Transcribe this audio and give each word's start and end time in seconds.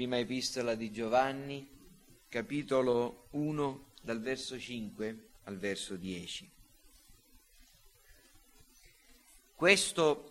Prima 0.00 0.16
epistola 0.16 0.76
di 0.76 0.90
Giovanni, 0.90 1.68
capitolo 2.30 3.26
1, 3.32 3.92
dal 4.00 4.18
verso 4.18 4.58
5 4.58 5.28
al 5.44 5.58
verso 5.58 5.96
10. 5.96 6.50
Questo 9.54 10.30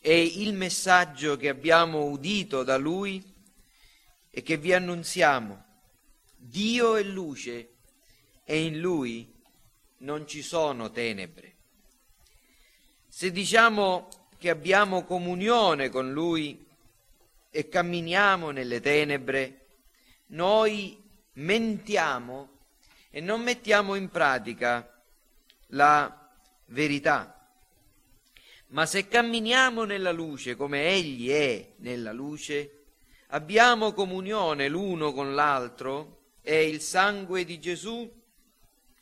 è 0.00 0.10
il 0.10 0.52
messaggio 0.52 1.36
che 1.36 1.48
abbiamo 1.48 2.06
udito 2.06 2.64
da 2.64 2.76
Lui 2.76 3.22
e 4.30 4.42
che 4.42 4.56
vi 4.56 4.72
annunziamo. 4.72 5.64
Dio 6.34 6.96
è 6.96 7.02
luce 7.04 7.74
e 8.42 8.64
in 8.64 8.80
Lui 8.80 9.32
non 9.98 10.26
ci 10.26 10.42
sono 10.42 10.90
tenebre. 10.90 11.54
Se 13.06 13.30
diciamo 13.30 14.08
che 14.38 14.50
abbiamo 14.50 15.04
comunione 15.04 15.88
con 15.88 16.10
Lui 16.10 16.66
e 17.50 17.68
camminiamo 17.68 18.50
nelle 18.50 18.80
tenebre, 18.80 19.66
noi 20.28 21.02
mentiamo 21.34 22.58
e 23.10 23.20
non 23.20 23.42
mettiamo 23.42 23.94
in 23.94 24.10
pratica 24.10 25.02
la 25.68 26.30
verità. 26.66 27.34
Ma 28.68 28.84
se 28.84 29.08
camminiamo 29.08 29.84
nella 29.84 30.12
luce 30.12 30.54
come 30.56 30.88
Egli 30.88 31.30
è 31.30 31.74
nella 31.78 32.12
luce, 32.12 32.84
abbiamo 33.28 33.92
comunione 33.92 34.68
l'uno 34.68 35.12
con 35.12 35.34
l'altro 35.34 36.32
e 36.42 36.68
il 36.68 36.80
sangue 36.80 37.44
di 37.44 37.58
Gesù, 37.58 38.10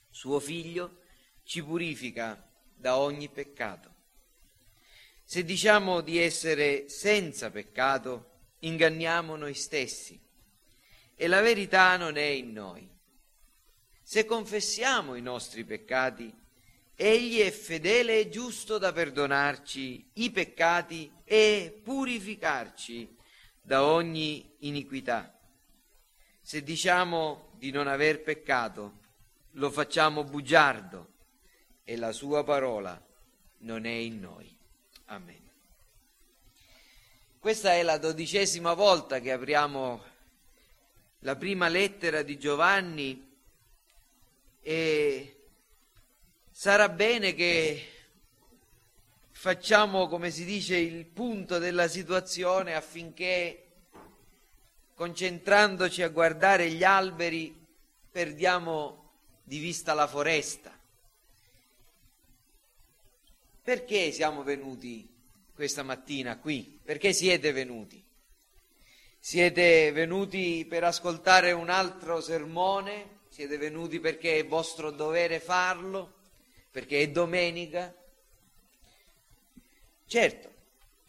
suo 0.08 0.38
Figlio, 0.38 1.00
ci 1.42 1.62
purifica 1.62 2.48
da 2.74 2.98
ogni 2.98 3.28
peccato. 3.28 3.94
Se 5.24 5.44
diciamo 5.44 6.00
di 6.00 6.18
essere 6.18 6.88
senza 6.88 7.50
peccato, 7.50 8.35
inganniamo 8.60 9.36
noi 9.36 9.54
stessi 9.54 10.18
e 11.14 11.26
la 11.26 11.40
verità 11.40 11.96
non 11.96 12.16
è 12.16 12.22
in 12.22 12.52
noi. 12.52 12.88
Se 14.02 14.24
confessiamo 14.24 15.14
i 15.14 15.22
nostri 15.22 15.64
peccati, 15.64 16.32
Egli 16.98 17.40
è 17.40 17.50
fedele 17.50 18.20
e 18.20 18.28
giusto 18.30 18.78
da 18.78 18.90
perdonarci 18.90 20.12
i 20.14 20.30
peccati 20.30 21.12
e 21.24 21.80
purificarci 21.82 23.14
da 23.60 23.84
ogni 23.84 24.54
iniquità. 24.60 25.38
Se 26.40 26.62
diciamo 26.62 27.50
di 27.58 27.70
non 27.70 27.86
aver 27.86 28.22
peccato, 28.22 29.00
lo 29.52 29.70
facciamo 29.70 30.24
bugiardo 30.24 31.14
e 31.84 31.96
la 31.96 32.12
sua 32.12 32.44
parola 32.44 32.98
non 33.58 33.84
è 33.84 33.90
in 33.90 34.20
noi. 34.20 34.56
Amen. 35.06 35.45
Questa 37.46 37.74
è 37.74 37.84
la 37.84 37.98
dodicesima 37.98 38.74
volta 38.74 39.20
che 39.20 39.30
apriamo 39.30 40.02
la 41.20 41.36
prima 41.36 41.68
lettera 41.68 42.22
di 42.22 42.40
Giovanni 42.40 43.38
e 44.60 45.36
sarà 46.50 46.88
bene 46.88 47.34
che 47.34 47.86
facciamo, 49.30 50.08
come 50.08 50.32
si 50.32 50.44
dice, 50.44 50.76
il 50.76 51.06
punto 51.06 51.58
della 51.58 51.86
situazione 51.86 52.74
affinché, 52.74 53.68
concentrandoci 54.96 56.02
a 56.02 56.08
guardare 56.08 56.68
gli 56.68 56.82
alberi, 56.82 57.56
perdiamo 58.10 59.12
di 59.44 59.60
vista 59.60 59.94
la 59.94 60.08
foresta. 60.08 60.76
Perché 63.62 64.10
siamo 64.10 64.42
venuti 64.42 65.14
questa 65.56 65.82
mattina 65.82 66.38
qui? 66.38 66.78
Perché 66.84 67.12
siete 67.12 67.50
venuti? 67.50 68.00
Siete 69.18 69.90
venuti 69.90 70.64
per 70.68 70.84
ascoltare 70.84 71.50
un 71.50 71.70
altro 71.70 72.20
sermone? 72.20 73.22
Siete 73.28 73.58
venuti 73.58 73.98
perché 73.98 74.38
è 74.38 74.46
vostro 74.46 74.92
dovere 74.92 75.40
farlo? 75.40 76.14
perché 76.76 77.00
è 77.00 77.08
domenica. 77.08 77.90
Certo, 80.06 80.52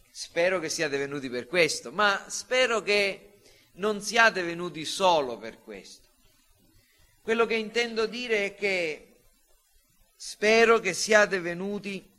spero 0.09 0.59
che 0.59 0.69
siate 0.69 0.97
venuti 0.97 1.30
per 1.30 1.46
questo, 1.46 1.91
ma 1.91 2.24
spero 2.30 2.81
che 2.81 3.41
non 3.74 4.02
siate 4.02 4.44
venuti 4.44 4.86
solo 4.86 5.38
per 5.38 5.62
questo. 5.62 6.07
Quello 7.22 7.46
che 7.46 7.56
intendo 7.56 8.06
dire 8.06 8.46
è 8.46 8.56
che 8.56 9.16
spero 10.16 10.80
che 10.80 10.94
siate 10.94 11.41
venuti 11.41 12.09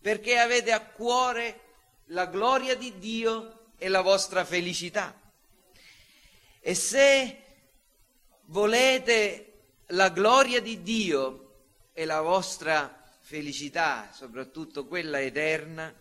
perché 0.00 0.38
avete 0.38 0.72
a 0.72 0.80
cuore 0.80 1.60
la 2.06 2.26
gloria 2.26 2.74
di 2.74 2.98
Dio 2.98 3.72
e 3.76 3.88
la 3.88 4.00
vostra 4.00 4.44
felicità. 4.44 5.18
E 6.60 6.74
se 6.74 7.44
volete 8.46 9.46
la 9.88 10.10
gloria 10.10 10.60
di 10.60 10.82
Dio 10.82 11.54
e 11.92 12.04
la 12.04 12.20
vostra 12.20 13.02
felicità, 13.20 14.10
soprattutto 14.12 14.86
quella 14.86 15.20
eterna, 15.20 15.94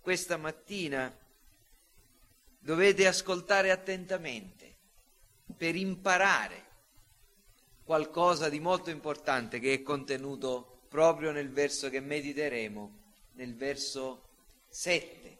questa 0.00 0.36
mattina 0.36 1.12
dovete 2.58 3.06
ascoltare 3.06 3.70
attentamente 3.70 4.74
per 5.56 5.74
imparare 5.74 6.64
qualcosa 7.84 8.48
di 8.48 8.60
molto 8.60 8.90
importante 8.90 9.58
che 9.60 9.72
è 9.72 9.82
contenuto 9.82 10.75
proprio 10.88 11.32
nel 11.32 11.50
verso 11.50 11.88
che 11.90 12.00
mediteremo, 12.00 12.98
nel 13.34 13.54
verso 13.54 14.28
7 14.68 15.38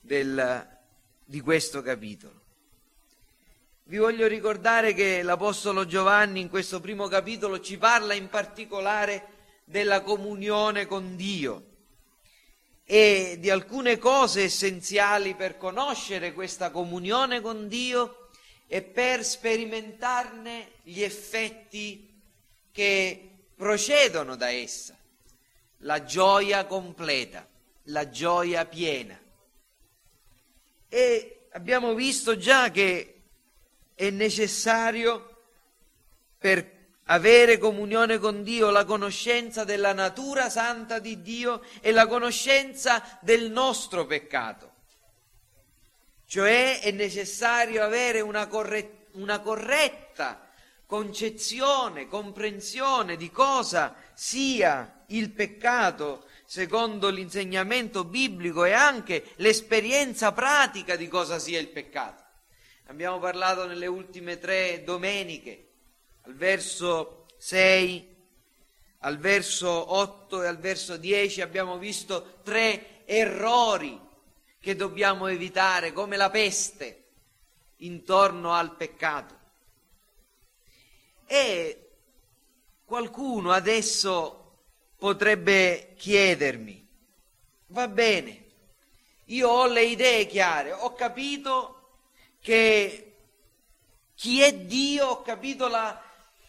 del, 0.00 0.78
di 1.24 1.40
questo 1.40 1.82
capitolo. 1.82 2.42
Vi 3.84 3.98
voglio 3.98 4.26
ricordare 4.26 4.94
che 4.94 5.22
l'Apostolo 5.22 5.84
Giovanni 5.86 6.40
in 6.40 6.48
questo 6.48 6.80
primo 6.80 7.06
capitolo 7.06 7.60
ci 7.60 7.76
parla 7.76 8.14
in 8.14 8.28
particolare 8.28 9.28
della 9.64 10.00
comunione 10.00 10.86
con 10.86 11.16
Dio 11.16 11.72
e 12.84 13.36
di 13.38 13.50
alcune 13.50 13.98
cose 13.98 14.44
essenziali 14.44 15.34
per 15.34 15.56
conoscere 15.56 16.32
questa 16.32 16.70
comunione 16.70 17.40
con 17.40 17.68
Dio 17.68 18.28
e 18.66 18.82
per 18.82 19.24
sperimentarne 19.24 20.72
gli 20.82 21.02
effetti 21.02 22.10
che 22.72 23.33
procedono 23.64 24.36
da 24.36 24.50
essa. 24.50 24.94
La 25.78 26.04
gioia 26.04 26.66
completa, 26.66 27.48
la 27.84 28.10
gioia 28.10 28.66
piena. 28.66 29.18
E 30.86 31.46
abbiamo 31.52 31.94
visto 31.94 32.36
già 32.36 32.70
che 32.70 33.22
è 33.94 34.10
necessario 34.10 35.44
per 36.36 36.72
avere 37.04 37.56
comunione 37.56 38.18
con 38.18 38.42
Dio 38.42 38.68
la 38.68 38.84
conoscenza 38.84 39.64
della 39.64 39.94
natura 39.94 40.50
santa 40.50 40.98
di 40.98 41.22
Dio 41.22 41.62
e 41.80 41.90
la 41.90 42.06
conoscenza 42.06 43.18
del 43.22 43.50
nostro 43.50 44.04
peccato. 44.04 44.72
Cioè 46.26 46.80
è 46.80 46.90
necessario 46.90 47.82
avere 47.82 48.20
una, 48.20 48.46
corre- 48.46 49.06
una 49.12 49.40
corretta 49.40 50.43
concezione, 50.86 52.06
comprensione 52.06 53.16
di 53.16 53.30
cosa 53.30 53.94
sia 54.14 55.04
il 55.08 55.30
peccato 55.30 56.26
secondo 56.46 57.08
l'insegnamento 57.08 58.04
biblico 58.04 58.64
e 58.64 58.72
anche 58.72 59.24
l'esperienza 59.36 60.32
pratica 60.32 60.96
di 60.96 61.08
cosa 61.08 61.38
sia 61.38 61.58
il 61.58 61.68
peccato. 61.68 62.22
Abbiamo 62.86 63.18
parlato 63.18 63.66
nelle 63.66 63.86
ultime 63.86 64.38
tre 64.38 64.82
domeniche, 64.84 65.70
al 66.22 66.34
verso 66.34 67.26
6, 67.38 68.14
al 68.98 69.18
verso 69.18 69.94
8 69.94 70.42
e 70.42 70.46
al 70.46 70.58
verso 70.58 70.96
10 70.96 71.40
abbiamo 71.40 71.78
visto 71.78 72.38
tre 72.42 73.04
errori 73.06 74.00
che 74.60 74.76
dobbiamo 74.76 75.26
evitare 75.26 75.92
come 75.92 76.16
la 76.16 76.30
peste 76.30 77.04
intorno 77.78 78.52
al 78.52 78.76
peccato. 78.76 79.43
E 81.34 81.90
qualcuno 82.84 83.50
adesso 83.50 84.60
potrebbe 84.96 85.94
chiedermi, 85.98 86.88
va 87.66 87.88
bene, 87.88 88.44
io 89.24 89.48
ho 89.48 89.66
le 89.66 89.82
idee 89.82 90.28
chiare, 90.28 90.70
ho 90.70 90.92
capito 90.92 92.02
che 92.40 93.16
chi 94.14 94.42
è 94.42 94.54
Dio, 94.54 95.08
ho 95.08 95.22
capito 95.22 95.66
la, 95.66 96.00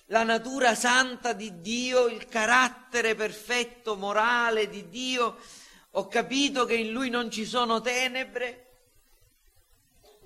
la 0.06 0.22
natura 0.22 0.76
santa 0.76 1.34
di 1.34 1.62
Dio, 1.62 2.06
il 2.06 2.28
carattere 2.28 3.16
perfetto, 3.16 3.96
morale 3.96 4.70
di 4.70 4.88
Dio, 4.88 5.38
ho 5.90 6.08
capito 6.08 6.66
che 6.66 6.76
in 6.76 6.92
Lui 6.92 7.10
non 7.10 7.32
ci 7.32 7.46
sono 7.46 7.82
tenebre, 7.82 8.68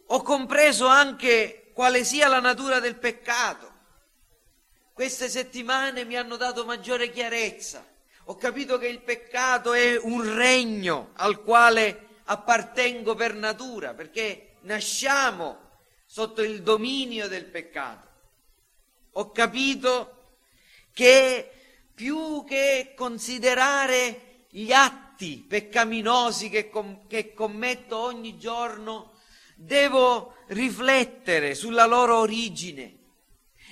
ho 0.08 0.22
compreso 0.22 0.86
anche 0.86 1.72
quale 1.74 2.04
sia 2.04 2.28
la 2.28 2.42
natura 2.42 2.82
del 2.82 2.98
peccato. 2.98 3.69
Queste 5.00 5.30
settimane 5.30 6.04
mi 6.04 6.18
hanno 6.18 6.36
dato 6.36 6.66
maggiore 6.66 7.10
chiarezza. 7.10 7.88
Ho 8.26 8.36
capito 8.36 8.78
che 8.78 8.90
il 8.90 9.00
peccato 9.00 9.72
è 9.72 9.98
un 9.98 10.36
regno 10.36 11.12
al 11.14 11.42
quale 11.42 12.18
appartengo 12.26 13.16
per 13.16 13.34
natura, 13.34 13.94
perché 13.94 14.56
nasciamo 14.64 15.78
sotto 16.06 16.42
il 16.42 16.64
dominio 16.64 17.30
del 17.30 17.46
peccato. 17.46 18.08
Ho 19.12 19.32
capito 19.32 20.34
che 20.92 21.50
più 21.94 22.44
che 22.46 22.92
considerare 22.94 24.48
gli 24.50 24.74
atti 24.74 25.46
peccaminosi 25.48 26.50
che, 26.50 26.70
com- 26.70 27.08
che 27.08 27.34
commetto 27.34 27.98
ogni 27.98 28.38
giorno, 28.38 29.14
devo 29.56 30.36
riflettere 30.48 31.56
sulla 31.56 31.86
loro 31.86 32.18
origine. 32.18 32.98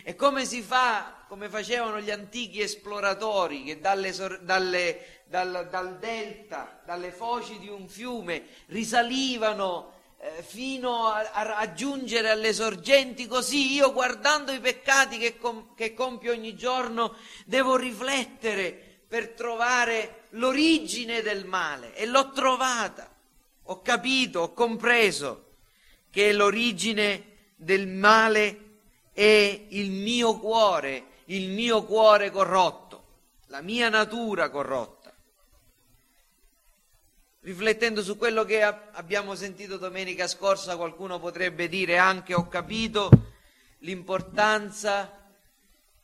E 0.06 0.16
come 0.16 0.46
si 0.46 0.62
fa, 0.62 1.17
come 1.28 1.50
facevano 1.50 2.00
gli 2.00 2.10
antichi 2.10 2.62
esploratori 2.62 3.64
che 3.64 3.80
dalle, 3.80 4.14
dalle, 4.42 5.22
dal, 5.26 5.68
dal 5.70 5.98
delta, 6.00 6.82
dalle 6.86 7.12
foci 7.12 7.60
di 7.60 7.68
un 7.68 7.88
fiume 7.90 8.46
risalivano 8.68 9.94
eh, 10.20 10.42
fino 10.42 11.08
a, 11.08 11.30
a, 11.34 11.44
raggiungere 11.44 12.30
alle 12.30 12.54
sorgenti, 12.54 13.28
così 13.28 13.74
io 13.74 13.92
guardando 13.92 14.52
i 14.52 14.60
peccati 14.60 15.18
che, 15.18 15.38
com, 15.38 15.76
che 15.76 15.94
compio 15.94 16.32
ogni 16.32 16.56
giorno 16.56 17.16
devo 17.46 17.76
riflettere 17.76 19.02
per 19.08 19.30
trovare 19.30 20.28
l'origine 20.32 21.22
del 21.22 21.46
male 21.46 21.94
e 21.94 22.06
l'ho 22.06 22.32
trovata, 22.32 23.14
ho 23.64 23.82
capito, 23.82 24.40
ho 24.40 24.54
compreso 24.54 25.46
che 26.10 26.32
l'origine 26.32 27.36
del 27.56 27.88
male 27.88 28.66
è 29.14 29.66
il 29.70 29.92
mio 29.92 30.38
cuore, 30.38 31.07
il 31.28 31.50
mio 31.50 31.84
cuore 31.84 32.30
corrotto, 32.32 33.04
la 33.48 33.62
mia 33.62 33.90
natura 33.90 34.50
corrotta 34.50 35.08
riflettendo 37.48 38.04
su 38.04 38.18
quello 38.18 38.44
che 38.44 38.62
abbiamo 38.62 39.34
sentito 39.34 39.78
domenica 39.78 40.28
scorsa, 40.28 40.76
qualcuno 40.76 41.18
potrebbe 41.18 41.70
dire 41.70 41.98
anche 41.98 42.34
ho 42.34 42.50
capito 42.50 43.10
l'importanza 43.80 45.30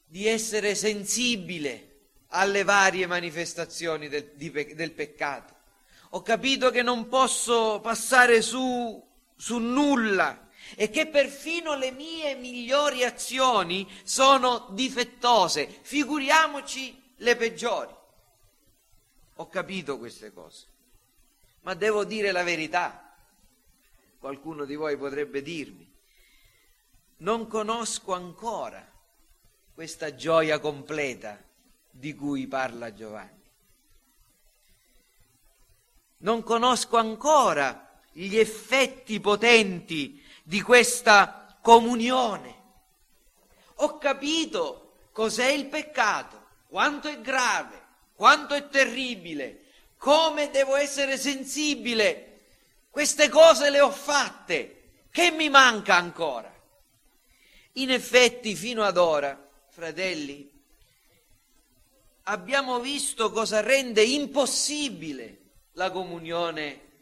di 0.05 0.25
essere 0.25 0.73
sensibile 0.73 1.89
alle 2.27 2.63
varie 2.63 3.07
manifestazioni 3.07 4.07
del, 4.07 4.31
di, 4.35 4.51
del 4.51 4.91
peccato. 4.91 5.53
Ho 6.11 6.21
capito 6.21 6.71
che 6.71 6.81
non 6.81 7.09
posso 7.09 7.81
passare 7.81 8.41
su, 8.41 9.05
su 9.35 9.57
nulla 9.57 10.42
e 10.75 10.89
che 10.89 11.07
perfino 11.07 11.75
le 11.75 11.91
mie 11.91 12.35
migliori 12.35 13.03
azioni 13.03 13.89
sono 14.03 14.67
difettose, 14.71 15.67
figuriamoci 15.81 17.13
le 17.17 17.35
peggiori. 17.35 17.93
Ho 19.37 19.47
capito 19.49 19.97
queste 19.97 20.31
cose 20.31 20.71
ma 21.63 21.73
devo 21.73 22.03
dire 22.05 22.31
la 22.31 22.43
verità. 22.43 23.15
Qualcuno 24.19 24.63
di 24.63 24.75
voi 24.75 24.95
potrebbe 24.97 25.41
dirmi, 25.41 25.89
non 27.17 27.47
conosco 27.47 28.13
ancora 28.13 28.89
questa 29.73 30.15
gioia 30.15 30.59
completa 30.59 31.41
di 31.89 32.13
cui 32.15 32.47
parla 32.47 32.93
Giovanni. 32.93 33.41
Non 36.17 36.41
conosco 36.43 36.95
ancora 36.95 37.99
gli 38.11 38.37
effetti 38.37 39.19
potenti 39.19 40.22
di 40.43 40.61
questa 40.61 41.57
comunione. 41.61 42.61
Ho 43.75 43.97
capito 43.97 44.95
cos'è 45.11 45.47
il 45.47 45.65
peccato, 45.67 46.47
quanto 46.67 47.07
è 47.07 47.19
grave, 47.21 47.81
quanto 48.13 48.53
è 48.53 48.67
terribile, 48.67 49.63
come 49.97 50.51
devo 50.51 50.75
essere 50.75 51.17
sensibile. 51.17 52.41
Queste 52.89 53.29
cose 53.29 53.69
le 53.69 53.81
ho 53.81 53.91
fatte. 53.91 54.79
Che 55.09 55.31
mi 55.31 55.49
manca 55.49 55.95
ancora? 55.95 56.51
In 57.73 57.91
effetti, 57.91 58.55
fino 58.55 58.83
ad 58.83 58.97
ora, 58.97 59.49
fratelli, 59.69 60.51
abbiamo 62.23 62.79
visto 62.79 63.31
cosa 63.31 63.61
rende 63.61 64.03
impossibile 64.03 65.37
la 65.73 65.91
comunione 65.91 66.92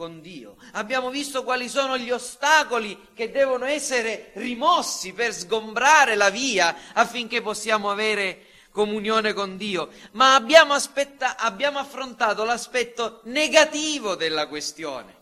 con 0.00 0.22
Dio. 0.22 0.56
Abbiamo 0.72 1.10
visto 1.10 1.44
quali 1.44 1.68
sono 1.68 1.98
gli 1.98 2.10
ostacoli 2.10 3.08
che 3.12 3.30
devono 3.30 3.66
essere 3.66 4.30
rimossi 4.36 5.12
per 5.12 5.34
sgombrare 5.34 6.14
la 6.14 6.30
via 6.30 6.74
affinché 6.94 7.42
possiamo 7.42 7.90
avere 7.90 8.46
comunione 8.70 9.34
con 9.34 9.58
Dio, 9.58 9.90
ma 10.12 10.34
abbiamo, 10.34 10.72
aspetta, 10.72 11.36
abbiamo 11.36 11.78
affrontato 11.78 12.44
l'aspetto 12.44 13.20
negativo 13.24 14.14
della 14.14 14.46
questione, 14.46 15.16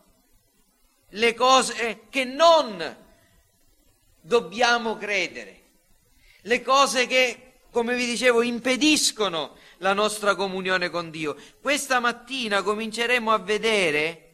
le 1.09 1.35
cose 1.35 2.03
che 2.09 2.23
non 2.23 2.97
dobbiamo 4.21 4.97
credere, 4.97 5.63
le 6.43 6.63
cose 6.63 7.09
che, 7.09 7.55
come 7.73 7.97
vi 7.97 8.07
dicevo, 8.07 8.43
impediscono 8.43 9.57
la 9.79 9.93
nostra 9.93 10.37
comunione 10.37 10.89
con 10.89 11.11
Dio. 11.11 11.35
Questa 11.61 11.99
mattina 11.99 12.63
cominceremo 12.63 13.33
a 13.33 13.39
vedere 13.39 14.28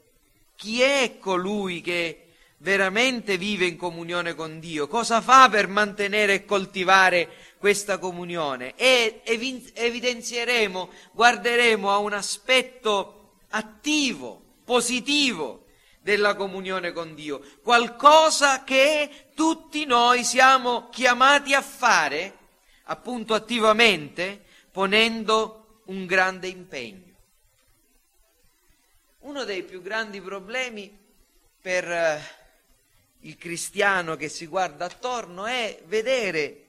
chi 0.57 0.83
è 0.83 1.19
colui 1.19 1.81
che 1.81 2.25
veramente 2.59 3.37
vive 3.37 3.67
in 3.67 3.77
comunione 3.77 4.35
con 4.35 4.59
Dio, 4.59 4.89
cosa 4.89 5.21
fa 5.21 5.49
per 5.49 5.69
mantenere 5.69 6.35
e 6.35 6.45
coltivare 6.45 7.29
questa 7.59 7.99
comunione? 7.99 8.75
E 8.77 9.21
evidenzieremo, 9.25 10.89
guarderemo 11.13 11.91
a 11.91 11.99
un 11.99 12.15
aspetto 12.15 13.37
attivo, 13.51 14.43
positivo 14.65 15.67
della 16.01 16.35
comunione 16.35 16.93
con 16.93 17.15
Dio, 17.15 17.43
qualcosa 17.63 18.65
che 18.65 19.29
tutti 19.35 19.85
noi 19.85 20.25
siamo 20.25 20.89
chiamati 20.91 21.55
a 21.55 21.63
fare, 21.63 22.37
appunto 22.85 23.35
attivamente, 23.35 24.43
ponendo 24.71 25.81
un 25.87 26.07
grande 26.07 26.49
impegno. 26.49 27.04
Uno 29.25 29.45
dei 29.45 29.63
più 29.63 29.81
grandi 29.81 30.21
problemi 30.21 30.95
per 31.59 31.91
eh, 31.91 32.21
il 33.21 33.39
cristiano 33.39 34.17
che 34.17 34.29
si 34.29 34.45
guarda 34.47 34.85
attorno 34.85 35.47
è 35.47 35.81
vedere 35.87 36.67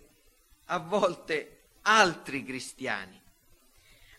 a 0.68 0.78
volte 0.80 1.64
altri 1.82 2.46
cristiani, 2.46 3.22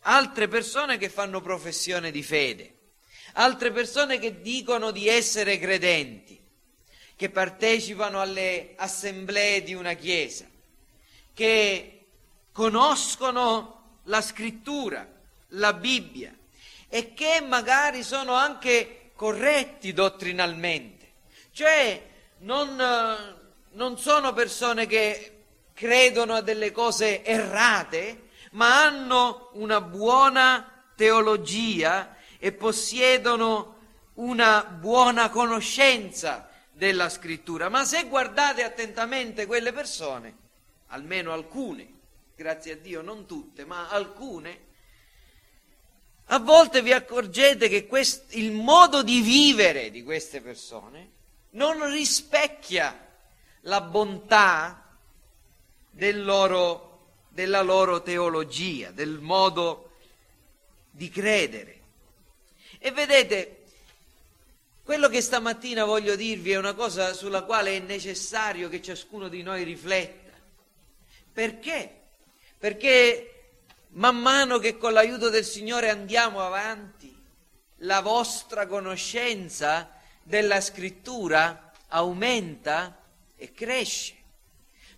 altre 0.00 0.48
persone 0.48 0.98
che 0.98 1.08
fanno 1.08 1.40
professione 1.40 2.10
di 2.10 2.22
fede, 2.22 2.74
altre 3.32 3.72
persone 3.72 4.18
che 4.18 4.42
dicono 4.42 4.90
di 4.90 5.08
essere 5.08 5.58
credenti, 5.58 6.38
che 7.16 7.30
partecipano 7.30 8.20
alle 8.20 8.74
assemblee 8.76 9.62
di 9.62 9.72
una 9.72 9.94
chiesa, 9.94 10.44
che 11.32 12.04
conoscono 12.52 14.00
la 14.04 14.20
scrittura, 14.20 15.10
la 15.48 15.72
Bibbia 15.72 16.36
e 16.88 17.14
che 17.14 17.40
magari 17.40 18.02
sono 18.02 18.34
anche 18.34 19.10
corretti 19.14 19.92
dottrinalmente, 19.92 21.12
cioè 21.52 22.02
non, 22.38 22.76
non 23.70 23.98
sono 23.98 24.32
persone 24.32 24.86
che 24.86 25.32
credono 25.72 26.34
a 26.34 26.40
delle 26.40 26.72
cose 26.72 27.24
errate, 27.24 28.28
ma 28.52 28.82
hanno 28.84 29.50
una 29.54 29.80
buona 29.80 30.84
teologia 30.94 32.16
e 32.38 32.52
possiedono 32.52 33.74
una 34.14 34.64
buona 34.64 35.28
conoscenza 35.28 36.48
della 36.72 37.08
scrittura. 37.08 37.68
Ma 37.68 37.84
se 37.84 38.04
guardate 38.04 38.62
attentamente 38.62 39.46
quelle 39.46 39.72
persone, 39.72 40.34
almeno 40.88 41.32
alcune, 41.32 41.92
grazie 42.34 42.72
a 42.72 42.76
Dio 42.76 43.02
non 43.02 43.26
tutte, 43.26 43.64
ma 43.64 43.88
alcune, 43.88 44.64
a 46.26 46.38
volte 46.40 46.82
vi 46.82 46.92
accorgete 46.92 47.68
che 47.68 47.86
quest, 47.86 48.34
il 48.34 48.50
modo 48.52 49.02
di 49.02 49.20
vivere 49.20 49.90
di 49.90 50.02
queste 50.02 50.40
persone 50.40 51.10
non 51.50 51.90
rispecchia 51.90 53.06
la 53.62 53.80
bontà 53.80 54.98
del 55.90 56.24
loro, 56.24 57.06
della 57.28 57.62
loro 57.62 58.02
teologia, 58.02 58.90
del 58.90 59.18
modo 59.20 59.92
di 60.90 61.08
credere. 61.08 61.80
E 62.78 62.90
vedete, 62.90 63.62
quello 64.82 65.08
che 65.08 65.20
stamattina 65.20 65.84
voglio 65.84 66.16
dirvi 66.16 66.52
è 66.52 66.58
una 66.58 66.74
cosa 66.74 67.12
sulla 67.12 67.42
quale 67.42 67.76
è 67.76 67.80
necessario 67.80 68.68
che 68.68 68.82
ciascuno 68.82 69.28
di 69.28 69.42
noi 69.42 69.62
rifletta. 69.62 70.32
Perché? 71.32 71.94
Perché 72.58 73.35
man 73.96 74.16
mano 74.16 74.58
che 74.58 74.78
con 74.78 74.94
l'aiuto 74.94 75.28
del 75.28 75.44
Signore 75.44 75.90
andiamo 75.90 76.40
avanti, 76.40 77.14
la 77.80 78.00
vostra 78.00 78.66
conoscenza 78.66 79.90
della 80.22 80.60
scrittura 80.60 81.72
aumenta 81.88 83.02
e 83.36 83.52
cresce 83.52 84.16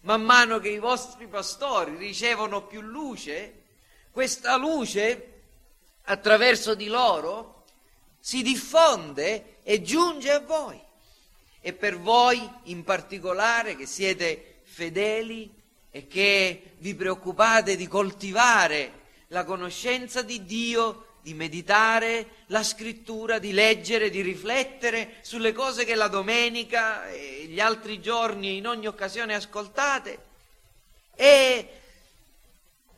man 0.03 0.23
mano 0.23 0.59
che 0.59 0.69
i 0.69 0.79
vostri 0.79 1.27
pastori 1.27 1.97
ricevono 1.97 2.67
più 2.67 2.81
luce, 2.81 3.65
questa 4.11 4.57
luce 4.57 5.43
attraverso 6.05 6.75
di 6.75 6.87
loro 6.87 7.65
si 8.21 8.43
diffonde 8.43 9.59
e 9.63 9.83
giunge 9.83 10.31
a 10.31 10.41
voi. 10.41 10.87
e 11.61 11.73
per 11.73 11.99
voi 11.99 12.49
in 12.65 12.85
particolare 12.85 13.75
che 13.75 13.85
siete 13.85 14.61
fedeli 14.63 15.58
e 15.91 16.07
che 16.07 16.75
vi 16.79 16.95
preoccupate 16.95 17.77
di 17.77 17.87
coltivare 17.87 18.93
la 19.29 19.45
conoscenza 19.45 20.23
di 20.23 20.45
Dio, 20.45 21.17
di 21.23 21.35
meditare 21.35 22.45
la 22.47 22.63
scrittura, 22.63 23.39
di 23.39 23.53
leggere, 23.53 24.11
di 24.11 24.23
riflettere 24.23 25.17
sulle 25.21 25.53
cose 25.53 25.85
che 25.85 25.95
la 25.95 26.09
domenica 26.09 27.09
e 27.09 27.47
gli 27.49 27.61
altri 27.61 28.01
giorni 28.01 28.57
in 28.57 28.67
ogni 28.67 28.87
occasione 28.87 29.35
ascoltate. 29.35 30.27
È 31.15 31.69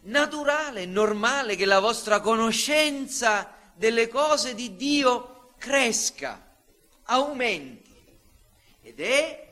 naturale, 0.02 0.86
normale 0.86 1.56
che 1.56 1.64
la 1.64 1.80
vostra 1.80 2.20
conoscenza 2.20 3.54
delle 3.74 4.08
cose 4.08 4.54
di 4.54 4.76
Dio 4.76 5.52
cresca, 5.58 6.54
aumenti 7.04 7.88
ed 8.82 9.00
è 9.00 9.48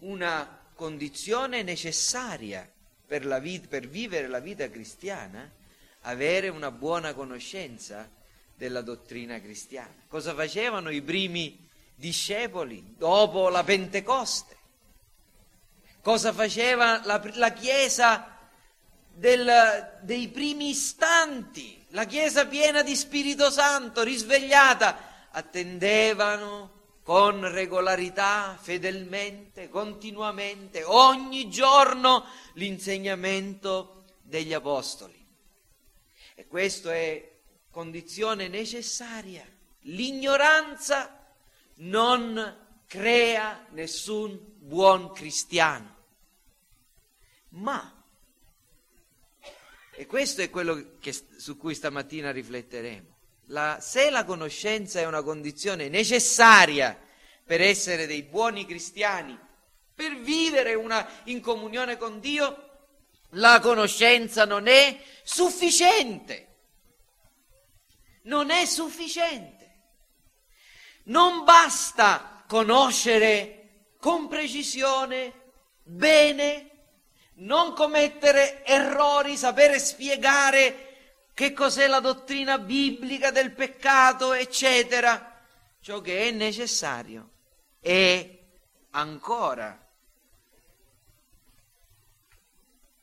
una 0.00 0.60
condizione 0.74 1.62
necessaria 1.62 2.71
per, 3.20 3.40
vita, 3.42 3.66
per 3.68 3.88
vivere 3.88 4.26
la 4.26 4.38
vita 4.38 4.70
cristiana, 4.70 5.46
avere 6.02 6.48
una 6.48 6.70
buona 6.70 7.12
conoscenza 7.12 8.08
della 8.56 8.80
dottrina 8.80 9.38
cristiana. 9.38 9.92
Cosa 10.08 10.32
facevano 10.34 10.88
i 10.88 11.02
primi 11.02 11.68
discepoli 11.94 12.94
dopo 12.96 13.50
la 13.50 13.62
Pentecoste? 13.64 14.56
Cosa 16.00 16.32
faceva 16.32 17.04
la, 17.04 17.20
la 17.34 17.52
Chiesa 17.52 18.34
del, 19.12 19.98
dei 20.00 20.28
primi 20.28 20.70
istanti? 20.70 21.84
La 21.88 22.06
Chiesa 22.06 22.46
piena 22.46 22.82
di 22.82 22.96
Spirito 22.96 23.50
Santo, 23.50 24.02
risvegliata, 24.02 25.28
attendevano 25.32 26.81
con 27.02 27.50
regolarità, 27.50 28.56
fedelmente, 28.60 29.68
continuamente, 29.68 30.84
ogni 30.84 31.50
giorno 31.50 32.24
l'insegnamento 32.54 34.04
degli 34.22 34.52
Apostoli. 34.52 35.20
E 36.34 36.46
questa 36.46 36.94
è 36.94 37.38
condizione 37.70 38.48
necessaria. 38.48 39.44
L'ignoranza 39.86 41.34
non 41.76 42.60
crea 42.86 43.66
nessun 43.70 44.38
buon 44.58 45.12
cristiano. 45.12 45.96
Ma, 47.50 48.04
e 49.94 50.06
questo 50.06 50.40
è 50.40 50.50
quello 50.50 50.96
che, 51.00 51.12
su 51.12 51.56
cui 51.56 51.74
stamattina 51.74 52.30
rifletteremo, 52.30 53.11
la, 53.52 53.78
se 53.80 54.08
la 54.08 54.24
conoscenza 54.24 54.98
è 54.98 55.06
una 55.06 55.22
condizione 55.22 55.88
necessaria 55.88 56.98
per 57.44 57.60
essere 57.60 58.06
dei 58.06 58.22
buoni 58.22 58.64
cristiani, 58.64 59.38
per 59.94 60.16
vivere 60.16 60.74
una, 60.74 61.06
in 61.24 61.40
comunione 61.40 61.98
con 61.98 62.18
Dio, 62.18 62.70
la 63.30 63.60
conoscenza 63.60 64.46
non 64.46 64.66
è 64.66 64.98
sufficiente. 65.22 66.48
Non 68.22 68.50
è 68.50 68.64
sufficiente. 68.64 69.60
Non 71.04 71.44
basta 71.44 72.44
conoscere 72.48 73.90
con 73.98 74.28
precisione, 74.28 75.50
bene, 75.82 76.70
non 77.34 77.74
commettere 77.74 78.64
errori, 78.64 79.36
sapere 79.36 79.78
spiegare 79.78 80.91
che 81.34 81.52
cos'è 81.52 81.86
la 81.86 82.00
dottrina 82.00 82.58
biblica 82.58 83.30
del 83.30 83.52
peccato, 83.52 84.32
eccetera. 84.32 85.40
Ciò 85.80 86.00
che 86.00 86.28
è 86.28 86.30
necessario 86.30 87.30
è 87.80 88.38
ancora 88.90 89.82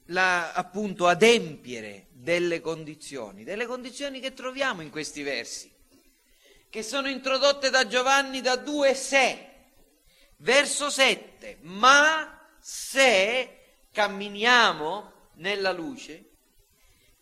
la, 0.05 0.53
appunto 0.53 1.07
adempiere 1.07 2.07
delle 2.11 2.61
condizioni, 2.61 3.43
delle 3.43 3.65
condizioni 3.65 4.19
che 4.19 4.33
troviamo 4.33 4.81
in 4.81 4.89
questi 4.89 5.23
versi, 5.23 5.71
che 6.69 6.83
sono 6.83 7.09
introdotte 7.09 7.69
da 7.69 7.87
Giovanni 7.87 8.41
da 8.41 8.55
2 8.55 8.93
se. 8.93 9.45
Verso 10.41 10.89
7, 10.89 11.57
ma 11.63 12.47
se 12.61 13.59
camminiamo 13.91 15.31
nella 15.35 15.73
luce, 15.73 16.28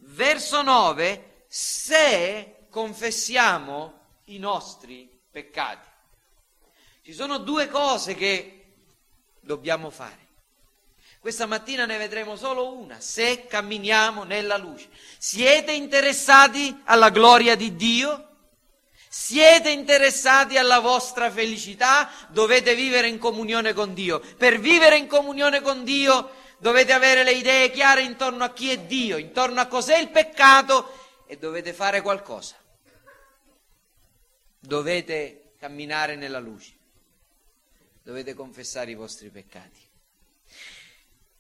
Verso 0.09 0.61
9, 0.61 1.43
se 1.47 2.67
confessiamo 2.69 3.99
i 4.25 4.39
nostri 4.39 5.09
peccati. 5.29 5.87
Ci 7.03 7.13
sono 7.13 7.39
due 7.39 7.67
cose 7.67 8.15
che 8.15 8.65
dobbiamo 9.41 9.89
fare. 9.89 10.25
Questa 11.19 11.45
mattina 11.45 11.85
ne 11.85 11.97
vedremo 11.97 12.37
solo 12.37 12.73
una, 12.73 13.01
se 13.01 13.47
camminiamo 13.47 14.23
nella 14.23 14.55
luce. 14.55 14.87
Siete 15.17 15.73
interessati 15.73 16.81
alla 16.85 17.09
gloria 17.09 17.55
di 17.55 17.75
Dio? 17.75 18.23
Siete 19.09 19.71
interessati 19.71 20.57
alla 20.57 20.79
vostra 20.79 21.29
felicità? 21.29 22.09
Dovete 22.29 22.75
vivere 22.75 23.09
in 23.09 23.17
comunione 23.17 23.73
con 23.73 23.93
Dio. 23.93 24.21
Per 24.37 24.57
vivere 24.59 24.95
in 24.95 25.07
comunione 25.07 25.61
con 25.61 25.83
Dio 25.83 26.31
dovete 26.57 26.93
avere 26.93 27.23
le 27.23 27.33
idee 27.33 27.71
chiare 27.71 28.01
intorno 28.01 28.43
a 28.43 28.51
chi 28.51 28.69
è 28.69 28.79
Dio, 28.79 29.17
intorno 29.17 29.59
a 29.59 29.67
cos'è 29.67 29.97
il 29.97 30.09
peccato 30.09 31.23
e 31.27 31.37
dovete 31.37 31.73
fare 31.73 32.01
qualcosa. 32.01 32.55
Dovete 34.59 35.53
camminare 35.59 36.15
nella 36.15 36.39
luce, 36.39 36.73
dovete 38.03 38.33
confessare 38.33 38.91
i 38.91 38.95
vostri 38.95 39.29
peccati. 39.29 39.85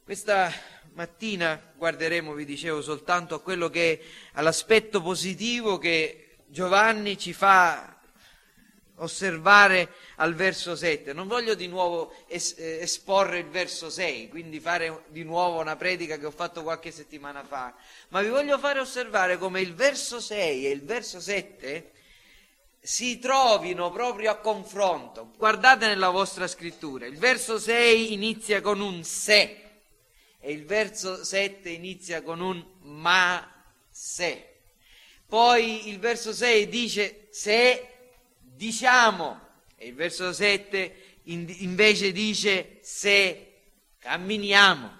Questa 0.03 0.51
mattina 0.93 1.73
guarderemo, 1.75 2.33
vi 2.33 2.45
dicevo, 2.45 2.81
soltanto 2.81 3.35
a 3.35 3.41
quello 3.41 3.69
che 3.69 4.01
all'aspetto 4.33 5.01
positivo 5.01 5.77
che 5.77 6.37
Giovanni 6.45 7.17
ci 7.17 7.33
fa 7.33 7.96
osservare 8.97 9.89
al 10.15 10.33
verso 10.33 10.75
7. 10.75 11.13
Non 11.13 11.27
voglio 11.27 11.55
di 11.55 11.67
nuovo 11.67 12.13
es- 12.27 12.55
eh, 12.57 12.79
esporre 12.81 13.39
il 13.39 13.49
verso 13.49 13.89
6, 13.89 14.29
quindi 14.29 14.59
fare 14.59 15.03
di 15.07 15.23
nuovo 15.23 15.59
una 15.59 15.75
predica 15.75 16.17
che 16.17 16.25
ho 16.25 16.31
fatto 16.31 16.63
qualche 16.63 16.91
settimana 16.91 17.43
fa, 17.43 17.73
ma 18.09 18.21
vi 18.21 18.29
voglio 18.29 18.57
fare 18.57 18.79
osservare 18.79 19.37
come 19.37 19.61
il 19.61 19.73
verso 19.73 20.19
6 20.19 20.65
e 20.65 20.69
il 20.69 20.83
verso 20.83 21.19
7 21.19 21.91
si 22.79 23.19
trovino 23.19 23.91
proprio 23.91 24.31
a 24.31 24.37
confronto. 24.37 25.33
Guardate 25.37 25.87
nella 25.87 26.09
vostra 26.09 26.47
scrittura, 26.47 27.05
il 27.05 27.17
verso 27.17 27.59
6 27.59 28.13
inizia 28.13 28.61
con 28.61 28.79
un 28.79 29.03
se 29.03 29.61
e 30.39 30.51
il 30.51 30.65
verso 30.65 31.23
7 31.23 31.69
inizia 31.69 32.21
con 32.21 32.39
un 32.39 32.65
ma 32.81 33.45
se. 33.89 34.53
Poi 35.27 35.89
il 35.89 35.99
verso 35.99 36.31
6 36.31 36.69
dice 36.69 37.27
se 37.31 37.96
diciamo, 38.57 39.39
e 39.75 39.87
il 39.87 39.93
verso 39.93 40.33
7 40.33 41.03
invece 41.25 42.11
dice 42.11 42.79
se 42.81 43.53
camminiamo. 43.99 44.95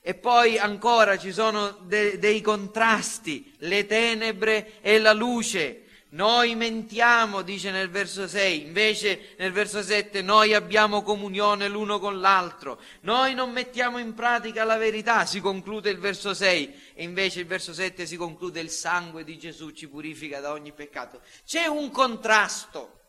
E 0.00 0.14
poi 0.14 0.58
ancora 0.58 1.16
ci 1.16 1.32
sono 1.32 1.70
de- 1.70 2.18
dei 2.18 2.40
contrasti, 2.40 3.54
le 3.58 3.86
tenebre 3.86 4.80
e 4.80 4.98
la 4.98 5.12
luce. 5.12 5.85
Noi 6.10 6.54
mentiamo, 6.54 7.42
dice 7.42 7.72
nel 7.72 7.90
verso 7.90 8.28
6, 8.28 8.62
invece 8.62 9.34
nel 9.38 9.50
verso 9.50 9.82
7 9.82 10.22
noi 10.22 10.54
abbiamo 10.54 11.02
comunione 11.02 11.68
l'uno 11.68 11.98
con 11.98 12.20
l'altro. 12.20 12.80
Noi 13.00 13.34
non 13.34 13.50
mettiamo 13.50 13.98
in 13.98 14.14
pratica 14.14 14.62
la 14.62 14.76
verità, 14.76 15.26
si 15.26 15.40
conclude 15.40 15.90
il 15.90 15.98
verso 15.98 16.32
6, 16.32 16.92
e 16.94 17.02
invece 17.02 17.40
il 17.40 17.46
verso 17.46 17.74
7 17.74 18.06
si 18.06 18.16
conclude 18.16 18.60
il 18.60 18.70
sangue 18.70 19.24
di 19.24 19.36
Gesù 19.36 19.72
ci 19.72 19.88
purifica 19.88 20.38
da 20.38 20.52
ogni 20.52 20.72
peccato. 20.72 21.20
C'è 21.44 21.66
un 21.66 21.90
contrasto. 21.90 23.00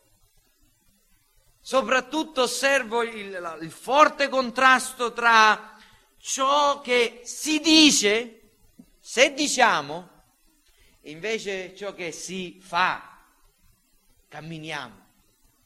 Soprattutto 1.60 2.42
osservo 2.42 3.02
il, 3.02 3.58
il 3.60 3.70
forte 3.70 4.28
contrasto 4.28 5.12
tra 5.12 5.78
ciò 6.18 6.80
che 6.80 7.20
si 7.22 7.60
dice, 7.60 8.40
se 8.98 9.32
diciamo, 9.34 10.17
invece 11.02 11.74
ciò 11.76 11.94
che 11.94 12.12
si 12.12 12.58
fa. 12.60 13.18
Camminiamo. 14.28 15.06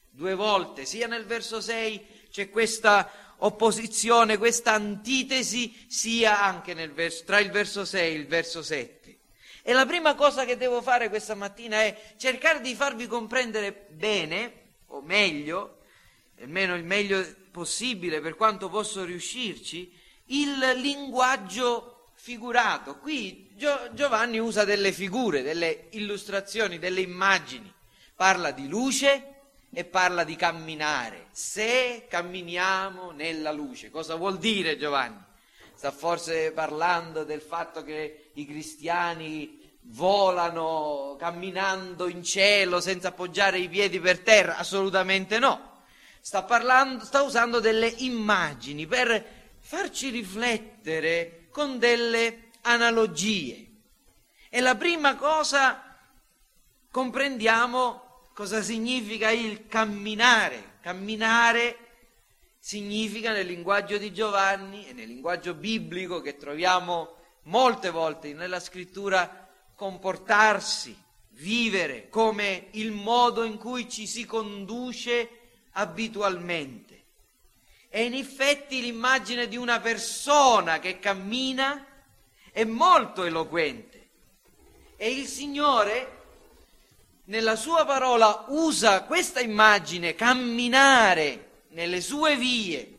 Due 0.09 0.35
volte, 0.35 0.85
sia 0.85 1.07
nel 1.07 1.25
verso 1.25 1.59
6 1.59 2.27
c'è 2.29 2.49
questa 2.49 3.35
opposizione, 3.37 4.37
questa 4.37 4.73
antitesi, 4.73 5.85
sia 5.87 6.41
anche 6.43 6.73
verso, 6.89 7.23
tra 7.25 7.39
il 7.39 7.51
verso 7.51 7.83
6 7.83 8.13
e 8.13 8.17
il 8.17 8.27
verso 8.27 8.61
7. 8.61 9.17
E 9.61 9.73
la 9.73 9.85
prima 9.85 10.15
cosa 10.15 10.45
che 10.45 10.57
devo 10.57 10.81
fare 10.81 11.09
questa 11.09 11.35
mattina 11.35 11.81
è 11.81 12.13
cercare 12.17 12.61
di 12.61 12.75
farvi 12.75 13.07
comprendere 13.07 13.87
bene, 13.89 14.61
o 14.87 15.01
meglio, 15.01 15.79
almeno 16.41 16.75
il 16.75 16.83
meglio 16.83 17.25
possibile 17.51 18.19
per 18.19 18.35
quanto 18.35 18.69
posso 18.69 19.03
riuscirci, 19.03 19.91
il 20.27 20.57
linguaggio 20.75 21.92
figurato. 22.23 22.99
Qui 22.99 23.49
Giovanni 23.91 24.39
usa 24.39 24.63
delle 24.63 24.93
figure, 24.93 25.41
delle 25.41 25.87
illustrazioni, 25.89 26.79
delle 26.79 27.01
immagini. 27.01 27.69
Parla 28.15 28.51
di 28.51 28.69
luce 28.69 29.41
e 29.73 29.83
parla 29.83 30.23
di 30.23 30.37
camminare. 30.37 31.27
Se 31.31 32.05
camminiamo 32.07 33.11
nella 33.11 33.51
luce, 33.51 33.89
cosa 33.89 34.15
vuol 34.15 34.37
dire 34.37 34.77
Giovanni? 34.77 35.21
Sta 35.75 35.91
forse 35.91 36.53
parlando 36.53 37.25
del 37.25 37.41
fatto 37.41 37.83
che 37.83 38.29
i 38.35 38.45
cristiani 38.45 39.77
volano 39.87 41.17
camminando 41.19 42.07
in 42.07 42.23
cielo 42.23 42.79
senza 42.79 43.09
appoggiare 43.09 43.59
i 43.59 43.67
piedi 43.67 43.99
per 43.99 44.19
terra? 44.19 44.55
Assolutamente 44.55 45.39
no. 45.39 45.81
Sta, 46.21 46.43
parlando, 46.43 47.03
sta 47.03 47.21
usando 47.21 47.59
delle 47.59 47.93
immagini 47.97 48.87
per 48.87 49.25
farci 49.59 50.09
riflettere 50.09 51.42
con 51.53 51.77
delle 51.77 52.49
analogie. 52.61 53.67
E 54.49 54.59
la 54.59 54.75
prima 54.75 55.15
cosa 55.15 55.95
comprendiamo 56.89 58.31
cosa 58.33 58.63
significa 58.63 59.29
il 59.29 59.67
camminare. 59.67 60.79
Camminare 60.81 61.77
significa 62.57 63.31
nel 63.31 63.45
linguaggio 63.45 63.97
di 63.97 64.11
Giovanni 64.11 64.87
e 64.87 64.93
nel 64.93 65.07
linguaggio 65.07 65.53
biblico 65.53 66.21
che 66.21 66.37
troviamo 66.37 67.17
molte 67.43 67.91
volte 67.91 68.33
nella 68.33 68.59
scrittura 68.59 69.47
comportarsi, 69.75 70.97
vivere 71.33 72.09
come 72.09 72.67
il 72.71 72.91
modo 72.91 73.43
in 73.43 73.57
cui 73.57 73.87
ci 73.87 74.07
si 74.07 74.25
conduce 74.25 75.29
abitualmente. 75.73 76.92
E 77.95 78.05
in 78.05 78.15
effetti 78.15 78.81
l'immagine 78.81 79.47
di 79.47 79.55
una 79.55 79.79
persona 79.79 80.79
che 80.79 80.97
cammina 80.97 81.85
è 82.51 82.63
molto 82.63 83.23
eloquente. 83.23 84.09
E 84.97 85.11
il 85.11 85.27
Signore 85.27 86.21
nella 87.25 87.55
sua 87.55 87.85
parola 87.85 88.45
usa 88.47 89.03
questa 89.03 89.41
immagine, 89.41 90.15
camminare 90.15 91.65
nelle 91.67 92.01
sue 92.01 92.35
vie, 92.35 92.97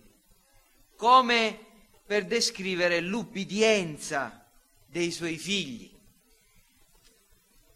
come 0.94 1.58
per 2.06 2.26
descrivere 2.26 3.00
l'ubbidienza 3.00 4.46
dei 4.86 5.10
suoi 5.10 5.38
figli. 5.38 5.90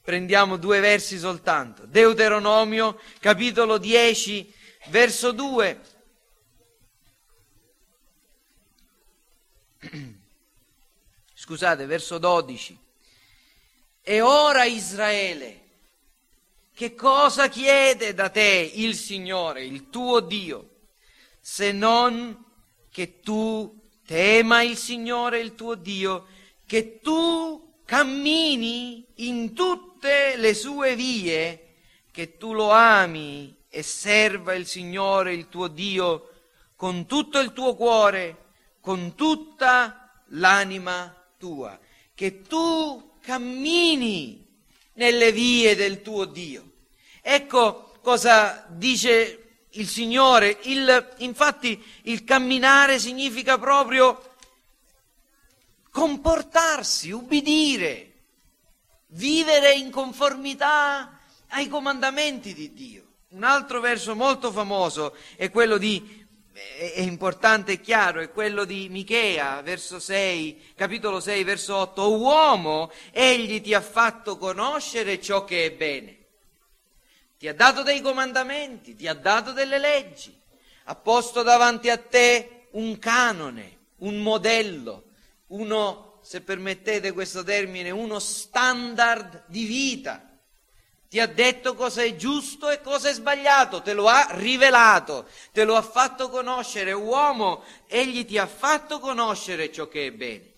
Prendiamo 0.05 0.57
due 0.57 0.79
versi 0.79 1.19
soltanto. 1.19 1.85
Deuteronomio, 1.85 3.01
capitolo 3.19 3.77
10, 3.77 4.55
verso 4.91 5.33
2. 5.33 5.97
Scusate, 11.35 11.87
verso 11.87 12.19
12. 12.19 12.79
E 14.03 14.21
ora 14.21 14.65
Israele, 14.65 15.67
che 16.75 16.95
cosa 16.95 17.49
chiede 17.49 18.15
da 18.15 18.29
te 18.29 18.71
il 18.75 18.95
Signore, 18.95 19.65
il 19.65 19.91
tuo 19.91 20.21
Dio, 20.21 20.71
se 21.41 21.73
non 21.73 22.45
che 22.91 23.21
tu 23.21 23.79
tema 24.05 24.63
il 24.63 24.77
Signore, 24.77 25.41
il 25.41 25.55
tuo 25.55 25.75
Dio, 25.75 26.27
che 26.67 27.01
tu 27.01 27.81
cammini 27.85 29.05
in 29.17 29.55
tutte 29.55 30.37
le 30.37 30.55
sue 30.55 30.97
vie, 30.97 31.75
che 32.11 32.37
tu 32.37 32.53
lo 32.53 32.71
ami 32.71 33.55
e 33.69 33.83
serva 33.83 34.55
il 34.55 34.67
Signore, 34.67 35.35
il 35.35 35.49
tuo 35.49 35.69
Dio, 35.69 36.31
con 36.75 37.07
tutto 37.07 37.39
il 37.39 37.53
tuo 37.53 37.75
cuore, 37.75 38.48
con 38.89 39.15
tutta 39.15 40.25
l'anima 40.29 41.15
tua, 41.37 41.79
che 42.15 42.41
tu 42.41 43.19
cammini 43.21 44.49
nelle 44.95 45.31
vie 45.31 45.77
del 45.77 46.01
tuo 46.01 46.25
Dio. 46.25 46.71
Ecco 47.21 47.93
cosa 48.01 48.65
dice 48.71 49.67
il 49.73 49.87
Signore. 49.87 50.61
Il, 50.63 51.17
infatti 51.19 51.85
il 52.05 52.25
camminare 52.25 52.99
significa 52.99 53.59
proprio 53.59 54.37
comportarsi, 55.91 57.11
ubbidire, 57.11 58.13
vivere 59.09 59.75
in 59.75 59.91
conformità 59.91 61.21
ai 61.49 61.69
comandamenti 61.69 62.55
di 62.55 62.73
Dio. 62.73 63.05
Un 63.33 63.45
altro 63.45 63.81
verso 63.81 64.17
molto 64.17 64.51
famoso 64.51 65.15
è 65.37 65.51
quello 65.51 65.77
di 65.77 66.27
è 66.79 67.01
importante 67.01 67.73
e 67.73 67.81
chiaro, 67.81 68.21
è 68.21 68.31
quello 68.31 68.65
di 68.65 68.89
Michea, 68.89 69.61
verso 69.63 69.99
6, 69.99 70.73
capitolo 70.75 71.21
6, 71.21 71.45
verso 71.45 71.77
8. 71.77 72.17
Uomo, 72.17 72.91
egli 73.11 73.61
ti 73.61 73.75
ha 73.75 73.81
fatto 73.81 74.37
conoscere 74.37 75.21
ciò 75.21 75.45
che 75.45 75.67
è 75.67 75.73
bene 75.73 76.19
ti 77.39 77.47
ha 77.47 77.55
dato 77.55 77.85
dei 77.85 78.01
comandamenti, 78.01 78.97
ti 78.97 79.07
ha 79.07 79.15
dato 79.15 79.53
delle 79.53 79.79
leggi, 79.79 80.37
ha 80.85 80.95
posto 80.97 81.45
davanti 81.45 81.89
a 81.89 81.97
te 81.97 82.67
un 82.73 82.99
canone, 82.99 83.79
un 83.99 84.19
modello, 84.19 85.05
uno, 85.49 86.19
se 86.21 86.41
permettete 86.41 87.13
questo 87.13 87.45
termine, 87.45 87.91
uno 87.91 88.19
standard 88.19 89.45
di 89.47 89.65
vita. 89.65 90.28
Ti 91.09 91.21
ha 91.21 91.27
detto 91.27 91.75
cosa 91.75 92.03
è 92.03 92.17
giusto 92.17 92.69
e 92.69 92.83
cosa 92.83 93.09
è 93.09 93.15
sbagliato, 93.15 93.81
te 93.81 93.95
lo 93.95 94.09
ha 94.09 94.29
rivelato, 94.33 95.27
te 95.53 95.65
lo 95.65 95.75
ha 95.75 95.83
fatto 95.83 96.29
conoscere. 96.29 96.93
Uomo, 96.93 97.65
egli 97.87 98.27
ti 98.27 98.37
ha 98.37 98.47
fatto 98.47 98.99
conoscere 98.99 99.73
ciò 99.73 99.89
che 99.89 100.09
è 100.09 100.13
bene. 100.13 100.53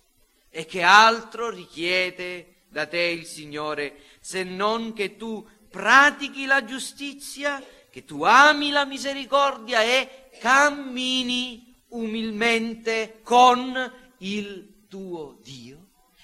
E 0.50 0.66
che 0.66 0.82
altro 0.82 1.50
richiede 1.50 2.62
da 2.68 2.86
te 2.86 2.98
il 2.98 3.26
Signore 3.26 4.02
se 4.20 4.42
non 4.42 4.92
che 4.92 5.16
tu 5.16 5.46
pratichi 5.70 6.46
la 6.46 6.64
giustizia, 6.64 7.62
che 7.88 8.04
tu 8.04 8.24
ami 8.24 8.70
la 8.70 8.84
misericordia 8.84 9.82
e 9.82 10.30
cammini 10.40 11.82
umilmente 11.90 13.20
con 13.22 13.92
il 14.18 14.86
tuo 14.88 15.38
Dio. 15.42 15.78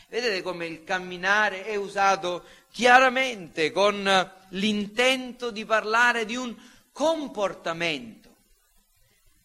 Vedete 0.09 0.43
come 0.43 0.67
il 0.67 0.85
camminare 0.85 1.65
è 1.65 1.75
usato 1.77 2.45
chiaramente 2.77 3.71
con 3.73 4.05
l'intento 4.51 5.51
di 5.51 5.65
parlare 5.65 6.27
di 6.27 6.37
un 6.37 6.55
comportamento, 6.93 8.37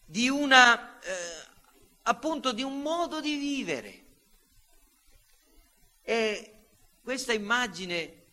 di 0.04 0.28
una, 0.28 1.00
eh, 1.00 1.46
appunto, 2.02 2.52
di 2.52 2.62
un 2.62 2.82
modo 2.82 3.22
di 3.22 3.36
vivere. 3.36 4.02
E 6.02 6.52
questa 7.02 7.32
immagine 7.32 8.24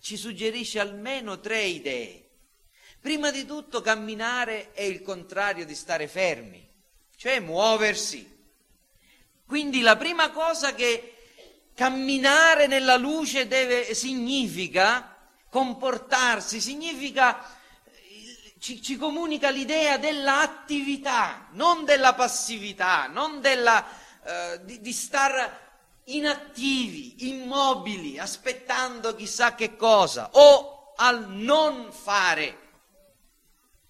ci 0.00 0.16
suggerisce 0.16 0.78
almeno 0.78 1.40
tre 1.40 1.64
idee. 1.64 2.28
Prima 3.00 3.32
di 3.32 3.44
tutto 3.44 3.80
camminare 3.80 4.70
è 4.70 4.82
il 4.82 5.02
contrario 5.02 5.66
di 5.66 5.74
stare 5.74 6.06
fermi, 6.06 6.64
cioè 7.16 7.40
muoversi. 7.40 8.36
Quindi 9.44 9.80
la 9.80 9.96
prima 9.96 10.30
cosa 10.30 10.76
che 10.76 11.17
camminare 11.78 12.66
nella 12.66 12.96
luce 12.96 13.46
deve, 13.46 13.94
significa 13.94 15.14
comportarsi, 15.48 16.60
significa 16.60 17.56
ci, 18.58 18.82
ci, 18.82 18.96
comunica 18.96 19.50
l'idea 19.50 19.96
dell'attività, 19.96 21.46
non 21.52 21.84
della 21.84 22.14
passività, 22.14 23.06
non 23.06 23.40
della, 23.40 23.86
eh, 24.24 24.60
di, 24.64 24.80
di 24.80 24.92
star 24.92 25.66
inattivi, 26.06 27.28
immobili, 27.28 28.18
aspettando 28.18 29.14
chissà 29.14 29.54
che 29.54 29.76
cosa, 29.76 30.30
o 30.32 30.94
al 30.96 31.30
non 31.30 31.92
fare, 31.92 32.58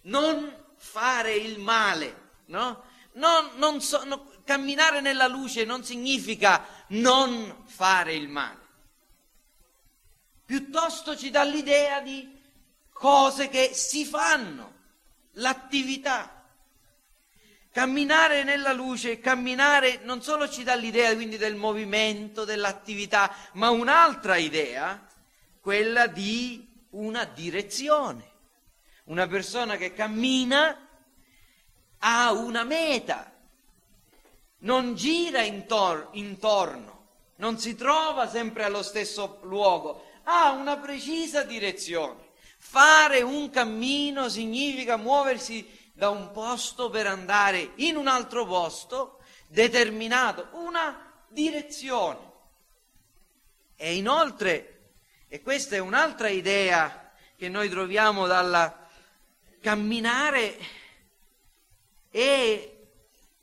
non 0.03 0.55
fare 0.77 1.33
il 1.33 1.59
male, 1.59 2.33
no? 2.49 2.85
Non, 3.13 3.53
non 3.55 3.81
so, 3.81 4.05
no, 4.05 4.27
camminare 4.49 5.03
nella 5.03 5.27
luce 5.27 5.67
non 5.67 5.85
significa 5.85 6.65
non 6.89 7.65
fare 7.67 8.15
il 8.15 8.29
male, 8.29 8.67
piuttosto 10.47 11.15
ci 11.15 11.29
dà 11.29 11.43
l'idea 11.43 12.01
di 12.01 12.27
cose 12.91 13.51
che 13.51 13.73
si 13.75 14.07
fanno, 14.07 14.73
l'attività. 15.33 16.47
Camminare 17.71 18.43
nella 18.43 18.73
luce, 18.73 19.21
camminare 19.21 20.01
non 20.05 20.23
solo 20.23 20.49
ci 20.49 20.63
dà 20.63 20.75
l'idea 20.75 21.15
quindi 21.15 21.37
del 21.37 21.55
movimento, 21.55 22.47
dell'attività, 22.47 23.31
ma 23.53 23.69
un'altra 23.69 24.39
idea, 24.39 25.07
quella 25.61 26.07
di 26.07 26.87
una 26.93 27.27
direzione. 27.27 28.33
Una 29.05 29.27
persona 29.27 29.77
che 29.77 29.93
cammina 29.93 30.89
ha 31.99 32.33
una 32.33 32.65
meta, 32.65 33.38
non 34.61 34.95
gira 34.95 35.43
intor- 35.43 36.09
intorno, 36.13 37.07
non 37.37 37.59
si 37.59 37.75
trova 37.75 38.29
sempre 38.29 38.65
allo 38.65 38.83
stesso 38.83 39.39
luogo, 39.43 40.05
ha 40.25 40.51
una 40.53 40.77
precisa 40.77 41.43
direzione. 41.43 42.27
Fare 42.59 43.23
un 43.23 43.51
cammino 43.51 44.29
significa 44.29 44.97
muoversi 44.97 45.67
da 45.93 46.11
un 46.11 46.31
posto 46.33 46.91
per 46.91 47.07
andare 47.07 47.73
in 47.77 47.97
un 47.97 48.09
altro 48.09 48.45
posto 48.45 49.21
determinato, 49.47 50.49
una 50.53 51.13
direzione. 51.29 52.27
E 53.77 53.97
inoltre, 53.97 54.91
e 55.29 55.41
questa 55.41 55.77
è 55.77 55.79
un'altra 55.79 56.29
idea 56.29 57.13
che 57.37 57.49
noi 57.49 57.69
troviamo 57.69 58.27
dalla, 58.27 58.89
camminare 59.61 60.59
è 62.11 62.78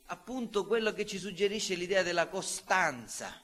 appunto 0.06 0.66
quello 0.66 0.92
che 0.92 1.06
ci 1.06 1.18
suggerisce 1.18 1.74
l'idea 1.74 2.02
della 2.02 2.28
costanza, 2.28 3.42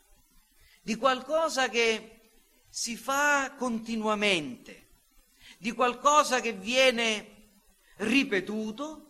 di 0.81 0.97
qualcosa 0.97 1.69
che 1.69 2.21
si 2.69 2.97
fa 2.97 3.55
continuamente, 3.57 4.87
di 5.59 5.73
qualcosa 5.73 6.41
che 6.41 6.53
viene 6.53 7.29
ripetuto, 7.97 9.07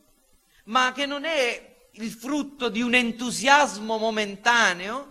ma 0.65 0.93
che 0.93 1.07
non 1.07 1.25
è 1.25 1.89
il 1.93 2.11
frutto 2.11 2.69
di 2.69 2.81
un 2.81 2.95
entusiasmo 2.95 3.99
momentaneo, 3.99 5.11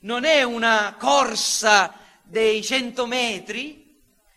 non 0.00 0.24
è 0.24 0.42
una 0.42 0.96
corsa 0.98 1.94
dei 2.22 2.62
cento 2.62 3.06
metri, 3.06 3.80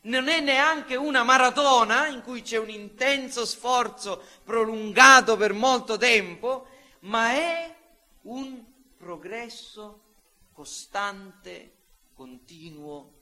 non 0.03 0.27
è 0.27 0.41
neanche 0.41 0.95
una 0.95 1.23
maratona 1.23 2.07
in 2.07 2.21
cui 2.21 2.41
c'è 2.41 2.57
un 2.57 2.69
intenso 2.69 3.45
sforzo 3.45 4.21
prolungato 4.43 5.37
per 5.37 5.53
molto 5.53 5.97
tempo, 5.97 6.67
ma 7.03 7.31
è 7.31 7.75
un 8.23 8.63
progresso 8.97 10.01
costante, 10.51 11.71
continuo, 12.13 13.21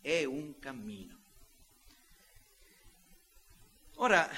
è 0.00 0.24
un 0.24 0.58
cammino. 0.58 1.20
Ora 3.96 4.28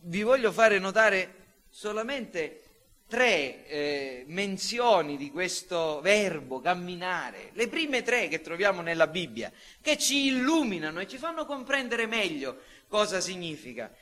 vi 0.00 0.22
voglio 0.22 0.52
fare 0.52 0.78
notare 0.78 1.64
solamente 1.68 2.62
tre 3.08 3.66
eh, 3.66 4.24
menzioni 4.28 5.16
di 5.16 5.30
questo 5.30 6.00
verbo 6.00 6.60
camminare, 6.60 7.50
le 7.52 7.68
prime 7.68 8.02
tre 8.02 8.28
che 8.28 8.40
troviamo 8.40 8.80
nella 8.80 9.06
Bibbia, 9.06 9.52
che 9.80 9.98
ci 9.98 10.26
illuminano 10.26 11.00
e 11.00 11.08
ci 11.08 11.18
fanno 11.18 11.44
comprendere 11.44 12.06
meglio 12.06 12.62
cosa 12.88 13.20
significa. 13.20 13.92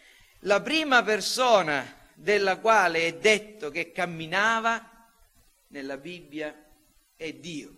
La 0.41 0.61
prima 0.61 1.03
persona 1.03 2.03
della 2.15 2.59
quale 2.59 3.07
è 3.07 3.15
detto 3.15 3.71
che 3.71 3.93
camminava 3.93 4.91
nella 5.69 5.97
Bibbia 5.97 6.55
è 7.17 7.33
Dio. 7.33 7.77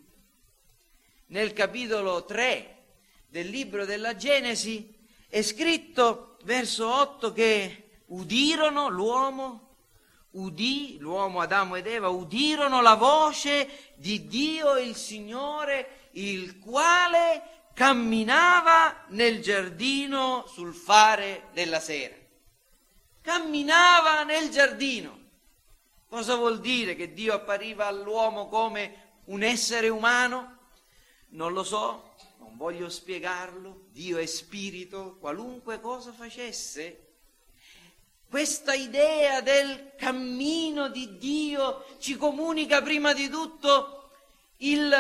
Nel 1.28 1.52
capitolo 1.52 2.24
3 2.24 2.84
del 3.28 3.48
libro 3.48 3.84
della 3.84 4.14
Genesi 4.14 4.94
è 5.28 5.42
scritto, 5.42 6.36
verso 6.44 6.88
8, 6.88 7.32
che 7.32 8.00
udirono 8.06 8.88
l'uomo, 8.88 9.76
udì, 10.32 10.98
l'uomo 10.98 11.40
Adamo 11.40 11.76
ed 11.76 11.86
Eva, 11.86 12.08
udirono 12.08 12.80
la 12.80 12.94
voce 12.94 13.94
di 13.96 14.26
Dio 14.26 14.76
il 14.76 14.94
Signore, 14.94 16.10
il 16.12 16.58
quale 16.58 17.42
camminava 17.74 19.04
nel 19.08 19.40
giardino 19.42 20.46
sul 20.46 20.74
fare 20.74 21.48
della 21.52 21.80
sera 21.80 22.25
camminava 23.26 24.22
nel 24.22 24.50
giardino. 24.50 25.18
Cosa 26.08 26.36
vuol 26.36 26.60
dire 26.60 26.94
che 26.94 27.12
Dio 27.12 27.34
appariva 27.34 27.86
all'uomo 27.86 28.46
come 28.46 29.14
un 29.24 29.42
essere 29.42 29.88
umano? 29.88 30.58
Non 31.30 31.52
lo 31.52 31.64
so, 31.64 32.14
non 32.38 32.56
voglio 32.56 32.88
spiegarlo. 32.88 33.86
Dio 33.90 34.18
è 34.18 34.26
spirito, 34.26 35.16
qualunque 35.18 35.80
cosa 35.80 36.12
facesse. 36.12 37.14
Questa 38.30 38.74
idea 38.74 39.40
del 39.40 39.94
cammino 39.96 40.88
di 40.88 41.18
Dio 41.18 41.84
ci 41.98 42.16
comunica 42.16 42.80
prima 42.80 43.12
di 43.12 43.28
tutto 43.28 44.10
il 44.58 44.94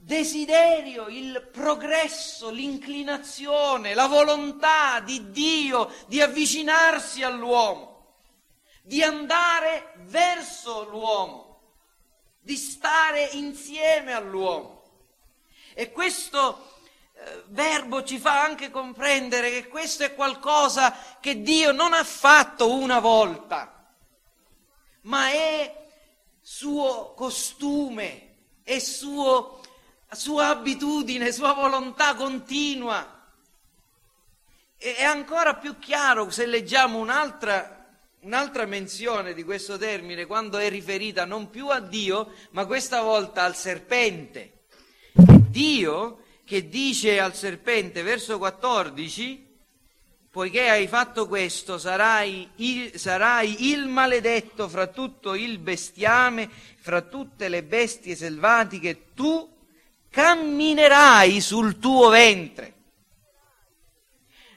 desiderio, 0.00 1.08
il 1.08 1.48
progresso, 1.52 2.50
l'inclinazione, 2.50 3.94
la 3.94 4.06
volontà 4.06 5.00
di 5.00 5.30
Dio 5.30 5.92
di 6.06 6.20
avvicinarsi 6.20 7.22
all'uomo, 7.22 8.16
di 8.82 9.02
andare 9.02 9.92
verso 10.06 10.88
l'uomo, 10.88 11.60
di 12.40 12.56
stare 12.56 13.28
insieme 13.32 14.12
all'uomo. 14.12 14.78
E 15.74 15.92
questo 15.92 16.78
eh, 17.12 17.44
verbo 17.48 18.02
ci 18.02 18.18
fa 18.18 18.42
anche 18.42 18.70
comprendere 18.70 19.50
che 19.50 19.68
questo 19.68 20.02
è 20.02 20.14
qualcosa 20.14 21.18
che 21.20 21.42
Dio 21.42 21.72
non 21.72 21.92
ha 21.92 22.04
fatto 22.04 22.72
una 22.72 22.98
volta, 22.98 23.94
ma 25.02 25.28
è 25.28 25.86
suo 26.40 27.12
costume, 27.14 28.28
è 28.64 28.78
suo 28.78 29.59
sua 30.12 30.48
abitudine, 30.48 31.32
sua 31.32 31.52
volontà 31.52 32.14
continua. 32.14 33.18
E 34.76 34.96
è 34.96 35.04
ancora 35.04 35.56
più 35.56 35.78
chiaro 35.78 36.30
se 36.30 36.46
leggiamo 36.46 36.98
un'altra, 36.98 37.86
un'altra 38.20 38.66
menzione 38.66 39.34
di 39.34 39.44
questo 39.44 39.76
termine 39.76 40.26
quando 40.26 40.58
è 40.58 40.68
riferita 40.68 41.24
non 41.24 41.50
più 41.50 41.68
a 41.68 41.80
Dio, 41.80 42.32
ma 42.50 42.66
questa 42.66 43.02
volta 43.02 43.44
al 43.44 43.54
serpente. 43.54 44.64
Dio 45.50 46.22
che 46.44 46.68
dice 46.68 47.20
al 47.20 47.34
serpente, 47.34 48.02
verso 48.02 48.38
14, 48.38 49.46
poiché 50.30 50.68
hai 50.68 50.88
fatto 50.88 51.28
questo, 51.28 51.78
sarai 51.78 52.48
il, 52.56 52.98
sarai 52.98 53.70
il, 53.70 53.86
maledetto 53.86 54.68
fra 54.68 54.86
tutto 54.86 55.34
il 55.34 55.58
bestiame, 55.58 56.48
fra 56.76 57.02
tutte 57.02 57.48
le 57.48 57.62
bestie 57.62 58.16
selvatiche, 58.16 59.12
tu 59.14 59.48
camminerai 60.10 61.40
sul 61.40 61.78
tuo 61.78 62.08
ventre. 62.08 62.74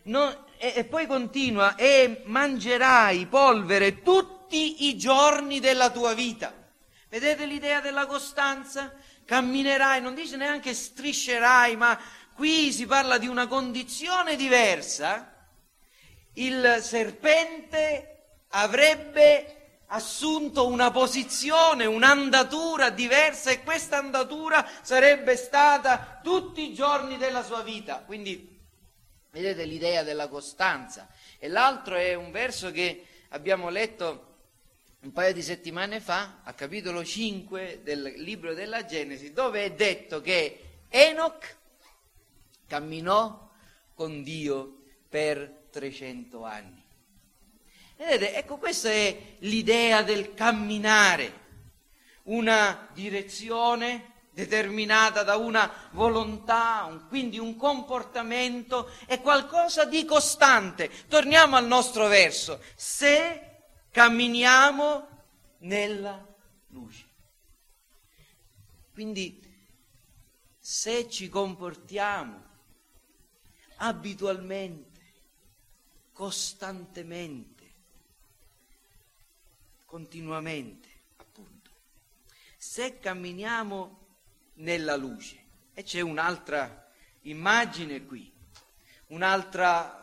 Non, 0.03 0.35
e, 0.57 0.73
e 0.75 0.83
poi 0.85 1.05
continua, 1.05 1.75
e 1.75 2.23
mangerai 2.25 3.27
polvere 3.27 4.01
tutti 4.01 4.87
i 4.87 4.97
giorni 4.97 5.59
della 5.59 5.89
tua 5.89 6.13
vita. 6.13 6.53
Vedete 7.09 7.45
l'idea 7.45 7.79
della 7.79 8.05
costanza? 8.05 8.93
Camminerai, 9.25 10.01
non 10.01 10.15
dice 10.15 10.35
neanche 10.35 10.73
striscerai, 10.73 11.75
ma 11.75 11.97
qui 12.33 12.71
si 12.71 12.85
parla 12.85 13.17
di 13.17 13.27
una 13.27 13.47
condizione 13.47 14.35
diversa. 14.35 15.31
Il 16.33 16.79
serpente 16.81 18.41
avrebbe 18.49 19.62
assunto 19.93 20.67
una 20.67 20.89
posizione, 20.89 21.85
un'andatura 21.85 22.89
diversa 22.89 23.51
e 23.51 23.63
questa 23.63 23.97
andatura 23.97 24.67
sarebbe 24.81 25.35
stata 25.35 26.19
tutti 26.23 26.69
i 26.69 26.73
giorni 26.73 27.17
della 27.17 27.43
sua 27.43 27.61
vita. 27.61 27.99
Quindi 27.99 28.59
vedete 29.29 29.65
l'idea 29.65 30.03
della 30.03 30.27
costanza. 30.27 31.07
E 31.37 31.47
l'altro 31.47 31.95
è 31.95 32.15
un 32.15 32.31
verso 32.31 32.71
che 32.71 33.05
abbiamo 33.29 33.69
letto 33.69 34.31
un 35.01 35.11
paio 35.11 35.33
di 35.33 35.43
settimane 35.43 35.99
fa, 35.99 36.39
a 36.43 36.53
capitolo 36.53 37.03
5 37.03 37.81
del 37.83 38.13
libro 38.17 38.53
della 38.53 38.85
Genesi, 38.85 39.31
dove 39.31 39.63
è 39.65 39.71
detto 39.73 40.21
che 40.21 40.85
Enoch 40.89 41.57
camminò 42.65 43.51
con 43.93 44.23
Dio 44.23 44.77
per 45.07 45.67
300 45.69 46.43
anni. 46.43 46.82
Vedete, 48.05 48.35
ecco 48.35 48.57
questa 48.57 48.89
è 48.89 49.35
l'idea 49.39 50.03
del 50.03 50.33
camminare, 50.33 51.41
una 52.23 52.89
direzione 52.93 54.11
determinata 54.31 55.23
da 55.23 55.37
una 55.37 55.71
volontà, 55.91 56.83
un, 56.83 57.07
quindi 57.07 57.39
un 57.39 57.55
comportamento, 57.55 58.89
è 59.05 59.21
qualcosa 59.21 59.85
di 59.85 60.03
costante. 60.03 60.91
Torniamo 61.07 61.55
al 61.55 61.65
nostro 61.65 62.07
verso, 62.07 62.61
se 62.75 63.61
camminiamo 63.89 65.07
nella 65.59 66.27
luce. 66.71 67.05
Quindi 68.91 69.41
se 70.59 71.09
ci 71.09 71.29
comportiamo 71.29 72.43
abitualmente, 73.77 75.01
costantemente, 76.11 77.52
continuamente, 79.93 80.89
appunto. 81.17 81.69
Se 82.57 82.97
camminiamo 82.97 84.07
nella 84.55 84.95
luce, 84.95 85.37
e 85.71 85.83
c'è 85.83 86.01
un'altra 86.01 86.91
immagine 87.21 88.03
qui, 88.03 88.33
un'altra 89.09 90.02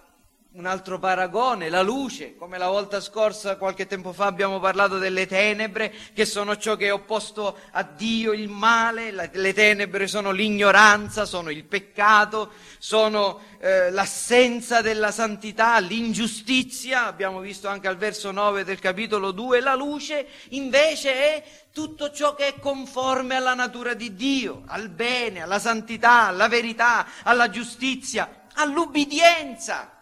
un 0.54 0.66
altro 0.66 0.98
paragone, 0.98 1.68
la 1.68 1.80
luce, 1.80 2.34
come 2.34 2.58
la 2.58 2.68
volta 2.68 3.00
scorsa, 3.00 3.56
qualche 3.56 3.86
tempo 3.86 4.12
fa, 4.12 4.26
abbiamo 4.26 4.58
parlato 4.58 4.98
delle 4.98 5.28
tenebre, 5.28 5.94
che 6.12 6.24
sono 6.24 6.56
ciò 6.56 6.74
che 6.74 6.86
è 6.86 6.92
opposto 6.92 7.56
a 7.70 7.84
Dio, 7.84 8.32
il 8.32 8.48
male, 8.48 9.12
le 9.32 9.52
tenebre 9.52 10.08
sono 10.08 10.32
l'ignoranza, 10.32 11.24
sono 11.24 11.50
il 11.50 11.62
peccato, 11.62 12.50
sono 12.78 13.40
eh, 13.60 13.92
l'assenza 13.92 14.80
della 14.80 15.12
santità, 15.12 15.78
l'ingiustizia, 15.78 17.06
abbiamo 17.06 17.38
visto 17.38 17.68
anche 17.68 17.86
al 17.86 17.96
verso 17.96 18.32
9 18.32 18.64
del 18.64 18.80
capitolo 18.80 19.30
2, 19.30 19.60
la 19.60 19.76
luce 19.76 20.26
invece 20.48 21.12
è 21.12 21.44
tutto 21.72 22.10
ciò 22.10 22.34
che 22.34 22.48
è 22.48 22.58
conforme 22.58 23.36
alla 23.36 23.54
natura 23.54 23.94
di 23.94 24.16
Dio, 24.16 24.64
al 24.66 24.88
bene, 24.88 25.42
alla 25.42 25.60
santità, 25.60 26.26
alla 26.26 26.48
verità, 26.48 27.06
alla 27.22 27.48
giustizia, 27.48 28.46
all'ubbidienza 28.54 29.94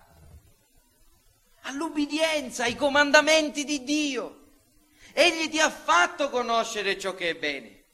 all'ubbidienza 1.69 2.65
ai 2.65 2.75
comandamenti 2.75 3.65
di 3.65 3.85
Dio. 3.85 4.37
Egli 5.13 5.49
ti 5.49 5.61
ha 5.61 5.71
fatto 5.71 6.31
conoscere 6.31 6.99
ciò 6.99 7.15
che 7.15 7.31
è 7.31 7.35
bene. 7.35 7.85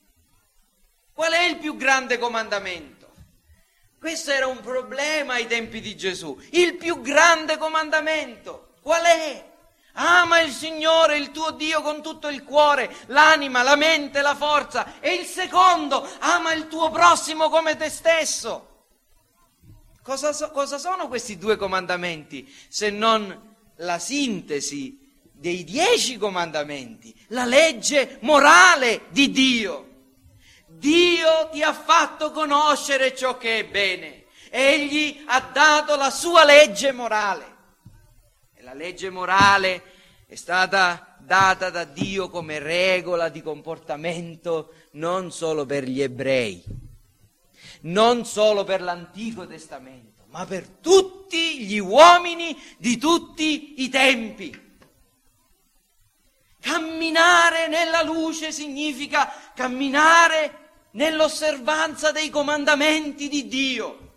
Qual 1.13 1.33
è 1.33 1.45
il 1.45 1.59
più 1.59 1.77
grande 1.77 2.19
comandamento? 2.19 3.13
Questo 3.99 4.31
era 4.31 4.47
un 4.47 4.61
problema 4.61 5.35
ai 5.35 5.47
tempi 5.47 5.81
di 5.81 5.97
Gesù. 5.97 6.39
Il 6.51 6.77
più 6.77 7.01
grande 7.01 7.57
comandamento. 7.57 8.75
Qual 8.81 9.03
è? 9.03 9.53
Ama 9.95 10.41
il 10.41 10.53
Signore, 10.53 11.17
il 11.17 11.31
tuo 11.31 11.53
Dio, 11.53 11.81
con 11.81 12.03
tutto 12.03 12.29
il 12.29 12.43
cuore, 12.43 12.95
l'anima, 13.07 13.63
la 13.63 13.77
mente, 13.77 14.21
la 14.21 14.35
forza. 14.35 15.01
E 15.01 15.15
il 15.15 15.25
secondo, 15.25 16.07
ama 16.19 16.53
il 16.53 16.69
tuo 16.69 16.91
prossimo 16.91 17.49
come 17.49 17.77
te 17.77 17.89
stesso. 17.89 18.71
Cosa, 20.03 20.33
so, 20.33 20.51
cosa 20.51 20.79
sono 20.79 21.09
questi 21.09 21.39
due 21.39 21.57
comandamenti 21.57 22.53
se 22.69 22.91
non 22.91 23.54
la 23.77 23.99
sintesi 23.99 24.99
dei 25.33 25.65
dieci 25.65 26.17
comandamenti, 26.17 27.15
la 27.29 27.45
legge 27.45 28.19
morale 28.21 29.03
di 29.11 29.31
Dio. 29.31 29.89
Dio 30.67 31.49
ti 31.53 31.63
ha 31.63 31.73
fatto 31.73 32.31
conoscere 32.31 33.15
ciò 33.15 33.37
che 33.37 33.61
è 33.61 33.65
bene. 33.67 34.25
Egli 34.51 35.23
ha 35.27 35.41
dato 35.53 35.97
la 35.97 36.11
sua 36.11 36.45
legge 36.45 36.93
morale. 36.93 37.57
E 38.55 38.63
la 38.63 38.75
legge 38.75 39.11
morale 39.11 39.83
è 40.27 40.35
stata 40.35 41.17
data 41.21 41.71
da 41.71 41.85
Dio 41.85 42.29
come 42.29 42.59
regola 42.59 43.29
di 43.29 43.43
comportamento 43.43 44.73
non 44.93 45.33
solo 45.33 45.65
per 45.65 45.85
gli 45.85 46.03
ebrei, 46.03 46.63
non 47.83 48.25
solo 48.27 48.63
per 48.65 48.83
l'Antico 48.83 49.47
Testamento 49.47 50.15
ma 50.35 50.45
per 50.47 50.67
tutti 50.67 51.24
gli 51.35 51.79
uomini 51.79 52.61
di 52.79 52.97
tutti 52.97 53.83
i 53.83 53.89
tempi. 53.89 54.63
Camminare 56.61 57.69
nella 57.69 58.03
luce 58.03 58.51
significa 58.51 59.31
camminare 59.55 60.63
nell'osservanza 60.93 62.11
dei 62.11 62.31
comandamenti 62.31 63.29
di 63.29 63.47
Dio. 63.49 64.13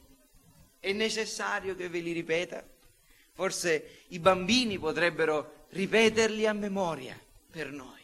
È 0.80 0.92
necessario 0.94 1.76
che 1.76 1.90
ve 1.90 2.00
li 2.00 2.14
ripeta? 2.14 2.64
Forse 3.34 4.04
i 4.10 4.20
bambini 4.20 4.80
potrebbero 4.80 5.66
ripeterli 5.70 6.48
a 6.48 6.54
memoria 6.54 7.20
per 7.52 7.72
noi. 7.72 7.96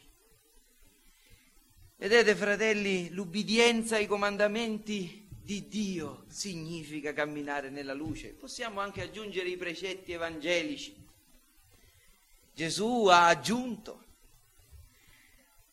Vedete, 1.96 2.36
fratelli, 2.36 3.12
l'ubbidienza 3.12 3.96
ai 3.96 4.08
comandamenti 4.08 5.23
di 5.44 5.68
Dio 5.68 6.24
significa 6.30 7.12
camminare 7.12 7.70
nella 7.70 7.94
luce. 7.94 8.30
Possiamo 8.30 8.80
anche 8.80 9.02
aggiungere 9.02 9.50
i 9.50 9.58
precetti 9.58 10.14
evangelici. 10.14 10.96
Gesù 12.54 13.08
ha 13.08 13.28
aggiunto 13.28 14.04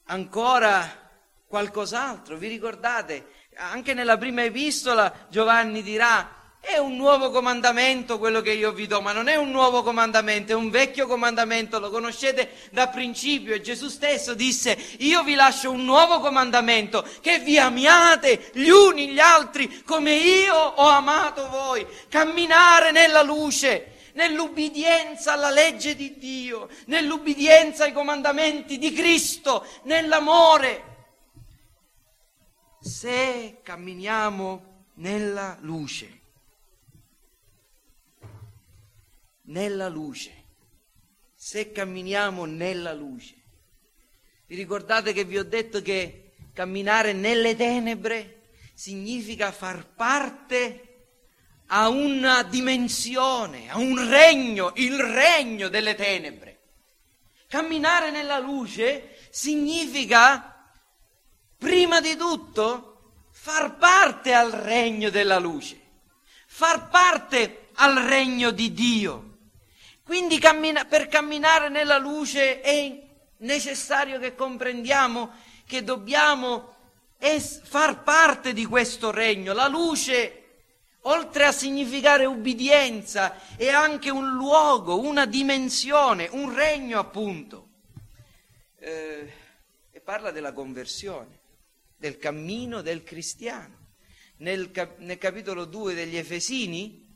ancora 0.04 1.08
qualcos'altro. 1.46 2.36
Vi 2.36 2.48
ricordate? 2.48 3.38
Anche 3.54 3.94
nella 3.94 4.18
prima 4.18 4.42
epistola 4.42 5.26
Giovanni 5.30 5.82
dirà 5.82 6.39
è 6.60 6.76
un 6.76 6.96
nuovo 6.96 7.30
comandamento 7.30 8.18
quello 8.18 8.42
che 8.42 8.52
io 8.52 8.70
vi 8.72 8.86
do, 8.86 9.00
ma 9.00 9.12
non 9.12 9.28
è 9.28 9.36
un 9.36 9.50
nuovo 9.50 9.82
comandamento, 9.82 10.52
è 10.52 10.54
un 10.54 10.68
vecchio 10.68 11.06
comandamento, 11.06 11.78
lo 11.78 11.90
conoscete 11.90 12.68
da 12.70 12.88
principio 12.88 13.58
Gesù 13.60 13.88
stesso 13.88 14.34
disse 14.34 14.78
io 14.98 15.22
vi 15.22 15.34
lascio 15.34 15.70
un 15.70 15.84
nuovo 15.84 16.20
comandamento, 16.20 17.04
che 17.22 17.38
vi 17.38 17.58
amiate 17.58 18.50
gli 18.52 18.68
uni 18.68 19.08
gli 19.08 19.18
altri 19.18 19.82
come 19.84 20.14
io 20.14 20.54
ho 20.54 20.86
amato 20.86 21.48
voi, 21.48 21.86
camminare 22.08 22.90
nella 22.90 23.22
luce, 23.22 24.10
nell'ubbidienza 24.12 25.32
alla 25.32 25.50
legge 25.50 25.96
di 25.96 26.18
Dio, 26.18 26.68
nell'ubbidienza 26.86 27.84
ai 27.84 27.92
comandamenti 27.92 28.76
di 28.76 28.92
Cristo, 28.92 29.66
nell'amore. 29.84 30.88
Se 32.80 33.60
camminiamo 33.62 34.86
nella 34.96 35.56
luce, 35.60 36.19
nella 39.50 39.88
luce, 39.88 40.44
se 41.34 41.72
camminiamo 41.72 42.44
nella 42.44 42.92
luce. 42.92 43.34
Vi 44.46 44.56
ricordate 44.56 45.12
che 45.12 45.24
vi 45.24 45.38
ho 45.38 45.44
detto 45.44 45.82
che 45.82 46.32
camminare 46.52 47.12
nelle 47.12 47.54
tenebre 47.56 48.48
significa 48.74 49.52
far 49.52 49.86
parte 49.94 50.86
a 51.66 51.88
una 51.88 52.42
dimensione, 52.42 53.70
a 53.70 53.78
un 53.78 54.08
regno, 54.08 54.72
il 54.76 54.98
regno 54.98 55.68
delle 55.68 55.94
tenebre. 55.94 56.58
Camminare 57.46 58.10
nella 58.10 58.38
luce 58.38 59.16
significa, 59.30 60.72
prima 61.58 62.00
di 62.00 62.16
tutto, 62.16 63.26
far 63.32 63.76
parte 63.78 64.32
al 64.32 64.52
regno 64.52 65.10
della 65.10 65.38
luce, 65.38 65.80
far 66.46 66.88
parte 66.88 67.68
al 67.74 67.96
regno 67.96 68.50
di 68.50 68.72
Dio. 68.72 69.29
Quindi 70.10 70.40
cammina, 70.40 70.86
per 70.86 71.06
camminare 71.06 71.68
nella 71.68 71.96
luce 71.96 72.60
è 72.62 73.00
necessario 73.36 74.18
che 74.18 74.34
comprendiamo 74.34 75.30
che 75.64 75.84
dobbiamo 75.84 76.74
es- 77.16 77.60
far 77.62 78.02
parte 78.02 78.52
di 78.52 78.64
questo 78.64 79.12
regno. 79.12 79.52
La 79.52 79.68
luce, 79.68 80.46
oltre 81.02 81.44
a 81.44 81.52
significare 81.52 82.24
ubbidienza, 82.24 83.36
è 83.54 83.68
anche 83.68 84.10
un 84.10 84.32
luogo, 84.32 84.98
una 84.98 85.26
dimensione, 85.26 86.26
un 86.32 86.52
regno 86.52 86.98
appunto. 86.98 87.68
Eh, 88.80 89.32
e 89.92 90.00
parla 90.00 90.32
della 90.32 90.52
conversione, 90.52 91.38
del 91.96 92.18
cammino 92.18 92.82
del 92.82 93.04
cristiano. 93.04 93.92
Nel, 94.38 94.72
cap- 94.72 94.98
nel 94.98 95.18
capitolo 95.18 95.66
2 95.66 95.94
degli 95.94 96.16
Efesini 96.16 97.06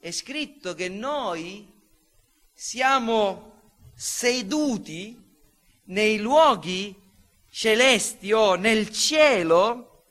è 0.00 0.10
scritto 0.10 0.74
che 0.74 0.88
noi 0.88 1.71
siamo 2.64 3.54
seduti 3.92 5.20
nei 5.86 6.18
luoghi 6.18 6.94
celesti 7.50 8.32
o 8.32 8.54
nel 8.54 8.88
cielo 8.90 10.04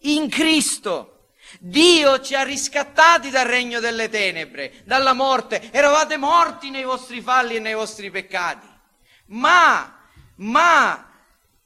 in 0.00 0.28
Cristo. 0.28 1.30
Dio 1.58 2.20
ci 2.20 2.34
ha 2.34 2.42
riscattati 2.42 3.30
dal 3.30 3.46
regno 3.46 3.80
delle 3.80 4.10
tenebre, 4.10 4.82
dalla 4.84 5.14
morte. 5.14 5.72
Eravate 5.72 6.18
morti 6.18 6.68
nei 6.68 6.84
vostri 6.84 7.22
falli 7.22 7.56
e 7.56 7.60
nei 7.60 7.72
vostri 7.72 8.10
peccati. 8.10 8.68
Ma, 9.28 9.98
ma, 10.36 11.10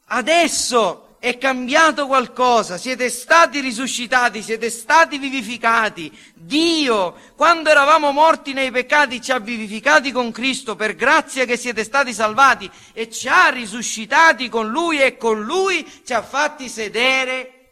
adesso 0.04 1.11
è 1.22 1.38
cambiato 1.38 2.08
qualcosa, 2.08 2.76
siete 2.76 3.08
stati 3.08 3.60
risuscitati, 3.60 4.42
siete 4.42 4.70
stati 4.70 5.18
vivificati. 5.18 6.10
Dio, 6.34 7.14
quando 7.36 7.70
eravamo 7.70 8.10
morti 8.10 8.52
nei 8.52 8.72
peccati, 8.72 9.22
ci 9.22 9.30
ha 9.30 9.38
vivificati 9.38 10.10
con 10.10 10.32
Cristo 10.32 10.74
per 10.74 10.96
grazia 10.96 11.44
che 11.44 11.56
siete 11.56 11.84
stati 11.84 12.12
salvati 12.12 12.68
e 12.92 13.08
ci 13.08 13.28
ha 13.28 13.50
risuscitati 13.50 14.48
con 14.48 14.68
Lui 14.70 15.00
e 15.00 15.16
con 15.16 15.44
Lui 15.44 15.88
ci 16.04 16.12
ha 16.12 16.22
fatti 16.22 16.68
sedere 16.68 17.70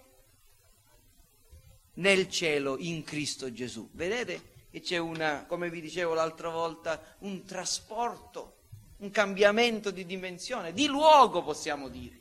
nel 1.94 2.30
cielo 2.30 2.76
in 2.78 3.02
Cristo 3.02 3.52
Gesù. 3.52 3.88
Vedete 3.94 4.42
che 4.70 4.80
c'è 4.80 4.98
una, 4.98 5.44
come 5.48 5.70
vi 5.70 5.80
dicevo 5.80 6.14
l'altra 6.14 6.50
volta, 6.50 7.16
un 7.22 7.44
trasporto, 7.44 8.58
un 8.98 9.10
cambiamento 9.10 9.90
di 9.90 10.06
dimensione, 10.06 10.72
di 10.72 10.86
luogo 10.86 11.42
possiamo 11.42 11.88
dire. 11.88 12.19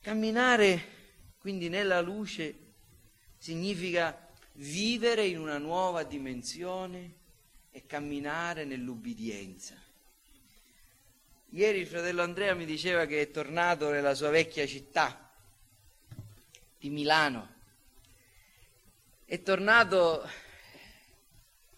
Camminare 0.00 0.96
quindi 1.38 1.68
nella 1.68 2.00
luce 2.00 2.54
significa 3.38 4.28
vivere 4.54 5.26
in 5.26 5.38
una 5.38 5.58
nuova 5.58 6.02
dimensione 6.02 7.16
e 7.70 7.86
camminare 7.86 8.64
nell'ubbidienza. 8.64 9.74
Ieri 11.50 11.80
il 11.80 11.86
fratello 11.86 12.22
Andrea 12.22 12.54
mi 12.54 12.66
diceva 12.66 13.06
che 13.06 13.22
è 13.22 13.30
tornato 13.30 13.90
nella 13.90 14.14
sua 14.14 14.30
vecchia 14.30 14.66
città 14.66 15.32
di 16.78 16.90
Milano. 16.90 17.56
È 19.24 19.42
tornato 19.42 20.28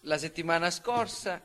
la 0.01 0.17
settimana 0.17 0.69
scorsa, 0.69 1.41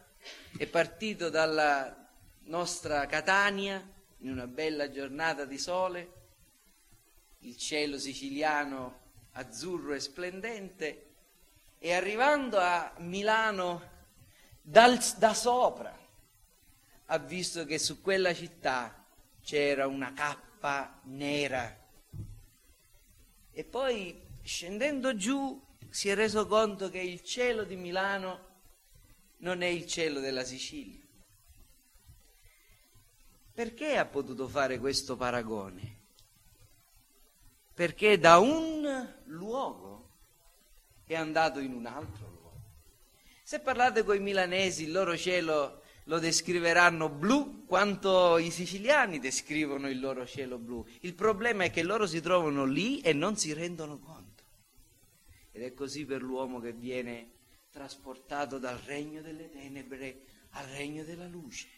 è 0.56 0.66
partito 0.66 1.30
dalla 1.30 2.10
nostra 2.44 3.06
Catania 3.06 3.86
in 4.18 4.30
una 4.30 4.46
bella 4.46 4.90
giornata 4.90 5.44
di 5.44 5.58
sole 5.58 6.25
il 7.46 7.56
cielo 7.56 7.96
siciliano 7.96 9.04
azzurro 9.32 9.94
e 9.94 10.00
splendente, 10.00 11.02
e 11.78 11.92
arrivando 11.92 12.59
a 12.59 12.92
Milano 12.98 13.94
dal, 14.61 14.98
da 15.18 15.32
sopra 15.32 15.96
ha 17.09 17.18
visto 17.18 17.64
che 17.64 17.78
su 17.78 18.00
quella 18.00 18.35
città 18.35 19.04
c'era 19.42 19.87
una 19.87 20.12
cappa 20.12 21.00
nera. 21.04 21.85
E 23.52 23.64
poi 23.64 24.20
scendendo 24.42 25.14
giù 25.14 25.62
si 25.88 26.09
è 26.09 26.16
reso 26.16 26.48
conto 26.48 26.90
che 26.90 26.98
il 26.98 27.22
cielo 27.22 27.62
di 27.62 27.76
Milano 27.76 28.54
non 29.38 29.62
è 29.62 29.66
il 29.66 29.87
cielo 29.87 30.18
della 30.18 30.42
Sicilia. 30.42 31.04
Perché 33.52 33.96
ha 33.96 34.06
potuto 34.06 34.48
fare 34.48 34.78
questo 34.80 35.16
paragone? 35.16 35.95
Perché 37.76 38.18
da 38.18 38.38
un 38.38 39.06
luogo 39.24 40.08
è 41.04 41.14
andato 41.14 41.60
in 41.60 41.74
un 41.74 41.84
altro 41.84 42.26
luogo. 42.26 42.62
Se 43.42 43.60
parlate 43.60 44.02
con 44.02 44.16
i 44.16 44.20
milanesi, 44.20 44.84
il 44.84 44.92
loro 44.92 45.14
cielo 45.14 45.82
lo 46.04 46.18
descriveranno 46.18 47.10
blu 47.10 47.66
quanto 47.66 48.38
i 48.38 48.50
siciliani 48.50 49.18
descrivono 49.18 49.90
il 49.90 50.00
loro 50.00 50.24
cielo 50.24 50.56
blu. 50.56 50.86
Il 51.00 51.12
problema 51.12 51.64
è 51.64 51.70
che 51.70 51.82
loro 51.82 52.06
si 52.06 52.22
trovano 52.22 52.64
lì 52.64 53.02
e 53.02 53.12
non 53.12 53.36
si 53.36 53.52
rendono 53.52 53.98
conto. 53.98 54.42
Ed 55.52 55.62
è 55.62 55.74
così 55.74 56.06
per 56.06 56.22
l'uomo 56.22 56.60
che 56.60 56.72
viene 56.72 57.32
trasportato 57.70 58.58
dal 58.58 58.78
regno 58.78 59.20
delle 59.20 59.50
tenebre 59.50 60.22
al 60.52 60.64
regno 60.68 61.04
della 61.04 61.26
luce. 61.26 61.68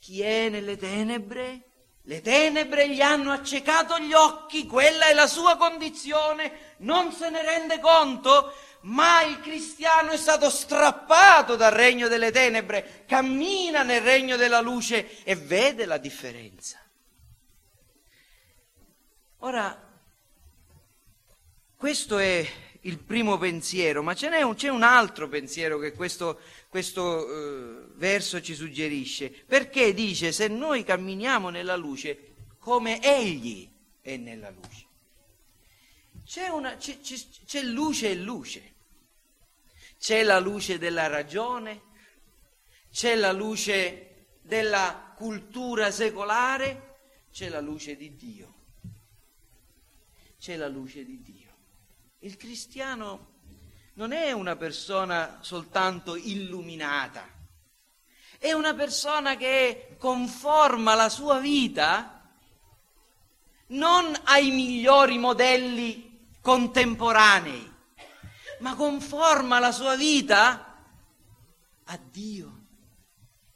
Chi 0.00 0.20
è 0.22 0.48
nelle 0.48 0.76
tenebre? 0.76 1.74
Le 2.08 2.20
tenebre 2.20 2.88
gli 2.88 3.00
hanno 3.00 3.32
accecato 3.32 3.98
gli 3.98 4.12
occhi, 4.12 4.64
quella 4.64 5.06
è 5.06 5.12
la 5.12 5.26
sua 5.26 5.56
condizione, 5.56 6.74
non 6.78 7.10
se 7.10 7.30
ne 7.30 7.42
rende 7.42 7.80
conto, 7.80 8.54
ma 8.82 9.22
il 9.22 9.40
cristiano 9.40 10.12
è 10.12 10.16
stato 10.16 10.48
strappato 10.48 11.56
dal 11.56 11.72
regno 11.72 12.06
delle 12.06 12.30
tenebre, 12.30 13.02
cammina 13.08 13.82
nel 13.82 14.02
regno 14.02 14.36
della 14.36 14.60
luce 14.60 15.24
e 15.24 15.34
vede 15.34 15.84
la 15.84 15.98
differenza. 15.98 16.78
Ora, 19.38 19.76
questo 21.76 22.18
è 22.18 22.46
il 22.82 22.98
primo 23.00 23.36
pensiero, 23.36 24.04
ma 24.04 24.14
ce 24.14 24.28
n'è 24.28 24.42
un, 24.42 24.54
c'è 24.54 24.68
un 24.68 24.84
altro 24.84 25.28
pensiero 25.28 25.78
che 25.78 25.92
questo, 25.92 26.38
questo 26.76 27.26
eh, 27.26 27.86
verso 27.94 28.42
ci 28.42 28.54
suggerisce, 28.54 29.30
perché 29.30 29.94
dice 29.94 30.30
se 30.30 30.46
noi 30.46 30.84
camminiamo 30.84 31.48
nella 31.48 31.74
luce 31.74 32.34
come 32.58 33.02
Egli 33.02 33.66
è 34.02 34.18
nella 34.18 34.50
luce. 34.50 34.84
C'è, 36.22 36.48
una, 36.48 36.76
c'è, 36.76 36.98
c'è, 37.00 37.62
luce 37.62 38.10
e 38.10 38.14
luce. 38.16 38.74
C'è 39.98 40.22
la 40.22 40.38
luce 40.38 40.76
della 40.76 41.06
ragione, 41.06 41.80
c'è 42.92 43.14
la 43.14 43.32
luce 43.32 44.26
della 44.42 45.14
cultura 45.16 45.90
secolare, 45.90 46.98
c'è 47.32 47.48
la 47.48 47.60
luce 47.60 47.96
di 47.96 48.14
Dio. 48.16 48.54
C'è 50.38 50.56
la 50.56 50.68
luce 50.68 51.06
di 51.06 51.22
Dio. 51.22 51.54
Il 52.18 52.36
cristiano 52.36 53.35
non 53.96 54.12
è 54.12 54.32
una 54.32 54.56
persona 54.56 55.38
soltanto 55.40 56.16
illuminata, 56.16 57.28
è 58.38 58.52
una 58.52 58.74
persona 58.74 59.36
che 59.36 59.96
conforma 59.98 60.94
la 60.94 61.08
sua 61.08 61.38
vita 61.38 62.16
non 63.68 64.14
ai 64.24 64.50
migliori 64.50 65.18
modelli 65.18 66.28
contemporanei, 66.40 67.72
ma 68.60 68.74
conforma 68.74 69.58
la 69.58 69.72
sua 69.72 69.96
vita 69.96 70.84
a 71.84 71.98
Dio 72.10 72.64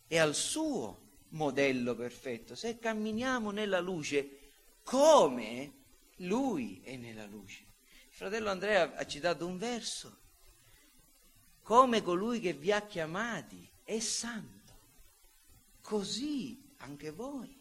e 0.09 0.19
al 0.19 0.35
suo 0.35 1.01
modello 1.29 1.95
perfetto. 1.95 2.55
Se 2.55 2.79
camminiamo 2.79 3.51
nella 3.51 3.81
luce 3.81 4.39
come 4.83 5.75
Lui 6.17 6.81
è 6.83 6.97
nella 6.97 7.27
luce. 7.27 7.67
Il 8.09 8.17
fratello 8.17 8.51
Andrea 8.51 8.95
ha 8.97 9.07
citato 9.07 9.47
un 9.47 9.59
verso, 9.59 10.20
come 11.63 12.03
colui 12.03 12.41
che 12.41 12.53
vi 12.53 12.73
ha 12.73 12.83
chiamati 12.83 13.69
è 13.85 13.99
santo, 13.99 14.73
così 15.81 16.61
anche 16.79 17.11
voi 17.11 17.59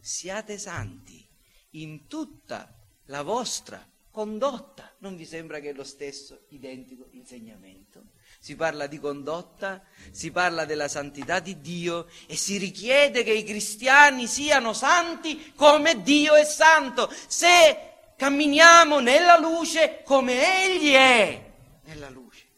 siate 0.00 0.58
santi 0.58 1.26
in 1.70 2.06
tutta 2.06 2.72
la 3.06 3.22
vostra 3.22 3.86
condotta. 4.10 4.92
Non 4.98 5.16
vi 5.16 5.24
sembra 5.24 5.60
che 5.60 5.70
è 5.70 5.72
lo 5.72 5.84
stesso 5.84 6.46
identico 6.48 7.06
insegnamento? 7.12 8.02
Si 8.38 8.56
parla 8.56 8.86
di 8.86 8.98
condotta, 8.98 9.82
si 10.10 10.30
parla 10.30 10.64
della 10.64 10.88
santità 10.88 11.40
di 11.40 11.60
Dio 11.60 12.08
e 12.26 12.36
si 12.36 12.56
richiede 12.56 13.22
che 13.22 13.32
i 13.32 13.44
cristiani 13.44 14.26
siano 14.26 14.72
santi 14.72 15.52
come 15.54 16.02
Dio 16.02 16.34
è 16.34 16.44
santo. 16.44 17.12
Se 17.26 17.88
camminiamo 18.16 19.00
nella 19.00 19.38
luce 19.38 20.02
come 20.04 20.64
Egli 20.64 20.92
è 20.92 21.52
nella 21.84 22.08
luce. 22.08 22.49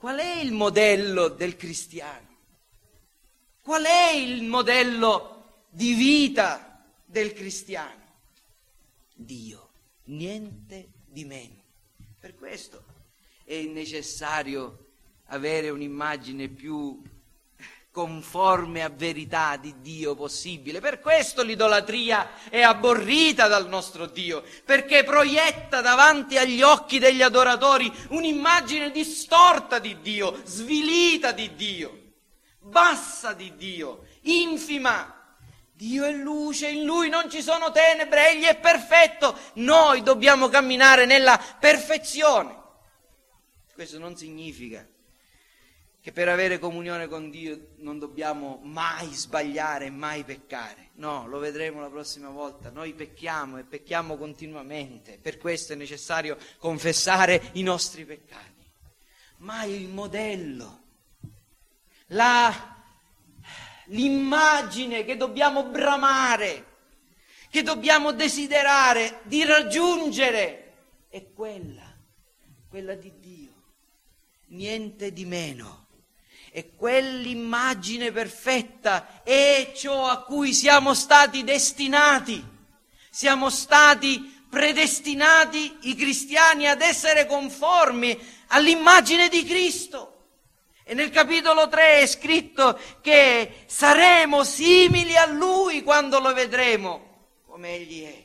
Qual 0.00 0.18
è 0.18 0.38
il 0.38 0.52
modello 0.52 1.28
del 1.28 1.56
cristiano? 1.56 2.26
Qual 3.60 3.84
è 3.84 4.12
il 4.14 4.44
modello 4.44 5.64
di 5.68 5.92
vita 5.92 6.82
del 7.04 7.34
cristiano? 7.34 8.00
Dio 9.12 9.68
niente 10.04 10.88
di 11.04 11.26
meno. 11.26 11.62
Per 12.18 12.34
questo 12.34 12.82
è 13.44 13.60
necessario 13.64 14.86
avere 15.26 15.68
un'immagine 15.68 16.48
più 16.48 17.02
conforme 17.92 18.82
a 18.82 18.88
verità 18.88 19.56
di 19.56 19.80
Dio 19.80 20.14
possibile. 20.14 20.80
Per 20.80 21.00
questo 21.00 21.42
l'idolatria 21.42 22.48
è 22.48 22.62
aborrita 22.62 23.48
dal 23.48 23.68
nostro 23.68 24.06
Dio, 24.06 24.44
perché 24.64 25.02
proietta 25.02 25.80
davanti 25.80 26.38
agli 26.38 26.62
occhi 26.62 26.98
degli 26.98 27.22
adoratori 27.22 27.92
un'immagine 28.10 28.90
distorta 28.90 29.78
di 29.78 30.00
Dio, 30.00 30.40
svilita 30.44 31.32
di 31.32 31.54
Dio, 31.54 32.12
bassa 32.60 33.32
di 33.32 33.56
Dio, 33.56 34.06
infima 34.22 35.16
Dio 35.72 36.04
è 36.04 36.12
luce, 36.12 36.68
in 36.68 36.84
Lui 36.84 37.08
non 37.08 37.30
ci 37.30 37.42
sono 37.42 37.72
tenebre, 37.72 38.32
Egli 38.32 38.44
è 38.44 38.56
perfetto. 38.56 39.34
Noi 39.54 40.02
dobbiamo 40.02 40.48
camminare 40.48 41.06
nella 41.06 41.42
perfezione. 41.58 42.54
Questo 43.72 43.98
non 43.98 44.14
significa 44.14 44.86
che 46.00 46.12
per 46.12 46.28
avere 46.28 46.58
comunione 46.58 47.08
con 47.08 47.30
Dio 47.30 47.72
non 47.76 47.98
dobbiamo 47.98 48.60
mai 48.62 49.12
sbagliare, 49.12 49.90
mai 49.90 50.24
peccare. 50.24 50.90
No, 50.94 51.26
lo 51.26 51.38
vedremo 51.38 51.80
la 51.80 51.90
prossima 51.90 52.30
volta. 52.30 52.70
Noi 52.70 52.94
pecchiamo 52.94 53.58
e 53.58 53.64
pecchiamo 53.64 54.16
continuamente. 54.16 55.18
Per 55.20 55.36
questo 55.38 55.74
è 55.74 55.76
necessario 55.76 56.38
confessare 56.58 57.50
i 57.52 57.62
nostri 57.62 58.04
peccati. 58.04 58.48
Ma 59.38 59.64
il 59.64 59.88
modello, 59.88 60.82
la 62.08 62.78
l'immagine 63.90 65.04
che 65.04 65.16
dobbiamo 65.16 65.64
bramare, 65.64 66.66
che 67.50 67.62
dobbiamo 67.62 68.12
desiderare 68.12 69.20
di 69.24 69.44
raggiungere, 69.44 70.72
è 71.08 71.32
quella, 71.32 71.96
quella 72.68 72.94
di 72.94 73.12
Dio, 73.18 73.52
niente 74.48 75.12
di 75.12 75.24
meno. 75.24 75.79
E 76.52 76.74
quell'immagine 76.74 78.10
perfetta 78.10 79.22
è 79.22 79.72
ciò 79.74 80.06
a 80.08 80.22
cui 80.22 80.52
siamo 80.52 80.94
stati 80.94 81.44
destinati, 81.44 82.44
siamo 83.08 83.50
stati 83.50 84.44
predestinati 84.50 85.78
i 85.82 85.94
cristiani 85.94 86.66
ad 86.66 86.80
essere 86.80 87.26
conformi 87.26 88.18
all'immagine 88.48 89.28
di 89.28 89.44
Cristo. 89.44 90.06
E 90.82 90.94
nel 90.94 91.10
capitolo 91.10 91.68
3 91.68 92.00
è 92.00 92.06
scritto 92.06 92.76
che 93.00 93.62
saremo 93.66 94.42
simili 94.42 95.16
a 95.16 95.26
Lui 95.26 95.84
quando 95.84 96.18
lo 96.18 96.34
vedremo, 96.34 97.38
come 97.46 97.76
Egli 97.76 98.02
è. 98.02 98.24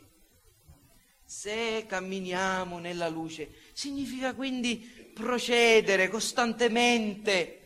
Se 1.24 1.86
camminiamo 1.88 2.80
nella 2.80 3.08
luce, 3.08 3.52
significa 3.74 4.34
quindi 4.34 5.12
procedere 5.14 6.10
costantemente, 6.10 7.65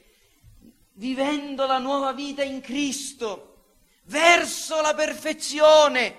vivendo 0.99 1.65
la 1.65 1.77
nuova 1.77 2.11
vita 2.11 2.43
in 2.43 2.59
Cristo, 2.59 3.55
verso 4.03 4.81
la 4.81 4.93
perfezione 4.93 6.15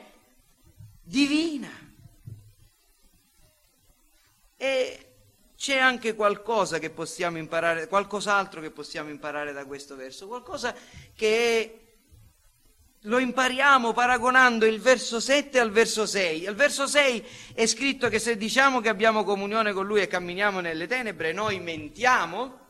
divina. 1.03 1.69
E 4.57 5.07
c'è 5.55 5.77
anche 5.77 6.15
qualcosa 6.15 6.79
che 6.79 6.89
possiamo 6.89 7.37
imparare, 7.37 7.89
qualcos'altro 7.89 8.63
che 8.63 8.71
possiamo 8.71 9.11
imparare 9.11 9.53
da 9.53 9.67
questo 9.67 9.97
verso, 9.97 10.27
qualcosa 10.27 10.75
che 11.15 11.77
lo 13.05 13.19
impariamo 13.19 13.93
paragonando 13.93 14.65
il 14.65 14.81
verso 14.81 15.21
7 15.21 15.59
al 15.59 15.71
verso 15.71 16.07
6. 16.07 16.47
Al 16.47 16.55
verso 16.55 16.87
6 16.87 17.27
è 17.53 17.67
scritto 17.67 18.09
che 18.09 18.19
se 18.19 18.39
diciamo 18.39 18.81
che 18.81 18.89
abbiamo 18.89 19.25
comunione 19.25 19.75
con 19.75 19.87
Lui 19.87 20.01
e 20.01 20.07
camminiamo 20.07 20.61
nelle 20.61 20.87
tenebre, 20.87 21.33
noi 21.35 21.61
mentiamo 21.61 22.69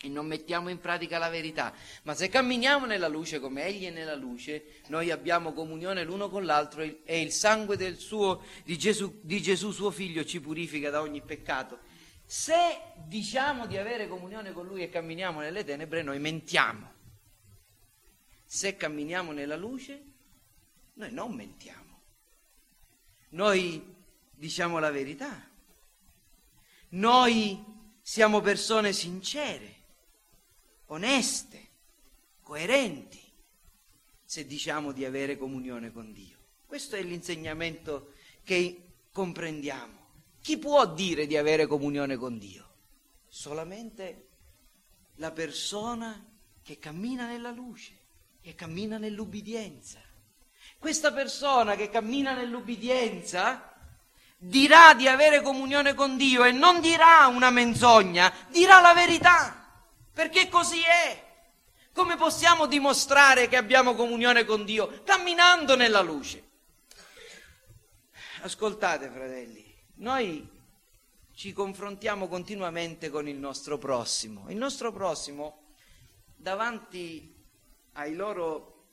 e 0.00 0.08
non 0.08 0.26
mettiamo 0.26 0.68
in 0.68 0.78
pratica 0.78 1.18
la 1.18 1.28
verità. 1.28 1.74
Ma 2.02 2.14
se 2.14 2.28
camminiamo 2.28 2.86
nella 2.86 3.08
luce 3.08 3.40
come 3.40 3.64
Egli 3.64 3.86
è 3.86 3.90
nella 3.90 4.14
luce, 4.14 4.80
noi 4.88 5.10
abbiamo 5.10 5.52
comunione 5.52 6.04
l'uno 6.04 6.28
con 6.28 6.44
l'altro 6.44 6.82
e 6.82 7.20
il 7.20 7.32
sangue 7.32 7.96
suo, 7.96 8.44
di, 8.64 8.78
Gesù, 8.78 9.20
di 9.22 9.42
Gesù 9.42 9.72
suo 9.72 9.90
Figlio 9.90 10.24
ci 10.24 10.40
purifica 10.40 10.90
da 10.90 11.00
ogni 11.00 11.20
peccato. 11.20 11.80
Se 12.24 12.54
diciamo 13.06 13.66
di 13.66 13.76
avere 13.76 14.06
comunione 14.06 14.52
con 14.52 14.66
Lui 14.66 14.82
e 14.82 14.90
camminiamo 14.90 15.40
nelle 15.40 15.64
tenebre, 15.64 16.02
noi 16.02 16.18
mentiamo. 16.18 16.92
Se 18.44 18.76
camminiamo 18.76 19.32
nella 19.32 19.56
luce, 19.56 20.02
noi 20.94 21.12
non 21.12 21.34
mentiamo. 21.34 22.02
Noi 23.30 23.96
diciamo 24.30 24.78
la 24.78 24.90
verità. 24.90 25.48
Noi 26.90 27.62
siamo 28.00 28.40
persone 28.40 28.92
sincere, 28.92 29.77
oneste, 30.88 31.66
coerenti, 32.42 33.20
se 34.24 34.46
diciamo 34.46 34.92
di 34.92 35.04
avere 35.04 35.38
comunione 35.38 35.92
con 35.92 36.12
Dio. 36.12 36.36
Questo 36.66 36.96
è 36.96 37.02
l'insegnamento 37.02 38.12
che 38.44 38.82
comprendiamo. 39.10 39.96
Chi 40.40 40.58
può 40.58 40.86
dire 40.86 41.26
di 41.26 41.36
avere 41.36 41.66
comunione 41.66 42.16
con 42.16 42.38
Dio? 42.38 42.66
Solamente 43.26 44.26
la 45.16 45.30
persona 45.32 46.24
che 46.62 46.78
cammina 46.78 47.26
nella 47.26 47.50
luce, 47.50 47.92
che 48.40 48.54
cammina 48.54 48.98
nell'ubbidienza. 48.98 50.00
Questa 50.78 51.12
persona 51.12 51.74
che 51.74 51.90
cammina 51.90 52.34
nell'ubbidienza 52.34 53.74
dirà 54.36 54.94
di 54.94 55.08
avere 55.08 55.42
comunione 55.42 55.94
con 55.94 56.16
Dio 56.16 56.44
e 56.44 56.52
non 56.52 56.80
dirà 56.80 57.26
una 57.26 57.50
menzogna, 57.50 58.32
dirà 58.50 58.80
la 58.80 58.94
verità, 58.94 59.57
perché 60.18 60.48
così 60.48 60.80
è. 60.80 61.26
Come 61.92 62.16
possiamo 62.16 62.66
dimostrare 62.66 63.46
che 63.46 63.56
abbiamo 63.56 63.94
comunione 63.94 64.44
con 64.44 64.64
Dio? 64.64 65.04
Camminando 65.04 65.76
nella 65.76 66.00
luce. 66.00 66.42
Ascoltate, 68.40 69.10
fratelli, 69.10 69.72
noi 69.98 70.44
ci 71.36 71.52
confrontiamo 71.52 72.26
continuamente 72.26 73.10
con 73.10 73.28
il 73.28 73.36
nostro 73.36 73.78
prossimo. 73.78 74.46
Il 74.48 74.56
nostro 74.56 74.90
prossimo, 74.90 75.66
davanti, 76.34 77.32
loro, 78.08 78.86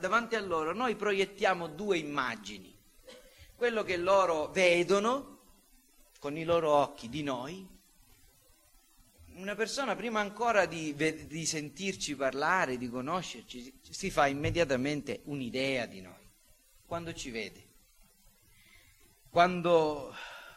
davanti 0.00 0.34
a 0.34 0.40
loro, 0.40 0.74
noi 0.74 0.96
proiettiamo 0.96 1.68
due 1.68 1.98
immagini. 1.98 2.76
Quello 3.54 3.84
che 3.84 3.96
loro 3.96 4.48
vedono 4.48 5.38
con 6.18 6.36
i 6.36 6.42
loro 6.42 6.72
occhi 6.72 7.08
di 7.08 7.22
noi. 7.22 7.74
Una 9.36 9.54
persona, 9.54 9.94
prima 9.94 10.20
ancora 10.20 10.64
di, 10.64 10.94
di 10.94 11.44
sentirci 11.44 12.16
parlare, 12.16 12.78
di 12.78 12.88
conoscerci, 12.88 13.80
si 13.82 14.10
fa 14.10 14.28
immediatamente 14.28 15.20
un'idea 15.24 15.84
di 15.84 16.00
noi, 16.00 16.26
quando 16.86 17.12
ci 17.12 17.30
vede. 17.30 17.64
Quando 19.28 20.14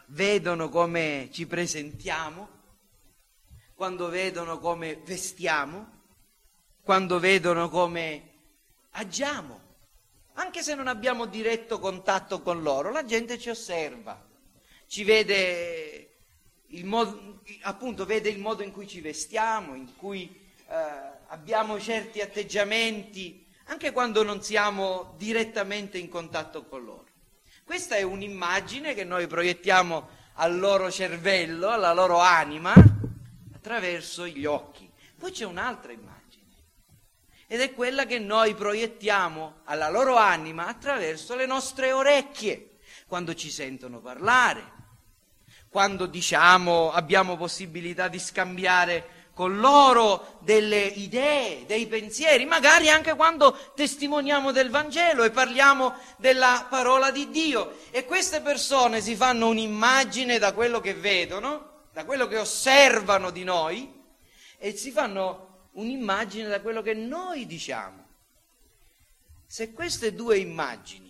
vedono 0.07 0.69
come 0.69 1.27
ci 1.33 1.45
presentiamo, 1.45 2.47
quando 3.75 4.07
vedono 4.07 4.59
come 4.59 5.01
vestiamo, 5.03 6.03
quando 6.81 7.19
vedono 7.19 7.67
come 7.67 8.29
agiamo. 8.91 9.61
Anche 10.35 10.63
se 10.63 10.73
non 10.73 10.87
abbiamo 10.87 11.25
diretto 11.25 11.79
contatto 11.79 12.41
con 12.41 12.61
loro, 12.61 12.91
la 12.91 13.03
gente 13.03 13.37
ci 13.37 13.49
osserva, 13.49 14.25
ci 14.87 15.03
vede 15.03 16.15
il 16.67 16.85
modo, 16.85 17.38
appunto 17.61 18.05
vede 18.05 18.29
il 18.29 18.39
modo 18.39 18.63
in 18.63 18.71
cui 18.71 18.87
ci 18.87 19.01
vestiamo, 19.01 19.75
in 19.75 19.95
cui 19.95 20.23
eh, 20.67 20.75
abbiamo 21.27 21.79
certi 21.79 22.21
atteggiamenti, 22.21 23.45
anche 23.65 23.91
quando 23.91 24.23
non 24.23 24.41
siamo 24.41 25.13
direttamente 25.17 25.97
in 25.97 26.09
contatto 26.09 26.65
con 26.65 26.83
loro. 26.83 27.07
Questa 27.63 27.95
è 27.95 28.01
un'immagine 28.01 28.93
che 28.93 29.03
noi 29.03 29.27
proiettiamo 29.27 30.09
al 30.33 30.57
loro 30.57 30.89
cervello, 30.89 31.69
alla 31.69 31.93
loro 31.93 32.17
anima, 32.19 32.73
attraverso 33.53 34.25
gli 34.25 34.45
occhi. 34.45 34.89
Poi 35.17 35.31
c'è 35.31 35.45
un'altra 35.45 35.91
immagine, 35.91 36.17
ed 37.45 37.61
è 37.61 37.73
quella 37.73 38.05
che 38.05 38.19
noi 38.19 38.55
proiettiamo 38.55 39.61
alla 39.65 39.89
loro 39.89 40.15
anima 40.15 40.67
attraverso 40.67 41.35
le 41.35 41.45
nostre 41.45 41.91
orecchie, 41.91 42.77
quando 43.05 43.35
ci 43.35 43.51
sentono 43.51 43.99
parlare, 43.99 44.77
quando 45.69 46.07
diciamo 46.07 46.91
abbiamo 46.91 47.37
possibilità 47.37 48.07
di 48.07 48.19
scambiare 48.19 49.17
con 49.39 49.57
loro 49.59 50.37
delle 50.41 50.81
idee, 50.81 51.65
dei 51.65 51.87
pensieri, 51.87 52.43
magari 52.43 52.89
anche 52.89 53.15
quando 53.15 53.57
testimoniamo 53.73 54.51
del 54.51 54.69
Vangelo 54.69 55.23
e 55.23 55.31
parliamo 55.31 55.93
della 56.17 56.67
parola 56.69 57.09
di 57.09 57.29
Dio. 57.29 57.77
E 57.91 58.03
queste 58.03 58.41
persone 58.41 58.99
si 58.99 59.15
fanno 59.15 59.47
un'immagine 59.47 60.39
da 60.39 60.51
quello 60.51 60.81
che 60.81 60.93
vedono, 60.93 61.85
da 61.93 62.03
quello 62.03 62.27
che 62.27 62.37
osservano 62.37 63.29
di 63.29 63.45
noi, 63.45 63.89
e 64.57 64.75
si 64.75 64.91
fanno 64.91 65.69
un'immagine 65.73 66.49
da 66.49 66.59
quello 66.59 66.81
che 66.81 66.93
noi 66.93 67.45
diciamo. 67.45 68.07
Se 69.47 69.71
queste 69.71 70.13
due 70.13 70.37
immagini 70.37 71.08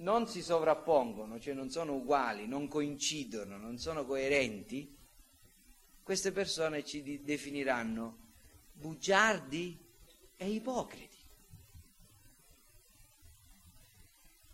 non 0.00 0.26
si 0.26 0.42
sovrappongono, 0.42 1.38
cioè 1.40 1.54
non 1.54 1.70
sono 1.70 1.94
uguali, 1.94 2.46
non 2.46 2.68
coincidono, 2.68 3.56
non 3.56 3.78
sono 3.78 4.04
coerenti, 4.04 4.96
queste 6.02 6.32
persone 6.32 6.84
ci 6.84 7.22
definiranno 7.22 8.18
bugiardi 8.72 9.78
e 10.36 10.48
ipocriti. 10.48 11.18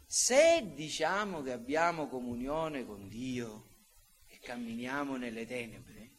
Se 0.05 0.71
diciamo 0.75 1.43
che 1.43 1.53
abbiamo 1.53 2.09
comunione 2.09 2.85
con 2.85 3.09
Dio 3.09 3.69
e 4.27 4.39
camminiamo 4.39 5.17
nelle 5.17 5.47
tenebre, 5.47 6.11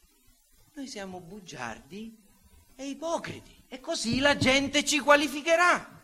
noi 0.73 0.87
siamo 0.87 1.19
bugiardi 1.19 2.15
e 2.75 2.87
ipocriti 2.87 3.63
e 3.67 3.79
così 3.79 4.19
la 4.19 4.37
gente 4.37 4.85
ci 4.85 4.99
qualificherà. 4.99 5.96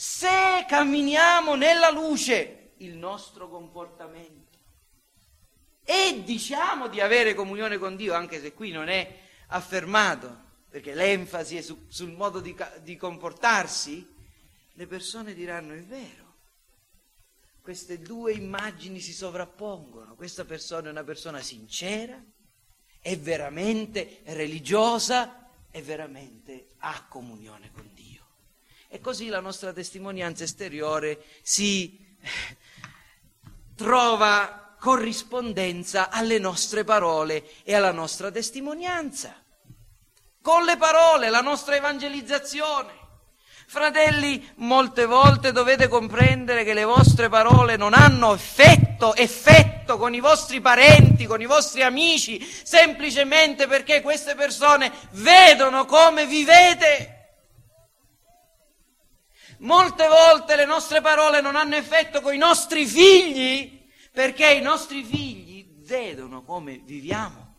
Se 0.00 0.64
camminiamo 0.66 1.56
nella 1.56 1.90
luce, 1.90 2.70
il 2.78 2.94
nostro 2.94 3.50
comportamento 3.50 4.56
e 5.84 6.22
diciamo 6.24 6.88
di 6.88 7.02
avere 7.02 7.34
comunione 7.34 7.76
con 7.76 7.96
Dio, 7.96 8.14
anche 8.14 8.40
se 8.40 8.54
qui 8.54 8.70
non 8.70 8.88
è 8.88 9.20
affermato, 9.48 10.34
perché 10.70 10.94
l'enfasi 10.94 11.58
è 11.58 11.60
su, 11.60 11.84
sul 11.88 12.12
modo 12.12 12.40
di, 12.40 12.56
di 12.82 12.96
comportarsi, 12.96 14.10
le 14.72 14.86
persone 14.86 15.34
diranno 15.34 15.74
è 15.74 15.82
vero. 15.82 16.36
Queste 17.60 17.98
due 17.98 18.32
immagini 18.32 19.00
si 19.00 19.12
sovrappongono. 19.12 20.14
Questa 20.14 20.46
persona 20.46 20.88
è 20.88 20.92
una 20.92 21.04
persona 21.04 21.42
sincera, 21.42 22.18
è 23.00 23.18
veramente 23.18 24.22
religiosa, 24.24 25.40
e 25.70 25.82
veramente 25.82 26.70
ha 26.78 27.06
comunione 27.06 27.70
con 27.70 27.88
Dio. 27.94 27.99
E 28.92 29.00
così 29.00 29.28
la 29.28 29.38
nostra 29.38 29.72
testimonianza 29.72 30.42
esteriore 30.42 31.22
si 31.42 31.96
trova 33.76 34.74
corrispondenza 34.80 36.10
alle 36.10 36.40
nostre 36.40 36.82
parole 36.82 37.50
e 37.62 37.76
alla 37.76 37.92
nostra 37.92 38.32
testimonianza. 38.32 39.32
Con 40.42 40.64
le 40.64 40.76
parole, 40.76 41.30
la 41.30 41.40
nostra 41.40 41.76
evangelizzazione. 41.76 42.98
Fratelli, 43.68 44.44
molte 44.56 45.06
volte 45.06 45.52
dovete 45.52 45.86
comprendere 45.86 46.64
che 46.64 46.74
le 46.74 46.82
vostre 46.82 47.28
parole 47.28 47.76
non 47.76 47.94
hanno 47.94 48.34
effetto, 48.34 49.14
effetto 49.14 49.98
con 49.98 50.14
i 50.14 50.20
vostri 50.20 50.60
parenti, 50.60 51.26
con 51.26 51.40
i 51.40 51.46
vostri 51.46 51.82
amici, 51.82 52.44
semplicemente 52.64 53.68
perché 53.68 54.00
queste 54.00 54.34
persone 54.34 54.90
vedono 55.12 55.84
come 55.84 56.26
vivete. 56.26 57.19
Molte 59.60 60.06
volte 60.06 60.56
le 60.56 60.64
nostre 60.64 61.00
parole 61.00 61.40
non 61.40 61.54
hanno 61.54 61.76
effetto 61.76 62.20
con 62.20 62.34
i 62.34 62.38
nostri 62.38 62.86
figli 62.86 63.88
perché 64.10 64.52
i 64.52 64.62
nostri 64.62 65.04
figli 65.04 65.66
vedono 65.84 66.42
come 66.42 66.78
viviamo. 66.78 67.56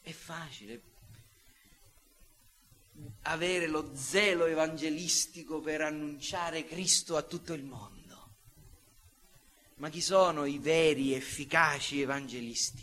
È 0.00 0.10
facile 0.12 0.82
avere 3.22 3.66
lo 3.66 3.90
zelo 3.94 4.46
evangelistico 4.46 5.60
per 5.60 5.82
annunciare 5.82 6.64
Cristo 6.64 7.16
a 7.16 7.22
tutto 7.22 7.52
il 7.52 7.64
mondo. 7.64 7.98
Ma 9.76 9.90
chi 9.90 10.00
sono 10.00 10.46
i 10.46 10.58
veri, 10.58 11.14
efficaci 11.14 12.00
evangelisti? 12.00 12.82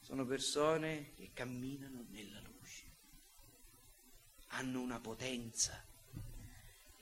Sono 0.00 0.24
persone 0.24 1.12
che 1.14 1.30
camminano 1.32 1.89
hanno 4.50 4.80
una 4.80 5.00
potenza 5.00 5.88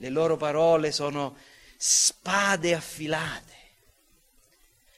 le 0.01 0.11
loro 0.11 0.37
parole 0.37 0.93
sono 0.93 1.37
spade 1.77 2.75
affilate. 2.75 3.57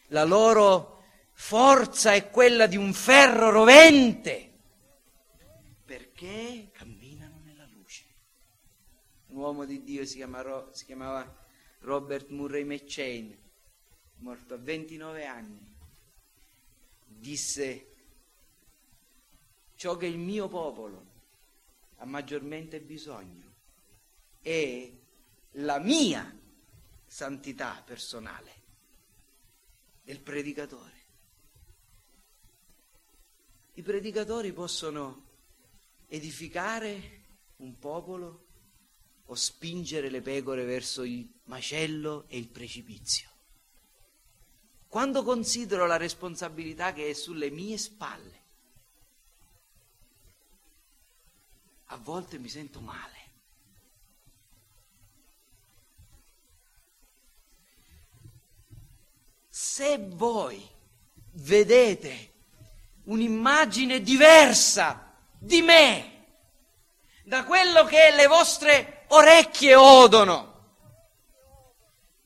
La 0.08 0.24
loro 0.24 1.04
forza 1.32 2.12
è 2.12 2.28
quella 2.30 2.66
di 2.66 2.76
un 2.76 2.92
ferro 2.92 3.50
rovente, 3.50 4.52
perché 5.84 6.70
camminano 6.72 7.40
nella 7.44 7.66
luce. 7.72 8.04
Un 9.28 9.36
uomo 9.36 9.64
di 9.64 9.82
Dio 9.82 10.04
si, 10.04 10.16
chiama, 10.16 10.68
si 10.72 10.84
chiamava 10.84 11.46
Robert 11.80 12.28
Murray 12.28 12.64
McChain, 12.64 13.34
morto 14.16 14.54
a 14.54 14.58
29 14.58 15.24
anni, 15.24 15.76
disse 17.06 17.86
ciò 19.76 19.96
che 19.96 20.06
il 20.06 20.18
mio 20.18 20.46
popolo 20.48 21.08
ha 22.00 22.06
maggiormente 22.06 22.80
bisogno 22.80 23.48
è 24.40 24.90
la 25.52 25.78
mia 25.78 26.38
santità 27.06 27.82
personale 27.84 28.52
del 30.02 30.20
predicatore. 30.20 30.98
I 33.74 33.82
predicatori 33.82 34.52
possono 34.52 35.28
edificare 36.08 37.18
un 37.56 37.78
popolo 37.78 38.46
o 39.26 39.34
spingere 39.34 40.08
le 40.08 40.22
pecore 40.22 40.64
verso 40.64 41.02
il 41.02 41.28
macello 41.44 42.24
e 42.28 42.38
il 42.38 42.48
precipizio. 42.48 43.28
Quando 44.88 45.22
considero 45.22 45.86
la 45.86 45.98
responsabilità 45.98 46.92
che 46.92 47.10
è 47.10 47.12
sulle 47.12 47.50
mie 47.50 47.76
spalle, 47.76 48.39
a 51.92 51.96
volte 51.96 52.38
mi 52.38 52.48
sento 52.48 52.80
male. 52.80 53.18
Se 59.48 59.98
voi 59.98 60.66
vedete 61.32 62.32
un'immagine 63.04 64.00
diversa 64.02 65.14
di 65.36 65.62
me 65.62 66.26
da 67.24 67.44
quello 67.44 67.84
che 67.84 68.12
le 68.14 68.26
vostre 68.26 69.04
orecchie 69.08 69.74
odono, 69.74 70.48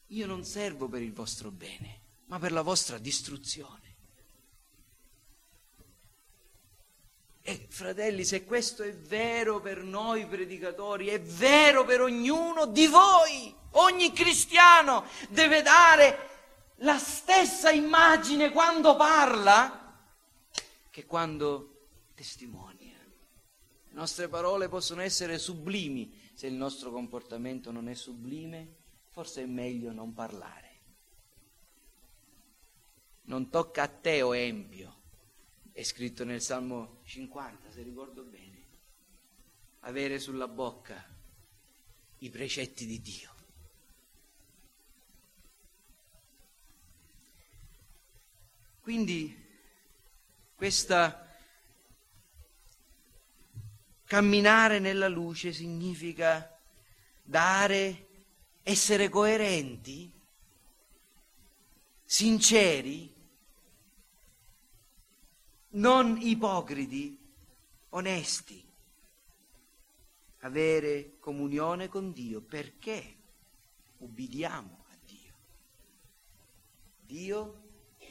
io 0.08 0.26
non 0.26 0.44
servo 0.44 0.88
per 0.88 1.00
il 1.00 1.12
vostro 1.12 1.50
bene, 1.50 2.00
ma 2.26 2.38
per 2.38 2.52
la 2.52 2.62
vostra 2.62 2.98
distruzione. 2.98 3.83
E 7.46 7.66
fratelli, 7.68 8.24
se 8.24 8.46
questo 8.46 8.82
è 8.82 8.96
vero 8.96 9.60
per 9.60 9.82
noi 9.82 10.26
predicatori, 10.26 11.08
è 11.08 11.20
vero 11.20 11.84
per 11.84 12.00
ognuno 12.00 12.64
di 12.64 12.86
voi. 12.86 13.54
Ogni 13.72 14.14
cristiano 14.14 15.04
deve 15.28 15.60
dare 15.60 16.30
la 16.76 16.96
stessa 16.96 17.70
immagine 17.70 18.50
quando 18.50 18.96
parla 18.96 19.94
che 20.88 21.04
quando 21.04 21.88
testimonia. 22.14 22.96
Le 23.04 23.92
nostre 23.92 24.26
parole 24.28 24.70
possono 24.70 25.02
essere 25.02 25.38
sublimi, 25.38 26.18
se 26.32 26.46
il 26.46 26.54
nostro 26.54 26.90
comportamento 26.90 27.70
non 27.70 27.90
è 27.90 27.94
sublime, 27.94 28.76
forse 29.10 29.42
è 29.42 29.46
meglio 29.46 29.92
non 29.92 30.14
parlare. 30.14 30.80
Non 33.24 33.50
tocca 33.50 33.82
a 33.82 33.88
te, 33.88 34.22
o 34.22 34.34
empio, 34.34 35.02
è 35.72 35.82
scritto 35.82 36.24
nel 36.24 36.40
Salmo 36.40 36.93
50, 37.04 37.70
se 37.70 37.82
ricordo 37.82 38.22
bene, 38.22 38.62
avere 39.80 40.18
sulla 40.18 40.48
bocca 40.48 41.02
i 42.18 42.30
precetti 42.30 42.86
di 42.86 43.00
Dio. 43.00 43.32
Quindi 48.80 49.42
questa 50.54 51.24
camminare 54.04 54.78
nella 54.78 55.08
luce 55.08 55.52
significa 55.52 56.58
dare, 57.22 58.08
essere 58.62 59.08
coerenti, 59.08 60.12
sinceri 62.04 63.13
non 65.74 66.18
ipocriti, 66.20 67.18
onesti, 67.90 68.62
avere 70.40 71.16
comunione 71.18 71.88
con 71.88 72.12
Dio 72.12 72.40
perché 72.40 73.16
ubbidiamo 73.98 74.84
a 74.90 74.96
Dio. 75.04 75.32
Dio 77.00 77.62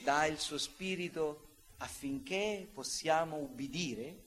dà 0.04 0.26
il 0.26 0.40
suo 0.40 0.58
spirito 0.58 1.48
affinché 1.78 2.68
possiamo 2.72 3.38
ubbidire 3.38 4.22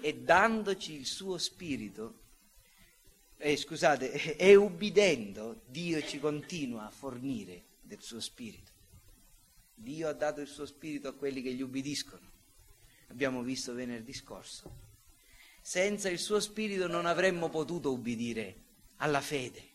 e 0.00 0.16
dandoci 0.16 0.92
il 0.94 1.06
suo 1.06 1.38
spirito, 1.38 2.18
eh, 3.38 3.56
scusate, 3.56 4.36
e 4.36 4.54
ubbidendo 4.54 5.62
Dio 5.66 6.00
ci 6.02 6.20
continua 6.20 6.86
a 6.86 6.90
fornire 6.90 7.64
del 7.80 8.00
suo 8.00 8.20
spirito. 8.20 8.69
Dio 9.80 10.08
ha 10.08 10.12
dato 10.12 10.42
il 10.42 10.46
suo 10.46 10.66
spirito 10.66 11.08
a 11.08 11.14
quelli 11.14 11.40
che 11.40 11.54
gli 11.54 11.62
ubbidiscono. 11.62 12.28
Abbiamo 13.08 13.42
visto 13.42 13.72
venerdì 13.72 14.12
scorso. 14.12 14.88
Senza 15.62 16.10
il 16.10 16.18
suo 16.18 16.38
spirito 16.38 16.86
non 16.86 17.06
avremmo 17.06 17.48
potuto 17.48 17.90
ubbidire 17.90 18.64
alla 18.96 19.22
fede, 19.22 19.68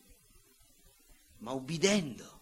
ma 1.38 1.52
ubbidendo 1.52 2.40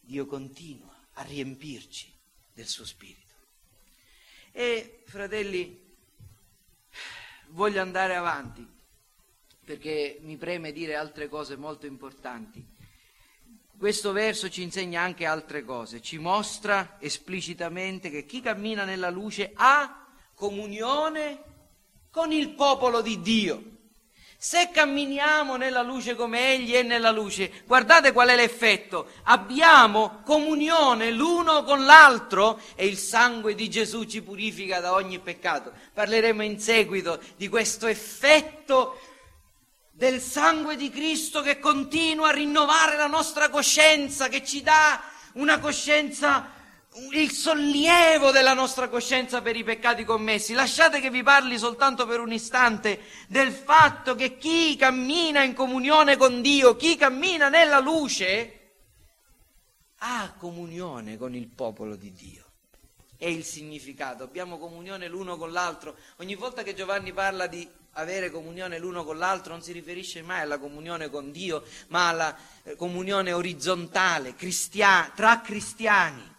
Dio 0.00 0.26
continua 0.26 1.08
a 1.14 1.22
riempirci 1.22 2.12
del 2.52 2.66
suo 2.66 2.84
spirito. 2.84 3.34
E 4.52 5.02
fratelli, 5.06 5.96
voglio 7.48 7.80
andare 7.80 8.16
avanti 8.16 8.66
perché 9.64 10.18
mi 10.22 10.36
preme 10.36 10.72
dire 10.72 10.94
altre 10.94 11.28
cose 11.28 11.56
molto 11.56 11.86
importanti 11.86 12.76
questo 13.78 14.12
verso 14.12 14.50
ci 14.50 14.62
insegna 14.62 15.02
anche 15.02 15.24
altre 15.24 15.64
cose, 15.64 16.02
ci 16.02 16.18
mostra 16.18 16.96
esplicitamente 16.98 18.10
che 18.10 18.26
chi 18.26 18.40
cammina 18.40 18.84
nella 18.84 19.08
luce 19.08 19.52
ha 19.54 20.04
comunione 20.34 21.42
con 22.10 22.32
il 22.32 22.50
popolo 22.50 23.00
di 23.00 23.20
Dio. 23.20 23.62
Se 24.40 24.70
camminiamo 24.72 25.56
nella 25.56 25.82
luce 25.82 26.14
come 26.14 26.54
Egli 26.54 26.72
è 26.72 26.82
nella 26.82 27.10
luce, 27.10 27.64
guardate 27.66 28.12
qual 28.12 28.28
è 28.28 28.36
l'effetto. 28.36 29.08
Abbiamo 29.24 30.22
comunione 30.24 31.10
l'uno 31.10 31.64
con 31.64 31.84
l'altro 31.84 32.60
e 32.76 32.86
il 32.86 32.96
sangue 32.96 33.56
di 33.56 33.68
Gesù 33.68 34.04
ci 34.04 34.22
purifica 34.22 34.78
da 34.78 34.92
ogni 34.92 35.18
peccato. 35.18 35.72
Parleremo 35.92 36.42
in 36.42 36.60
seguito 36.60 37.20
di 37.36 37.48
questo 37.48 37.88
effetto 37.88 39.00
del 39.98 40.20
sangue 40.20 40.76
di 40.76 40.90
Cristo 40.90 41.42
che 41.42 41.58
continua 41.58 42.28
a 42.28 42.32
rinnovare 42.32 42.96
la 42.96 43.08
nostra 43.08 43.48
coscienza, 43.48 44.28
che 44.28 44.44
ci 44.44 44.62
dà 44.62 45.02
una 45.32 45.58
coscienza, 45.58 46.52
il 47.10 47.32
sollievo 47.32 48.30
della 48.30 48.52
nostra 48.52 48.88
coscienza 48.88 49.42
per 49.42 49.56
i 49.56 49.64
peccati 49.64 50.04
commessi. 50.04 50.52
Lasciate 50.52 51.00
che 51.00 51.10
vi 51.10 51.24
parli 51.24 51.58
soltanto 51.58 52.06
per 52.06 52.20
un 52.20 52.32
istante 52.32 53.00
del 53.26 53.50
fatto 53.50 54.14
che 54.14 54.38
chi 54.38 54.76
cammina 54.76 55.42
in 55.42 55.52
comunione 55.52 56.16
con 56.16 56.42
Dio, 56.42 56.76
chi 56.76 56.94
cammina 56.94 57.48
nella 57.48 57.80
luce, 57.80 58.52
ha 59.96 60.32
comunione 60.38 61.18
con 61.18 61.34
il 61.34 61.48
popolo 61.48 61.96
di 61.96 62.12
Dio. 62.12 62.44
È 63.16 63.26
il 63.26 63.42
significato, 63.42 64.22
abbiamo 64.22 64.58
comunione 64.58 65.08
l'uno 65.08 65.36
con 65.36 65.50
l'altro. 65.50 65.96
Ogni 66.18 66.36
volta 66.36 66.62
che 66.62 66.74
Giovanni 66.76 67.12
parla 67.12 67.48
di 67.48 67.68
avere 67.98 68.30
comunione 68.30 68.78
l'uno 68.78 69.04
con 69.04 69.18
l'altro 69.18 69.52
non 69.52 69.62
si 69.62 69.72
riferisce 69.72 70.22
mai 70.22 70.40
alla 70.40 70.58
comunione 70.58 71.10
con 71.10 71.32
Dio, 71.32 71.64
ma 71.88 72.08
alla 72.08 72.36
eh, 72.62 72.76
comunione 72.76 73.32
orizzontale, 73.32 74.34
cristia- 74.34 75.12
tra 75.14 75.40
cristiani. 75.40 76.36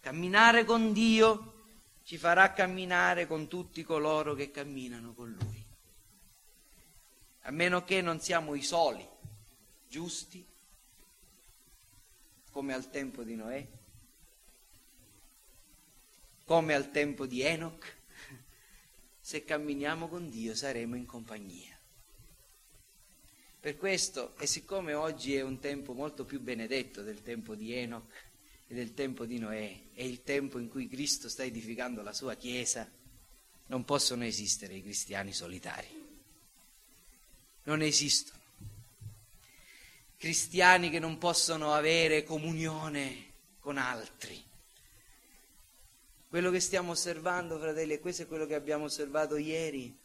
Camminare 0.00 0.64
con 0.64 0.92
Dio 0.92 1.54
ci 2.04 2.18
farà 2.18 2.52
camminare 2.52 3.26
con 3.26 3.48
tutti 3.48 3.82
coloro 3.82 4.34
che 4.34 4.50
camminano 4.50 5.14
con 5.14 5.30
Lui. 5.30 5.66
A 7.42 7.50
meno 7.50 7.82
che 7.84 8.02
non 8.02 8.20
siamo 8.20 8.54
i 8.54 8.62
soli, 8.62 9.06
giusti, 9.88 10.46
come 12.50 12.74
al 12.74 12.90
tempo 12.90 13.22
di 13.22 13.34
Noè, 13.34 13.66
come 16.44 16.74
al 16.74 16.90
tempo 16.90 17.24
di 17.24 17.40
Enoch, 17.40 17.97
se 19.28 19.44
camminiamo 19.44 20.08
con 20.08 20.30
Dio 20.30 20.54
saremo 20.54 20.96
in 20.96 21.04
compagnia. 21.04 21.78
Per 23.60 23.76
questo, 23.76 24.34
e 24.38 24.46
siccome 24.46 24.94
oggi 24.94 25.34
è 25.34 25.42
un 25.42 25.58
tempo 25.58 25.92
molto 25.92 26.24
più 26.24 26.40
benedetto 26.40 27.02
del 27.02 27.20
tempo 27.20 27.54
di 27.54 27.74
Enoch 27.74 28.10
e 28.66 28.74
del 28.74 28.94
tempo 28.94 29.26
di 29.26 29.38
Noè, 29.38 29.90
è 29.92 30.02
il 30.02 30.22
tempo 30.22 30.58
in 30.58 30.70
cui 30.70 30.88
Cristo 30.88 31.28
sta 31.28 31.42
edificando 31.42 32.00
la 32.00 32.14
sua 32.14 32.36
Chiesa, 32.36 32.90
non 33.66 33.84
possono 33.84 34.24
esistere 34.24 34.76
i 34.76 34.82
cristiani 34.82 35.34
solitari. 35.34 35.88
Non 37.64 37.82
esistono. 37.82 38.40
Cristiani 40.16 40.88
che 40.88 41.00
non 41.00 41.18
possono 41.18 41.74
avere 41.74 42.24
comunione 42.24 43.26
con 43.60 43.76
altri 43.76 44.47
quello 46.28 46.50
che 46.50 46.60
stiamo 46.60 46.92
osservando, 46.92 47.58
fratelli, 47.58 47.94
e 47.94 48.00
questo 48.00 48.22
è 48.22 48.26
quello 48.26 48.46
che 48.46 48.54
abbiamo 48.54 48.84
osservato 48.84 49.36
ieri, 49.36 49.96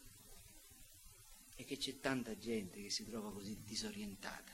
è 1.56 1.64
che 1.64 1.76
c'è 1.76 2.00
tanta 2.00 2.36
gente 2.38 2.82
che 2.82 2.90
si 2.90 3.08
trova 3.08 3.30
così 3.30 3.56
disorientata. 3.64 4.52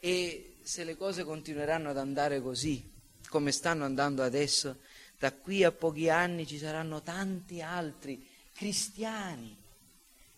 E 0.00 0.56
se 0.62 0.84
le 0.84 0.96
cose 0.96 1.22
continueranno 1.22 1.90
ad 1.90 1.98
andare 1.98 2.42
così, 2.42 2.90
come 3.28 3.52
stanno 3.52 3.84
andando 3.84 4.22
adesso, 4.22 4.80
da 5.16 5.32
qui 5.32 5.62
a 5.62 5.70
pochi 5.70 6.08
anni 6.08 6.46
ci 6.46 6.58
saranno 6.58 7.00
tanti 7.00 7.62
altri 7.62 8.26
cristiani 8.52 9.56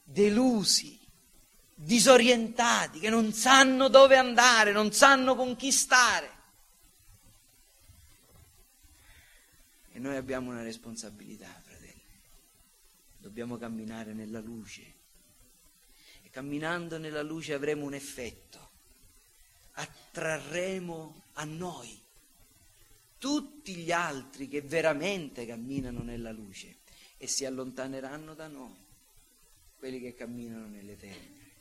delusi, 0.05 1.01
disorientati, 1.75 3.01
che 3.01 3.09
non 3.09 3.33
sanno 3.33 3.89
dove 3.89 4.17
andare, 4.17 4.73
non 4.73 4.93
sanno 4.93 5.35
con 5.35 5.57
chi 5.57 5.73
stare. 5.73 6.34
E 9.95 10.01
noi 10.01 10.17
abbiamo 10.17 10.51
una 10.51 10.65
responsabilità, 10.65 11.47
fratelli. 11.63 12.03
Dobbiamo 13.17 13.57
camminare 13.57 14.13
nella 14.13 14.41
luce. 14.41 14.83
E 16.25 16.31
camminando 16.31 16.99
nella 16.99 17.23
luce 17.23 17.55
avremo 17.55 17.85
un 17.85 17.95
effetto. 17.95 18.71
Attrarremo 19.75 21.23
a 21.35 21.45
noi 21.45 22.03
tutti 23.19 23.77
gli 23.77 23.93
altri 23.93 24.49
che 24.49 24.63
veramente 24.63 25.47
camminano 25.47 26.03
nella 26.03 26.33
luce 26.33 26.79
e 27.17 27.29
si 27.29 27.45
allontaneranno 27.45 28.35
da 28.35 28.49
noi, 28.49 28.75
quelli 29.79 30.01
che 30.01 30.13
camminano 30.13 30.67
nelle 30.67 30.97
tenebre. 30.97 31.53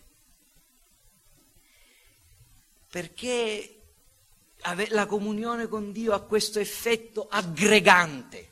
Perché 2.90 3.83
la 4.90 5.06
comunione 5.06 5.68
con 5.68 5.92
Dio 5.92 6.14
ha 6.14 6.22
questo 6.22 6.60
effetto 6.60 7.28
aggregante. 7.30 8.50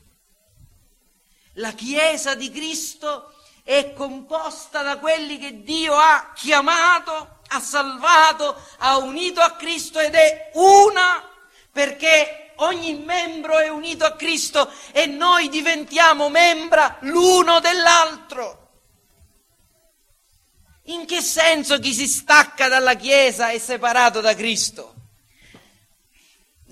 La 1.54 1.72
Chiesa 1.72 2.34
di 2.34 2.50
Cristo 2.50 3.32
è 3.62 3.92
composta 3.92 4.82
da 4.82 4.98
quelli 4.98 5.38
che 5.38 5.62
Dio 5.62 5.94
ha 5.94 6.32
chiamato, 6.34 7.40
ha 7.48 7.60
salvato, 7.60 8.56
ha 8.78 8.96
unito 8.98 9.40
a 9.40 9.52
Cristo 9.52 9.98
ed 9.98 10.14
è 10.14 10.50
una 10.54 11.28
perché 11.70 12.52
ogni 12.56 12.94
membro 12.94 13.58
è 13.58 13.68
unito 13.68 14.04
a 14.04 14.12
Cristo 14.12 14.70
e 14.92 15.06
noi 15.06 15.48
diventiamo 15.48 16.28
membra 16.28 16.98
l'uno 17.00 17.60
dell'altro. 17.60 18.58
In 20.86 21.06
che 21.06 21.20
senso 21.20 21.78
chi 21.78 21.94
si 21.94 22.08
stacca 22.08 22.68
dalla 22.68 22.94
Chiesa 22.94 23.50
è 23.50 23.58
separato 23.58 24.20
da 24.20 24.34
Cristo? 24.34 24.91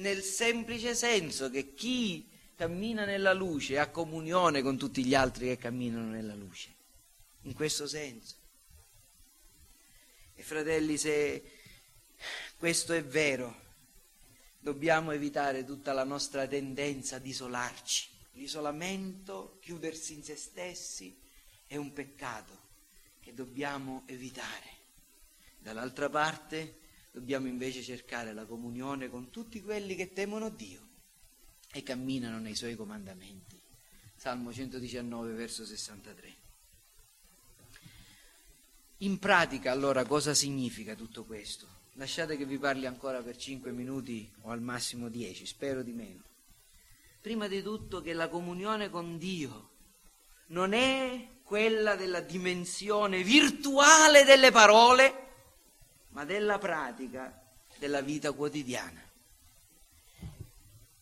Nel 0.00 0.22
semplice 0.22 0.94
senso 0.94 1.50
che 1.50 1.74
chi 1.74 2.26
cammina 2.56 3.04
nella 3.04 3.34
luce 3.34 3.78
ha 3.78 3.90
comunione 3.90 4.62
con 4.62 4.78
tutti 4.78 5.04
gli 5.04 5.14
altri 5.14 5.48
che 5.48 5.58
camminano 5.58 6.10
nella 6.10 6.34
luce. 6.34 6.74
In 7.42 7.52
questo 7.52 7.86
senso. 7.86 8.36
E 10.34 10.42
fratelli, 10.42 10.96
se 10.96 11.50
questo 12.56 12.94
è 12.94 13.04
vero, 13.04 13.68
dobbiamo 14.58 15.10
evitare 15.10 15.66
tutta 15.66 15.92
la 15.92 16.04
nostra 16.04 16.46
tendenza 16.46 17.16
ad 17.16 17.26
isolarci. 17.26 18.08
L'isolamento, 18.32 19.58
chiudersi 19.60 20.14
in 20.14 20.22
se 20.22 20.36
stessi, 20.36 21.20
è 21.66 21.76
un 21.76 21.92
peccato 21.92 22.58
che 23.20 23.34
dobbiamo 23.34 24.04
evitare. 24.06 24.78
Dall'altra 25.58 26.08
parte 26.08 26.79
dobbiamo 27.10 27.48
invece 27.48 27.82
cercare 27.82 28.32
la 28.32 28.44
comunione 28.44 29.08
con 29.08 29.30
tutti 29.30 29.60
quelli 29.62 29.94
che 29.94 30.12
temono 30.12 30.48
Dio 30.48 30.88
e 31.72 31.82
camminano 31.82 32.38
nei 32.38 32.54
suoi 32.54 32.76
comandamenti. 32.76 33.60
Salmo 34.16 34.52
119, 34.52 35.32
verso 35.32 35.64
63. 35.64 36.34
In 38.98 39.18
pratica 39.18 39.72
allora 39.72 40.04
cosa 40.04 40.34
significa 40.34 40.94
tutto 40.94 41.24
questo? 41.24 41.78
Lasciate 41.94 42.36
che 42.36 42.44
vi 42.44 42.58
parli 42.58 42.86
ancora 42.86 43.22
per 43.22 43.36
5 43.36 43.72
minuti 43.72 44.30
o 44.42 44.50
al 44.50 44.60
massimo 44.60 45.08
10, 45.08 45.46
spero 45.46 45.82
di 45.82 45.92
meno. 45.92 46.22
Prima 47.20 47.48
di 47.48 47.62
tutto 47.62 48.00
che 48.00 48.12
la 48.12 48.28
comunione 48.28 48.90
con 48.90 49.16
Dio 49.16 49.70
non 50.48 50.72
è 50.72 51.28
quella 51.42 51.96
della 51.96 52.20
dimensione 52.20 53.22
virtuale 53.22 54.24
delle 54.24 54.50
parole, 54.50 55.29
ma 56.10 56.24
della 56.24 56.58
pratica 56.58 57.40
della 57.78 58.00
vita 58.02 58.32
quotidiana. 58.32 59.02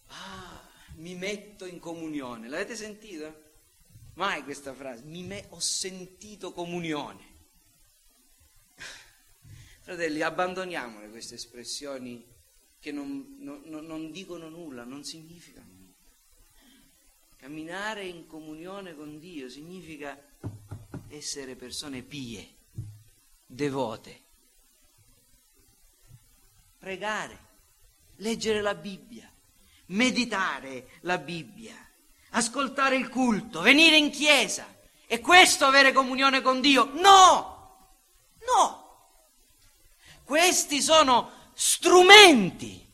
Ah, 0.07 0.69
mi 0.97 1.15
metto 1.15 1.67
in 1.67 1.79
comunione. 1.79 2.49
L'avete 2.49 2.77
sentita? 2.77 3.35
Mai 4.15 4.43
questa 4.43 4.75
frase? 4.75 5.03
Mi 5.05 5.23
me- 5.23 5.47
ho 5.51 5.61
sentito 5.61 6.53
comunione. 6.53 7.37
Fratelli, 9.83 10.23
abbandoniamole 10.23 11.09
queste 11.09 11.35
espressioni 11.35 12.25
che 12.81 12.93
non, 12.93 13.37
non, 13.39 13.63
non 13.65 14.11
dicono 14.11 14.49
nulla, 14.49 14.85
non 14.85 15.05
significano 15.05 15.67
nulla. 15.67 15.77
Camminare 17.37 18.05
in 18.05 18.27
comunione 18.27 18.95
con 18.95 19.19
Dio 19.19 19.49
significa 19.49 20.21
essere 21.09 21.57
persone 21.57 22.03
pie, 22.03 22.55
devote, 23.47 24.27
pregare, 26.79 27.39
leggere 28.17 28.61
la 28.61 28.75
Bibbia, 28.75 29.31
meditare 29.87 30.89
la 31.03 31.19
Bibbia, 31.19 31.75
ascoltare 32.31 32.97
il 32.97 33.09
culto, 33.09 33.61
venire 33.61 33.97
in 33.97 34.11
chiesa. 34.11 34.77
E 35.07 35.21
questo 35.21 35.65
avere 35.65 35.93
comunione 35.93 36.43
con 36.43 36.61
Dio? 36.61 36.91
No! 36.95 37.91
No! 38.47 38.87
Questi 40.23 40.83
sono 40.83 41.51
strumenti, 41.55 42.87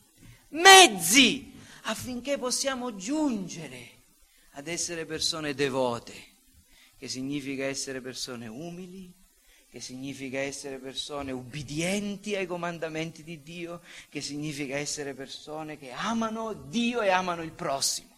mezzi 0.51 1.53
affinché 1.83 2.39
possiamo 2.39 2.95
giungere 2.95 4.03
ad 4.53 4.69
essere 4.69 5.05
persone 5.05 5.55
devote 5.55 6.33
che 6.97 7.09
significa 7.09 7.65
essere 7.65 8.01
persone 8.01 8.47
umili, 8.47 9.13
che 9.75 9.81
significa 9.81 10.39
essere 10.39 10.79
persone 10.79 11.33
ubbidienti 11.33 12.37
ai 12.37 12.47
comandamenti 12.47 13.25
di 13.25 13.43
Dio, 13.43 13.81
che 14.09 14.21
significa 14.21 14.77
essere 14.77 15.15
persone 15.15 15.77
che 15.77 15.91
amano 15.91 16.53
Dio 16.53 17.01
e 17.01 17.09
amano 17.09 17.43
il 17.43 17.51
prossimo. 17.51 18.17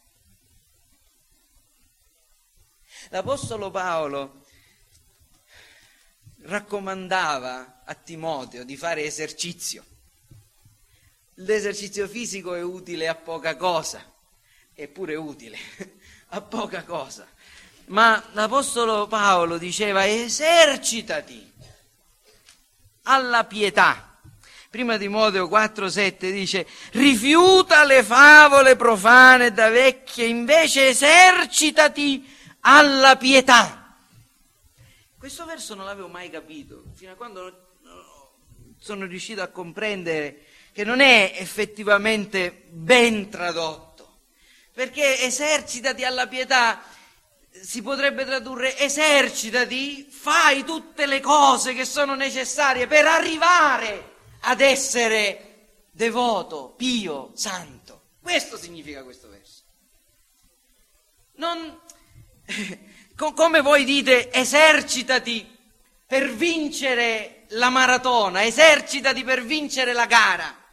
L'Apostolo 3.08 3.70
Paolo 3.70 4.44
raccomandava 6.42 7.84
a 7.86 7.94
Timoteo 7.94 8.62
di 8.62 8.76
fare 8.76 9.04
esercizio. 9.04 9.82
L'esercizio 11.36 12.06
fisico 12.06 12.54
è 12.54 12.60
utile 12.60 13.08
a 13.08 13.14
poca 13.14 13.56
cosa, 13.56 14.04
eppure 14.74 15.14
utile 15.14 15.56
a 16.36 16.40
poca 16.42 16.84
cosa 16.84 17.26
ma 17.86 18.20
l'Apostolo 18.32 19.06
Paolo 19.06 19.58
diceva 19.58 20.08
esercitati 20.08 21.45
alla 23.06 23.44
pietà. 23.44 24.18
Prima 24.68 24.98
Timoteo 24.98 25.48
4,7 25.48 26.30
dice 26.30 26.66
rifiuta 26.92 27.84
le 27.84 28.02
favole 28.02 28.76
profane 28.76 29.52
da 29.52 29.70
vecchie, 29.70 30.26
invece 30.26 30.88
esercitati 30.88 32.28
alla 32.60 33.16
pietà. 33.16 33.96
Questo 35.18 35.44
verso 35.46 35.74
non 35.74 35.86
l'avevo 35.86 36.08
mai 36.08 36.30
capito, 36.30 36.84
fino 36.94 37.12
a 37.12 37.14
quando 37.14 37.64
sono 38.78 39.06
riuscito 39.06 39.40
a 39.42 39.48
comprendere 39.48 40.44
che 40.72 40.84
non 40.84 41.00
è 41.00 41.32
effettivamente 41.36 42.66
ben 42.68 43.30
tradotto, 43.30 44.18
perché 44.74 45.22
esercitati 45.22 46.04
alla 46.04 46.26
pietà 46.26 46.82
si 47.62 47.82
potrebbe 47.82 48.24
tradurre 48.24 48.78
esercitati, 48.78 50.06
fai 50.08 50.64
tutte 50.64 51.06
le 51.06 51.20
cose 51.20 51.74
che 51.74 51.84
sono 51.84 52.14
necessarie 52.14 52.86
per 52.86 53.06
arrivare 53.06 54.14
ad 54.40 54.60
essere 54.60 55.84
devoto, 55.90 56.74
pio, 56.76 57.32
santo. 57.34 58.02
Questo 58.20 58.56
significa 58.56 59.02
questo 59.02 59.28
verso. 59.28 59.62
Non, 61.36 61.80
come 63.34 63.60
voi 63.60 63.84
dite, 63.84 64.32
esercitati 64.32 65.54
per 66.06 66.32
vincere 66.32 67.44
la 67.50 67.70
maratona, 67.70 68.44
esercitati 68.44 69.24
per 69.24 69.44
vincere 69.44 69.92
la 69.92 70.06
gara. 70.06 70.64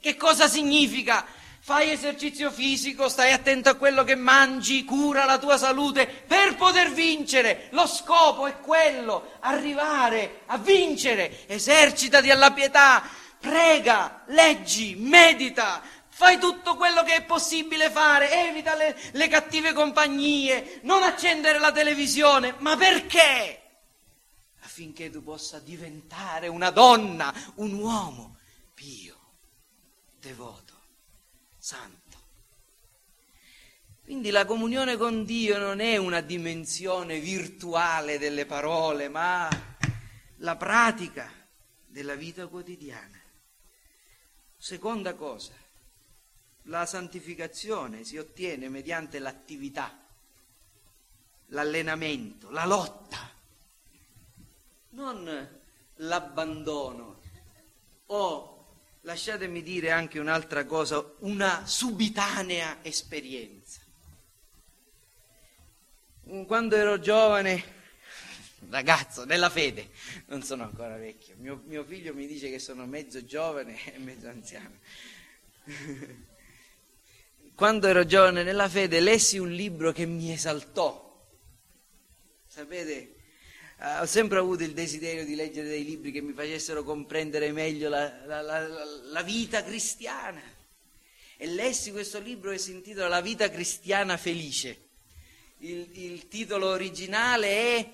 Che 0.00 0.16
cosa 0.16 0.48
significa? 0.48 1.24
Fai 1.64 1.92
esercizio 1.92 2.50
fisico, 2.50 3.08
stai 3.08 3.32
attento 3.32 3.70
a 3.70 3.76
quello 3.76 4.04
che 4.04 4.16
mangi, 4.16 4.84
cura 4.84 5.24
la 5.24 5.38
tua 5.38 5.56
salute 5.56 6.06
per 6.06 6.56
poter 6.56 6.92
vincere. 6.92 7.68
Lo 7.70 7.86
scopo 7.86 8.46
è 8.46 8.60
quello, 8.60 9.38
arrivare 9.40 10.42
a 10.44 10.58
vincere. 10.58 11.46
Esercitati 11.46 12.30
alla 12.30 12.52
pietà, 12.52 13.02
prega, 13.40 14.24
leggi, 14.26 14.94
medita, 14.94 15.80
fai 16.06 16.38
tutto 16.38 16.76
quello 16.76 17.02
che 17.02 17.14
è 17.14 17.22
possibile 17.22 17.88
fare, 17.88 18.46
evita 18.46 18.74
le, 18.74 18.94
le 19.12 19.28
cattive 19.28 19.72
compagnie, 19.72 20.80
non 20.82 21.02
accendere 21.02 21.58
la 21.58 21.72
televisione. 21.72 22.56
Ma 22.58 22.76
perché? 22.76 23.62
Affinché 24.60 25.08
tu 25.08 25.22
possa 25.22 25.60
diventare 25.60 26.46
una 26.46 26.68
donna, 26.68 27.32
un 27.54 27.72
uomo 27.72 28.36
pio, 28.74 29.16
devoto, 30.20 30.63
santo. 31.64 32.18
Quindi 34.02 34.28
la 34.28 34.44
comunione 34.44 34.98
con 34.98 35.24
Dio 35.24 35.56
non 35.56 35.80
è 35.80 35.96
una 35.96 36.20
dimensione 36.20 37.18
virtuale 37.20 38.18
delle 38.18 38.44
parole, 38.44 39.08
ma 39.08 39.48
la 40.38 40.56
pratica 40.56 41.32
della 41.86 42.16
vita 42.16 42.48
quotidiana. 42.48 43.18
Seconda 44.58 45.14
cosa, 45.14 45.54
la 46.64 46.84
santificazione 46.84 48.04
si 48.04 48.18
ottiene 48.18 48.68
mediante 48.68 49.18
l'attività, 49.18 50.04
l'allenamento, 51.46 52.50
la 52.50 52.66
lotta, 52.66 53.30
non 54.90 55.60
l'abbandono 55.94 57.20
o, 58.04 58.53
lasciatemi 59.04 59.62
dire 59.62 59.90
anche 59.90 60.18
un'altra 60.18 60.64
cosa, 60.64 61.04
una 61.20 61.66
subitanea 61.66 62.78
esperienza. 62.82 63.80
Quando 66.46 66.74
ero 66.74 66.98
giovane, 66.98 67.62
ragazzo, 68.70 69.24
nella 69.24 69.50
fede, 69.50 69.90
non 70.26 70.42
sono 70.42 70.64
ancora 70.64 70.96
vecchio, 70.96 71.34
mio, 71.38 71.62
mio 71.66 71.84
figlio 71.84 72.14
mi 72.14 72.26
dice 72.26 72.50
che 72.50 72.58
sono 72.58 72.86
mezzo 72.86 73.22
giovane 73.24 73.94
e 73.94 73.98
mezzo 73.98 74.28
anziano. 74.28 74.78
Quando 77.54 77.86
ero 77.86 78.04
giovane 78.06 78.42
nella 78.42 78.68
fede 78.68 79.00
lessi 79.00 79.38
un 79.38 79.50
libro 79.50 79.92
che 79.92 80.06
mi 80.06 80.32
esaltò. 80.32 81.02
Sapete, 82.46 83.13
Uh, 83.76 84.02
ho 84.02 84.06
sempre 84.06 84.38
avuto 84.38 84.62
il 84.62 84.72
desiderio 84.72 85.24
di 85.24 85.34
leggere 85.34 85.66
dei 85.66 85.84
libri 85.84 86.12
che 86.12 86.20
mi 86.20 86.32
facessero 86.32 86.84
comprendere 86.84 87.50
meglio 87.50 87.88
la, 87.88 88.24
la, 88.24 88.40
la, 88.40 88.68
la 88.68 89.22
vita 89.22 89.64
cristiana. 89.64 90.42
E 91.36 91.46
lessi 91.46 91.90
questo 91.90 92.20
libro 92.20 92.52
che 92.52 92.58
si 92.58 92.70
intitola 92.70 93.08
La 93.08 93.20
vita 93.20 93.50
cristiana 93.50 94.16
felice. 94.16 94.90
Il, 95.58 95.90
il 95.94 96.28
titolo 96.28 96.68
originale 96.68 97.48
è 97.48 97.92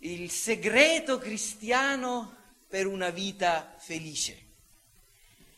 Il 0.00 0.30
segreto 0.30 1.18
cristiano 1.18 2.36
per 2.68 2.86
una 2.86 3.08
vita 3.08 3.74
felice. 3.78 4.42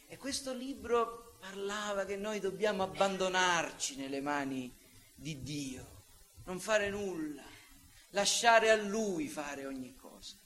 E 0.06 0.16
questo 0.16 0.54
libro 0.54 1.36
parlava 1.40 2.04
che 2.04 2.16
noi 2.16 2.38
dobbiamo 2.38 2.84
abbandonarci 2.84 3.96
nelle 3.96 4.20
mani 4.20 4.72
di 5.12 5.42
Dio, 5.42 6.04
non 6.44 6.60
fare 6.60 6.88
nulla 6.88 7.55
lasciare 8.16 8.70
a 8.70 8.76
lui 8.76 9.28
fare 9.28 9.66
ogni 9.66 9.94
cosa. 9.94 10.36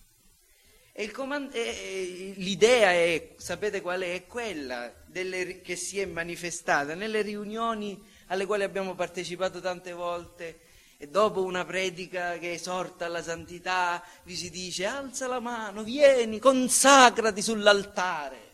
E, 0.92 1.10
comand- 1.12 1.54
e 1.54 2.34
l'idea 2.36 2.90
è, 2.90 3.34
sapete 3.36 3.80
qual 3.80 4.00
è? 4.00 4.12
È 4.12 4.26
quella 4.26 4.92
delle, 5.06 5.60
che 5.60 5.76
si 5.76 6.00
è 6.00 6.04
manifestata 6.04 6.94
nelle 6.94 7.22
riunioni 7.22 8.02
alle 8.26 8.44
quali 8.44 8.64
abbiamo 8.64 8.96
partecipato 8.96 9.60
tante 9.60 9.92
volte 9.92 10.60
e 10.96 11.06
dopo 11.06 11.44
una 11.44 11.64
predica 11.64 12.38
che 12.38 12.54
esorta 12.54 13.06
alla 13.06 13.22
santità 13.22 14.02
vi 14.24 14.34
si 14.34 14.50
dice 14.50 14.84
alza 14.84 15.28
la 15.28 15.40
mano, 15.40 15.84
vieni, 15.84 16.40
consacrati 16.40 17.40
sull'altare 17.40 18.48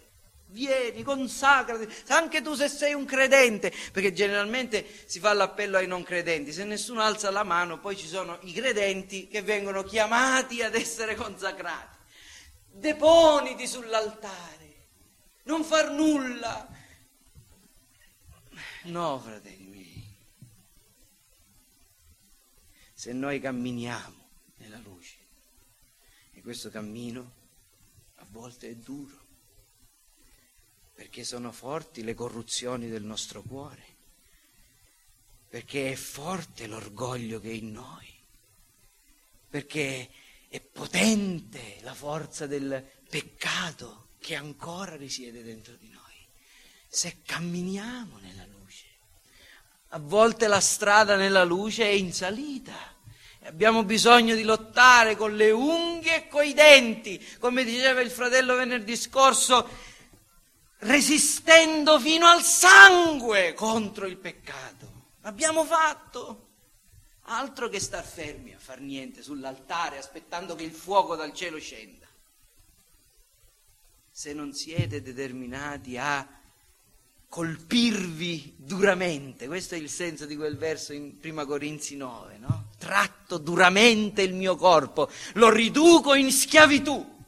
vieni, 0.49 1.03
consacrati, 1.03 1.89
anche 2.09 2.41
tu 2.43 2.55
se 2.55 2.69
sei 2.69 2.95
un 2.95 3.05
credente, 3.05 3.73
perché 3.93 4.13
generalmente 4.13 4.87
si 5.07 5.19
fa 5.19 5.33
l'appello 5.33 5.77
ai 5.77 5.87
non 5.87 6.03
credenti, 6.03 6.53
se 6.53 6.65
nessuno 6.65 7.01
alza 7.01 7.31
la 7.31 7.43
mano 7.43 7.79
poi 7.79 7.97
ci 7.97 8.07
sono 8.07 8.39
i 8.43 8.53
credenti 8.53 9.29
che 9.29 9.43
vengono 9.43 9.83
chiamati 9.83 10.63
ad 10.63 10.75
essere 10.75 11.15
consacrati. 11.15 11.97
Deponiti 12.71 13.67
sull'altare, 13.67 14.87
non 15.45 15.65
far 15.65 15.91
nulla. 15.91 16.69
No, 18.85 19.19
fratelli 19.19 19.67
miei, 19.67 20.17
se 22.95 23.13
noi 23.13 23.41
camminiamo 23.41 24.29
nella 24.59 24.79
luce, 24.79 25.17
e 26.33 26.41
questo 26.41 26.71
cammino 26.71 27.33
a 28.17 28.27
volte 28.31 28.69
è 28.71 28.75
duro, 28.75 29.26
perché 30.97 31.25
sono 31.25 31.53
forti 31.53 32.03
le 32.03 32.15
corruzioni 32.15 32.89
del 32.89 33.03
nostro 33.03 33.43
cuore, 33.43 33.85
perché 35.47 35.93
è 35.93 35.95
forte 35.95 36.67
l'orgoglio 36.67 37.39
che 37.39 37.51
è 37.51 37.53
in 37.53 37.71
noi, 37.71 38.11
perché 39.51 40.09
è 40.49 40.59
potente 40.59 41.77
la 41.83 41.93
forza 41.93 42.47
del 42.47 42.83
peccato 43.11 44.09
che 44.19 44.37
ancora 44.37 44.97
risiede 44.97 45.43
dentro 45.43 45.75
di 45.75 45.91
noi. 45.91 46.03
Se 46.89 47.19
camminiamo 47.27 48.17
nella 48.17 48.47
luce, 48.47 48.87
a 49.89 49.99
volte 49.99 50.47
la 50.47 50.61
strada 50.61 51.15
nella 51.17 51.45
luce 51.45 51.85
è 51.85 51.93
in 51.93 52.15
salita. 52.15 52.95
Abbiamo 53.43 53.85
bisogno 53.85 54.35
di 54.35 54.45
lottare 54.45 55.15
con 55.15 55.37
le 55.37 55.51
unghie 55.51 56.17
e 56.17 56.29
coi 56.29 56.55
denti, 56.55 57.23
come 57.39 57.65
diceva 57.65 58.01
il 58.01 58.11
fratello 58.11 58.57
venerdì 58.57 58.97
scorso, 58.97 59.95
resistendo 60.79 61.99
fino 61.99 62.27
al 62.27 62.43
sangue 62.43 63.55
contro 63.55 64.07
il 64.07 64.17
peccato. 64.17 65.05
L'abbiamo 65.23 65.65
fatto. 65.65 66.43
Altro 67.29 67.69
che 67.69 67.81
star 67.81 68.05
fermi 68.05 68.55
a 68.55 68.59
far 68.59 68.81
niente 68.81 69.21
sull'altare 69.21 69.99
aspettando 69.99 70.55
che 70.55 70.63
il 70.63 70.71
fuoco 70.71 71.17
dal 71.17 71.33
cielo 71.33 71.59
scenda. 71.59 72.07
Se 74.11 74.33
non 74.33 74.53
siete 74.53 75.03
determinati 75.03 75.99
a 75.99 76.27
colpirvi 77.29 78.55
duramente, 78.57 79.49
questo 79.49 79.75
è 79.75 79.79
il 79.79 79.91
senso 79.91 80.25
di 80.25 80.37
quel 80.37 80.57
verso 80.57 80.93
in 80.93 81.19
Prima 81.19 81.45
Corinzi 81.45 81.97
9, 81.97 82.39
no? 82.39 82.69
Tratto 82.79 83.39
duramente 83.39 84.23
il 84.23 84.33
mio 84.33 84.55
corpo, 84.55 85.11
lo 85.35 85.51
riduco 85.51 86.15
in 86.15 86.31
schiavitù, 86.31 87.25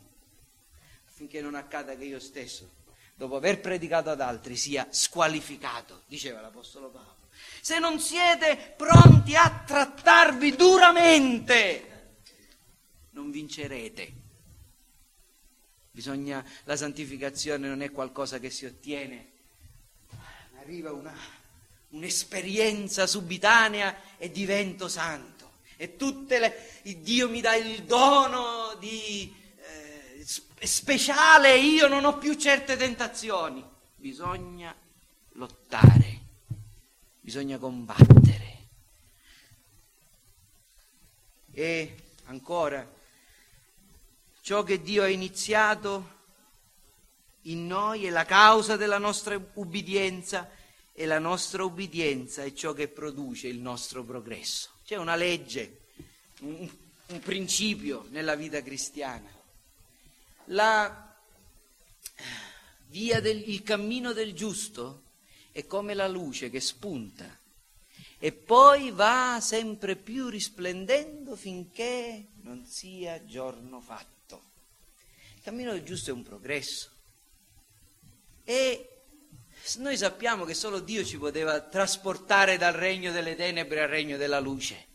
affinché 1.09 1.42
non 1.42 1.57
accada 1.57 1.96
che 1.96 2.05
io 2.05 2.20
stesso 2.20 2.76
dopo 3.18 3.34
aver 3.34 3.58
predicato 3.58 4.10
ad 4.10 4.20
altri, 4.20 4.56
sia 4.56 4.86
squalificato, 4.90 6.02
diceva 6.06 6.40
l'Apostolo 6.40 6.88
Paolo. 6.88 7.16
Se 7.60 7.80
non 7.80 7.98
siete 7.98 8.74
pronti 8.76 9.34
a 9.34 9.64
trattarvi 9.66 10.54
duramente, 10.54 12.12
non 13.10 13.32
vincerete. 13.32 14.12
Bisogna, 15.90 16.44
la 16.62 16.76
santificazione 16.76 17.66
non 17.66 17.82
è 17.82 17.90
qualcosa 17.90 18.38
che 18.38 18.50
si 18.50 18.66
ottiene, 18.66 19.32
arriva 20.60 20.92
una, 20.92 21.12
un'esperienza 21.88 23.08
subitanea 23.08 24.16
e 24.16 24.30
divento 24.30 24.86
santo. 24.86 25.54
E 25.76 25.96
tutte 25.96 26.38
le, 26.38 26.80
Dio 27.00 27.28
mi 27.28 27.40
dà 27.40 27.56
il 27.56 27.82
dono 27.82 28.76
di 28.78 29.34
speciale, 30.24 31.58
io 31.58 31.88
non 31.88 32.04
ho 32.04 32.18
più 32.18 32.34
certe 32.34 32.76
tentazioni. 32.76 33.64
Bisogna 33.94 34.74
lottare, 35.32 36.20
bisogna 37.20 37.58
combattere. 37.58 38.56
E 41.52 41.96
ancora, 42.24 42.88
ciò 44.40 44.62
che 44.62 44.80
Dio 44.80 45.02
ha 45.02 45.08
iniziato 45.08 46.16
in 47.42 47.66
noi 47.66 48.04
è 48.04 48.10
la 48.10 48.24
causa 48.24 48.76
della 48.76 48.98
nostra 48.98 49.40
ubbidienza 49.54 50.50
e 50.92 51.06
la 51.06 51.18
nostra 51.18 51.64
ubbidienza 51.64 52.42
è 52.42 52.52
ciò 52.52 52.72
che 52.72 52.88
produce 52.88 53.48
il 53.48 53.58
nostro 53.58 54.04
progresso. 54.04 54.70
C'è 54.84 54.96
una 54.96 55.16
legge, 55.16 55.86
un, 56.40 56.68
un 57.06 57.20
principio 57.20 58.06
nella 58.10 58.34
vita 58.34 58.62
cristiana 58.62 59.38
la 60.49 61.16
via 62.86 63.20
del, 63.20 63.49
il 63.49 63.62
cammino 63.62 64.12
del 64.12 64.32
giusto 64.34 65.03
è 65.53 65.66
come 65.66 65.94
la 65.94 66.09
luce 66.09 66.51
che 66.51 66.61
spunta 66.61 67.36
e 68.18 68.32
poi 68.32 68.90
va 68.90 69.38
sempre 69.40 69.96
più 69.96 70.28
risplendendo 70.28 71.36
finché 71.36 72.28
non 72.42 72.64
sia 72.66 73.24
giorno 73.24 73.80
fatto. 73.80 74.42
Il 75.36 75.42
cammino 75.42 75.72
del 75.72 75.84
giusto 75.84 76.11
è 76.11 76.12
un 76.12 76.22
progresso 76.22 76.90
e 78.44 78.88
noi 79.76 79.96
sappiamo 79.96 80.44
che 80.44 80.55
solo 80.55 80.80
Dio 80.80 81.05
ci 81.05 81.18
poteva 81.18 81.61
trasportare 81.61 82.57
dal 82.57 82.72
regno 82.72 83.12
delle 83.12 83.36
tenebre 83.36 83.82
al 83.82 83.88
regno 83.88 84.16
della 84.16 84.40
luce. 84.40 84.86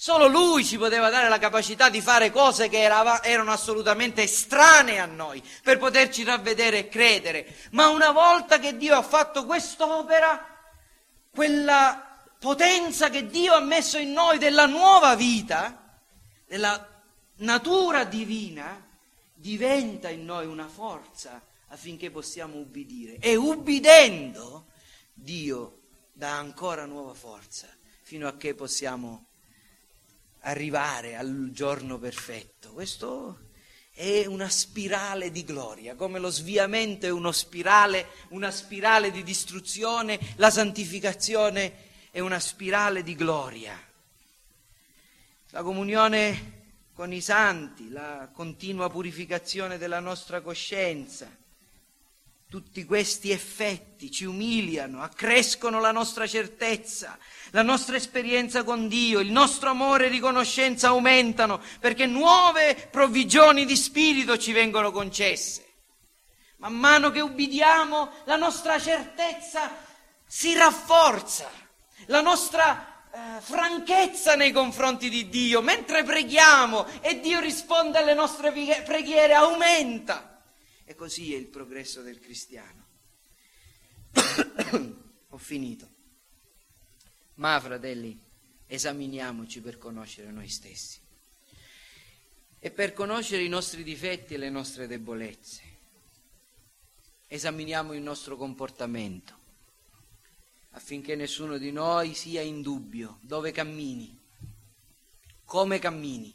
Solo 0.00 0.28
lui 0.28 0.64
ci 0.64 0.78
poteva 0.78 1.10
dare 1.10 1.28
la 1.28 1.40
capacità 1.40 1.90
di 1.90 2.00
fare 2.00 2.30
cose 2.30 2.68
che 2.68 2.82
erano 2.82 3.50
assolutamente 3.50 4.22
estranee 4.22 5.00
a 5.00 5.06
noi, 5.06 5.42
per 5.64 5.78
poterci 5.78 6.22
ravvedere 6.22 6.78
e 6.78 6.88
credere. 6.88 7.56
Ma 7.72 7.88
una 7.88 8.12
volta 8.12 8.60
che 8.60 8.76
Dio 8.76 8.94
ha 8.94 9.02
fatto 9.02 9.44
quest'opera, 9.44 10.56
quella 11.32 12.16
potenza 12.38 13.10
che 13.10 13.26
Dio 13.26 13.54
ha 13.54 13.60
messo 13.60 13.98
in 13.98 14.12
noi 14.12 14.38
della 14.38 14.66
nuova 14.66 15.16
vita, 15.16 15.98
della 16.46 17.02
natura 17.38 18.04
divina, 18.04 18.80
diventa 19.34 20.08
in 20.10 20.24
noi 20.24 20.46
una 20.46 20.68
forza 20.68 21.42
affinché 21.70 22.12
possiamo 22.12 22.58
ubbidire. 22.58 23.16
E 23.18 23.34
ubbidendo, 23.34 24.66
Dio 25.12 25.80
dà 26.12 26.36
ancora 26.36 26.84
nuova 26.84 27.14
forza 27.14 27.66
fino 28.02 28.28
a 28.28 28.36
che 28.36 28.54
possiamo 28.54 29.26
arrivare 30.40 31.16
al 31.16 31.50
giorno 31.52 31.98
perfetto. 31.98 32.72
Questo 32.72 33.46
è 33.92 34.26
una 34.26 34.48
spirale 34.48 35.32
di 35.32 35.42
gloria, 35.42 35.96
come 35.96 36.18
lo 36.18 36.30
sviamento 36.30 37.06
è 37.06 37.32
spirale, 37.32 38.06
una 38.28 38.50
spirale 38.50 39.10
di 39.10 39.24
distruzione, 39.24 40.18
la 40.36 40.50
santificazione 40.50 41.86
è 42.10 42.20
una 42.20 42.38
spirale 42.38 43.02
di 43.02 43.16
gloria. 43.16 43.76
La 45.50 45.62
comunione 45.62 46.56
con 46.92 47.12
i 47.12 47.20
santi, 47.20 47.90
la 47.90 48.28
continua 48.32 48.88
purificazione 48.88 49.78
della 49.78 50.00
nostra 50.00 50.40
coscienza, 50.40 51.28
tutti 52.48 52.84
questi 52.86 53.30
effetti 53.30 54.10
ci 54.10 54.24
umiliano, 54.24 55.02
accrescono 55.02 55.80
la 55.80 55.92
nostra 55.92 56.26
certezza, 56.26 57.18
la 57.50 57.60
nostra 57.60 57.96
esperienza 57.96 58.64
con 58.64 58.88
Dio, 58.88 59.20
il 59.20 59.30
nostro 59.30 59.68
amore 59.68 60.06
e 60.06 60.08
riconoscenza 60.08 60.88
aumentano 60.88 61.60
perché 61.78 62.06
nuove 62.06 62.88
provvigioni 62.90 63.66
di 63.66 63.76
spirito 63.76 64.38
ci 64.38 64.52
vengono 64.52 64.90
concesse. 64.90 65.66
Man 66.56 66.74
mano 66.74 67.10
che 67.10 67.20
ubbidiamo 67.20 68.10
la 68.24 68.36
nostra 68.36 68.80
certezza 68.80 69.70
si 70.26 70.54
rafforza, 70.54 71.50
la 72.06 72.22
nostra 72.22 73.10
eh, 73.12 73.40
franchezza 73.40 74.36
nei 74.36 74.52
confronti 74.52 75.10
di 75.10 75.28
Dio, 75.28 75.60
mentre 75.60 76.02
preghiamo 76.02 76.86
e 77.02 77.20
Dio 77.20 77.40
risponde 77.40 77.98
alle 77.98 78.14
nostre 78.14 78.52
preghiere 78.52 79.34
aumenta. 79.34 80.37
E 80.88 80.94
così 80.94 81.34
è 81.34 81.36
il 81.36 81.48
progresso 81.48 82.00
del 82.00 82.18
cristiano. 82.18 82.86
Ho 85.28 85.36
finito. 85.36 85.86
Ma, 87.34 87.60
fratelli, 87.60 88.18
esaminiamoci 88.66 89.60
per 89.60 89.76
conoscere 89.76 90.30
noi 90.30 90.48
stessi 90.48 90.98
e 92.58 92.70
per 92.70 92.94
conoscere 92.94 93.42
i 93.42 93.50
nostri 93.50 93.82
difetti 93.82 94.32
e 94.32 94.38
le 94.38 94.48
nostre 94.48 94.86
debolezze. 94.86 95.62
Esaminiamo 97.26 97.92
il 97.92 98.00
nostro 98.00 98.38
comportamento 98.38 99.36
affinché 100.70 101.16
nessuno 101.16 101.58
di 101.58 101.70
noi 101.70 102.14
sia 102.14 102.40
in 102.40 102.62
dubbio 102.62 103.18
dove 103.20 103.52
cammini, 103.52 104.18
come 105.44 105.78
cammini 105.78 106.34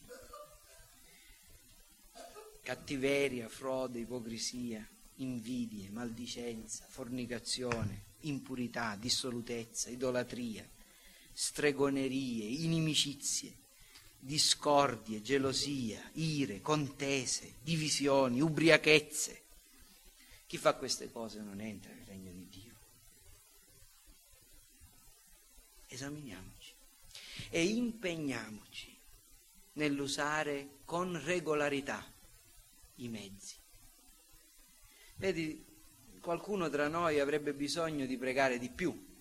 cattiveria, 2.63 3.49
frode, 3.49 3.99
ipocrisia, 3.99 4.87
invidie, 5.15 5.89
maldicenza, 5.91 6.85
fornicazione, 6.87 8.11
impurità, 8.21 8.95
dissolutezza, 8.95 9.89
idolatria, 9.89 10.67
stregonerie, 11.33 12.45
inimicizie, 12.45 13.53
discordie, 14.17 15.21
gelosia, 15.21 16.09
ire, 16.13 16.61
contese, 16.61 17.55
divisioni, 17.61 18.39
ubriachezze. 18.39 19.41
Chi 20.47 20.57
fa 20.57 20.75
queste 20.75 21.11
cose 21.11 21.41
non 21.41 21.59
entra 21.59 21.91
nel 21.93 22.05
regno 22.05 22.31
di 22.31 22.47
Dio. 22.47 22.73
Esaminiamoci 25.87 26.71
e 27.49 27.65
impegniamoci 27.65 28.97
nell'usare 29.73 30.77
con 30.85 31.21
regolarità 31.23 32.12
i 32.95 33.07
mezzi. 33.07 33.55
Vedi, 35.15 35.65
qualcuno 36.19 36.69
tra 36.69 36.87
noi 36.87 37.19
avrebbe 37.19 37.53
bisogno 37.53 38.05
di 38.05 38.17
pregare 38.17 38.59
di 38.59 38.69
più, 38.69 39.11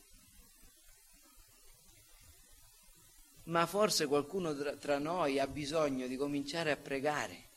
ma 3.45 3.67
forse 3.67 4.07
qualcuno 4.07 4.55
tra, 4.77 4.99
noi 4.99 5.39
ha 5.39 5.47
bisogno 5.47 6.07
di 6.07 6.17
cominciare 6.17 6.71
a 6.71 6.77
pregare 6.77 7.51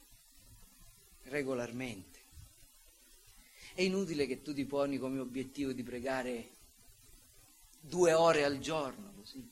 regolarmente. 1.23 2.19
È 3.73 3.81
inutile 3.81 4.25
che 4.25 4.41
tu 4.41 4.53
ti 4.53 4.65
poni 4.65 4.97
come 4.97 5.19
obiettivo 5.19 5.73
di 5.73 5.83
pregare 5.83 6.49
due 7.79 8.13
ore 8.13 8.43
al 8.43 8.59
giorno, 8.59 9.13
così. 9.15 9.47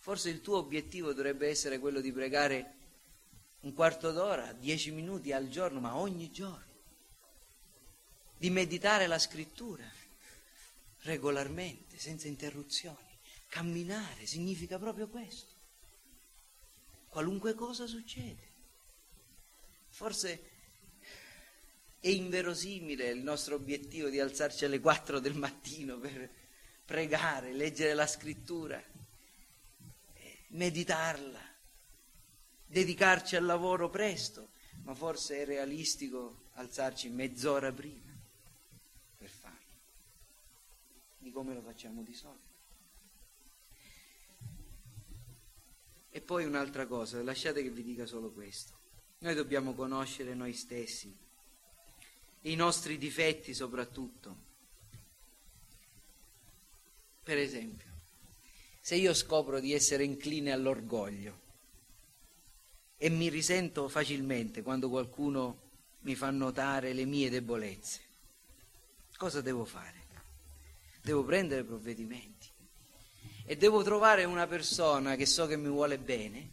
Forse 0.00 0.28
il 0.28 0.40
tuo 0.40 0.58
obiettivo 0.58 1.12
dovrebbe 1.12 1.48
essere 1.48 1.78
quello 1.78 2.00
di 2.00 2.12
pregare 2.12 2.74
un 3.62 3.72
quarto 3.74 4.10
d'ora, 4.10 4.52
dieci 4.52 4.90
minuti 4.90 5.32
al 5.32 5.48
giorno, 5.48 5.80
ma 5.80 5.96
ogni 5.96 6.30
giorno. 6.30 6.70
Di 8.36 8.50
meditare 8.50 9.06
la 9.06 9.18
scrittura 9.18 9.88
regolarmente, 11.02 11.98
senza 11.98 12.26
interruzioni. 12.26 13.18
Camminare 13.48 14.26
significa 14.26 14.78
proprio 14.78 15.08
questo. 15.08 15.52
Qualunque 17.08 17.54
cosa 17.54 17.86
succede. 17.86 18.50
Forse 19.88 20.50
è 22.00 22.08
inverosimile 22.08 23.10
il 23.10 23.22
nostro 23.22 23.54
obiettivo 23.54 24.08
di 24.08 24.18
alzarci 24.18 24.64
alle 24.64 24.80
quattro 24.80 25.20
del 25.20 25.34
mattino 25.34 25.98
per 25.98 26.28
pregare, 26.84 27.52
leggere 27.52 27.94
la 27.94 28.06
scrittura, 28.06 28.82
meditarla 30.48 31.51
dedicarci 32.72 33.36
al 33.36 33.44
lavoro 33.44 33.90
presto, 33.90 34.48
ma 34.84 34.94
forse 34.94 35.42
è 35.42 35.44
realistico 35.44 36.44
alzarci 36.54 37.10
mezz'ora 37.10 37.70
prima 37.70 38.10
per 39.18 39.28
farlo, 39.28 39.76
di 41.18 41.30
come 41.30 41.52
lo 41.52 41.60
facciamo 41.60 42.02
di 42.02 42.14
solito. 42.14 42.50
E 46.08 46.20
poi 46.22 46.44
un'altra 46.46 46.86
cosa, 46.86 47.22
lasciate 47.22 47.62
che 47.62 47.70
vi 47.70 47.82
dica 47.82 48.06
solo 48.06 48.30
questo. 48.30 48.80
Noi 49.18 49.34
dobbiamo 49.34 49.74
conoscere 49.74 50.34
noi 50.34 50.54
stessi, 50.54 51.14
i 52.42 52.54
nostri 52.54 52.96
difetti 52.96 53.52
soprattutto. 53.52 54.50
Per 57.22 57.36
esempio, 57.36 57.90
se 58.80 58.96
io 58.96 59.12
scopro 59.14 59.60
di 59.60 59.74
essere 59.74 60.04
incline 60.04 60.52
all'orgoglio, 60.52 61.41
e 63.02 63.10
mi 63.10 63.28
risento 63.28 63.88
facilmente 63.88 64.62
quando 64.62 64.88
qualcuno 64.88 65.70
mi 66.02 66.14
fa 66.14 66.30
notare 66.30 66.92
le 66.92 67.04
mie 67.04 67.30
debolezze. 67.30 68.00
Cosa 69.16 69.40
devo 69.40 69.64
fare? 69.64 70.06
Devo 71.02 71.24
prendere 71.24 71.64
provvedimenti 71.64 72.48
e 73.44 73.56
devo 73.56 73.82
trovare 73.82 74.22
una 74.22 74.46
persona 74.46 75.16
che 75.16 75.26
so 75.26 75.48
che 75.48 75.56
mi 75.56 75.66
vuole 75.66 75.98
bene 75.98 76.50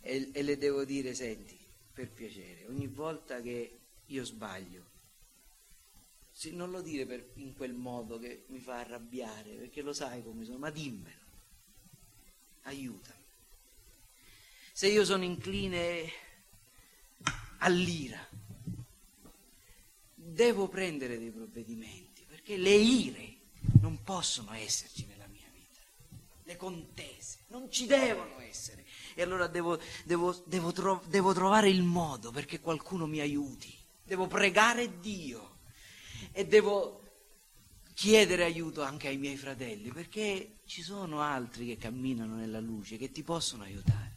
e, 0.00 0.30
e 0.32 0.42
le 0.42 0.58
devo 0.58 0.84
dire, 0.84 1.14
senti, 1.14 1.56
per 1.92 2.10
piacere, 2.10 2.66
ogni 2.66 2.88
volta 2.88 3.40
che 3.40 3.78
io 4.06 4.24
sbaglio, 4.24 4.82
non 6.50 6.72
lo 6.72 6.82
dire 6.82 7.06
per, 7.06 7.30
in 7.34 7.54
quel 7.54 7.74
modo 7.74 8.18
che 8.18 8.42
mi 8.48 8.58
fa 8.58 8.80
arrabbiare, 8.80 9.52
perché 9.52 9.82
lo 9.82 9.92
sai 9.92 10.24
come 10.24 10.44
sono, 10.44 10.58
ma 10.58 10.70
dimmelo, 10.70 11.20
aiutami 12.62 13.20
se 14.72 14.88
io 14.88 15.04
sono 15.04 15.22
incline 15.22 16.10
all'ira, 17.58 18.26
devo 20.14 20.66
prendere 20.68 21.18
dei 21.18 21.30
provvedimenti, 21.30 22.24
perché 22.26 22.56
le 22.56 22.74
ire 22.74 23.36
non 23.80 24.02
possono 24.02 24.52
esserci 24.54 25.04
nella 25.06 25.26
mia 25.26 25.46
vita, 25.52 25.80
le 26.44 26.56
contese 26.56 27.40
non 27.48 27.70
ci 27.70 27.86
devono 27.86 28.40
essere. 28.40 28.86
E 29.14 29.20
allora 29.20 29.46
devo, 29.46 29.78
devo, 30.04 30.42
devo, 30.46 30.72
tro- 30.72 31.02
devo 31.06 31.34
trovare 31.34 31.68
il 31.68 31.82
modo 31.82 32.30
perché 32.30 32.60
qualcuno 32.60 33.06
mi 33.06 33.20
aiuti, 33.20 33.72
devo 34.02 34.26
pregare 34.26 34.98
Dio 35.00 35.58
e 36.32 36.46
devo 36.46 37.00
chiedere 37.92 38.44
aiuto 38.44 38.80
anche 38.80 39.08
ai 39.08 39.18
miei 39.18 39.36
fratelli, 39.36 39.90
perché 39.90 40.60
ci 40.64 40.80
sono 40.80 41.20
altri 41.20 41.66
che 41.66 41.76
camminano 41.76 42.36
nella 42.36 42.58
luce, 42.58 42.96
che 42.96 43.12
ti 43.12 43.22
possono 43.22 43.64
aiutare 43.64 44.11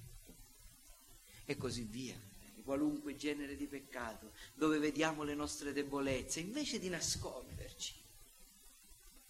e 1.46 1.58
così 1.58 1.84
via. 1.84 2.16
Qualunque 2.64 3.16
genere 3.16 3.56
di 3.56 3.68
peccato, 3.68 4.32
dove 4.56 4.80
vediamo 4.80 5.22
le 5.22 5.36
nostre 5.36 5.72
debolezze, 5.72 6.40
invece 6.40 6.80
di 6.80 6.90
nasconderci. 6.90 7.94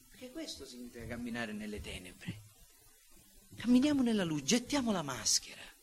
Perché 0.09 0.31
questo 0.31 0.65
significa 0.65 1.05
camminare 1.05 1.51
nelle 1.51 1.81
tenebre. 1.81 2.41
Camminiamo 3.55 4.01
nella 4.01 4.23
luce, 4.23 4.45
gettiamo 4.45 4.93
la 4.93 5.01
maschera 5.01 5.73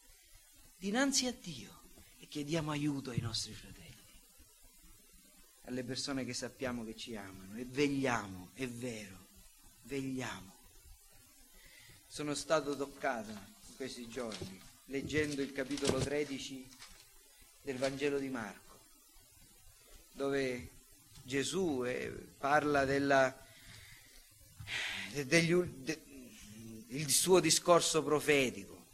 dinanzi 0.82 1.28
a 1.28 1.32
Dio 1.32 1.70
e 2.18 2.26
chiediamo 2.26 2.72
aiuto 2.72 3.10
ai 3.10 3.20
nostri 3.20 3.52
fratelli, 3.52 4.20
alle 5.66 5.84
persone 5.84 6.24
che 6.24 6.34
sappiamo 6.34 6.82
che 6.82 6.96
ci 6.96 7.14
amano 7.14 7.56
e 7.56 7.64
vegliamo, 7.64 8.50
è 8.54 8.66
vero, 8.66 9.28
vegliamo. 9.82 10.52
Sono 12.04 12.34
stato 12.34 12.74
toccato 12.74 13.30
in 13.30 13.76
questi 13.76 14.08
giorni 14.08 14.60
leggendo 14.92 15.40
il 15.40 15.52
capitolo 15.52 15.98
13 15.98 16.68
del 17.62 17.78
Vangelo 17.78 18.18
di 18.18 18.28
Marco, 18.28 18.78
dove 20.12 20.68
Gesù 21.22 21.82
eh, 21.86 22.12
parla 22.36 22.84
della, 22.84 23.34
degli, 25.24 25.54
de, 25.54 25.98
il 26.88 27.08
suo 27.08 27.40
discorso 27.40 28.02
profetico. 28.02 28.84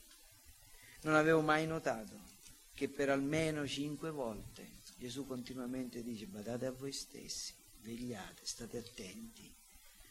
Non 1.00 1.16
avevo 1.16 1.40
mai 1.40 1.66
notato 1.66 2.26
che 2.74 2.88
per 2.88 3.10
almeno 3.10 3.66
cinque 3.66 4.10
volte 4.12 4.76
Gesù 4.98 5.26
continuamente 5.26 6.04
dice 6.04 6.26
badate 6.26 6.66
a 6.66 6.70
voi 6.70 6.92
stessi, 6.92 7.52
vegliate, 7.80 8.42
state 8.44 8.78
attenti, 8.78 9.52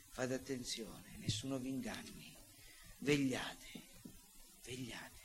fate 0.09 0.33
attenzione, 0.33 1.15
nessuno 1.19 1.57
vi 1.59 1.69
inganni, 1.69 2.35
vegliate, 2.97 3.81
vegliate. 4.65 5.16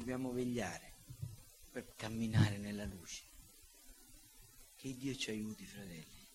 Dobbiamo 0.00 0.32
vegliare 0.32 0.94
per 1.70 1.94
camminare 1.94 2.56
nella 2.56 2.86
luce. 2.86 3.22
Che 4.74 4.96
Dio 4.96 5.14
ci 5.14 5.28
aiuti, 5.28 5.66
fratelli. 5.66 6.26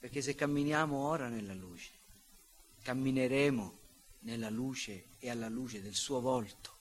Perché 0.00 0.20
se 0.20 0.34
camminiamo 0.34 0.96
ora 0.96 1.28
nella 1.28 1.54
luce, 1.54 1.92
cammineremo 2.82 3.78
nella 4.22 4.50
luce 4.50 5.10
e 5.20 5.30
alla 5.30 5.48
luce 5.48 5.80
del 5.80 5.94
suo 5.94 6.20
volto. 6.20 6.76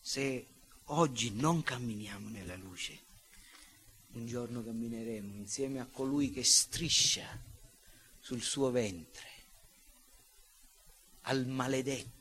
Se 0.00 0.46
oggi 0.84 1.30
non 1.34 1.62
camminiamo 1.62 2.30
nella 2.30 2.56
luce, 2.56 3.00
un 4.12 4.24
giorno 4.24 4.64
cammineremo 4.64 5.36
insieme 5.36 5.78
a 5.78 5.84
colui 5.84 6.30
che 6.30 6.42
striscia 6.42 7.38
sul 8.18 8.40
suo 8.40 8.70
ventre, 8.70 9.28
al 11.24 11.46
maledetto 11.46 12.20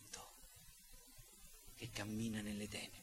che 1.82 1.90
cammina 1.92 2.42
nelle 2.42 2.68
tenebre. 2.68 3.01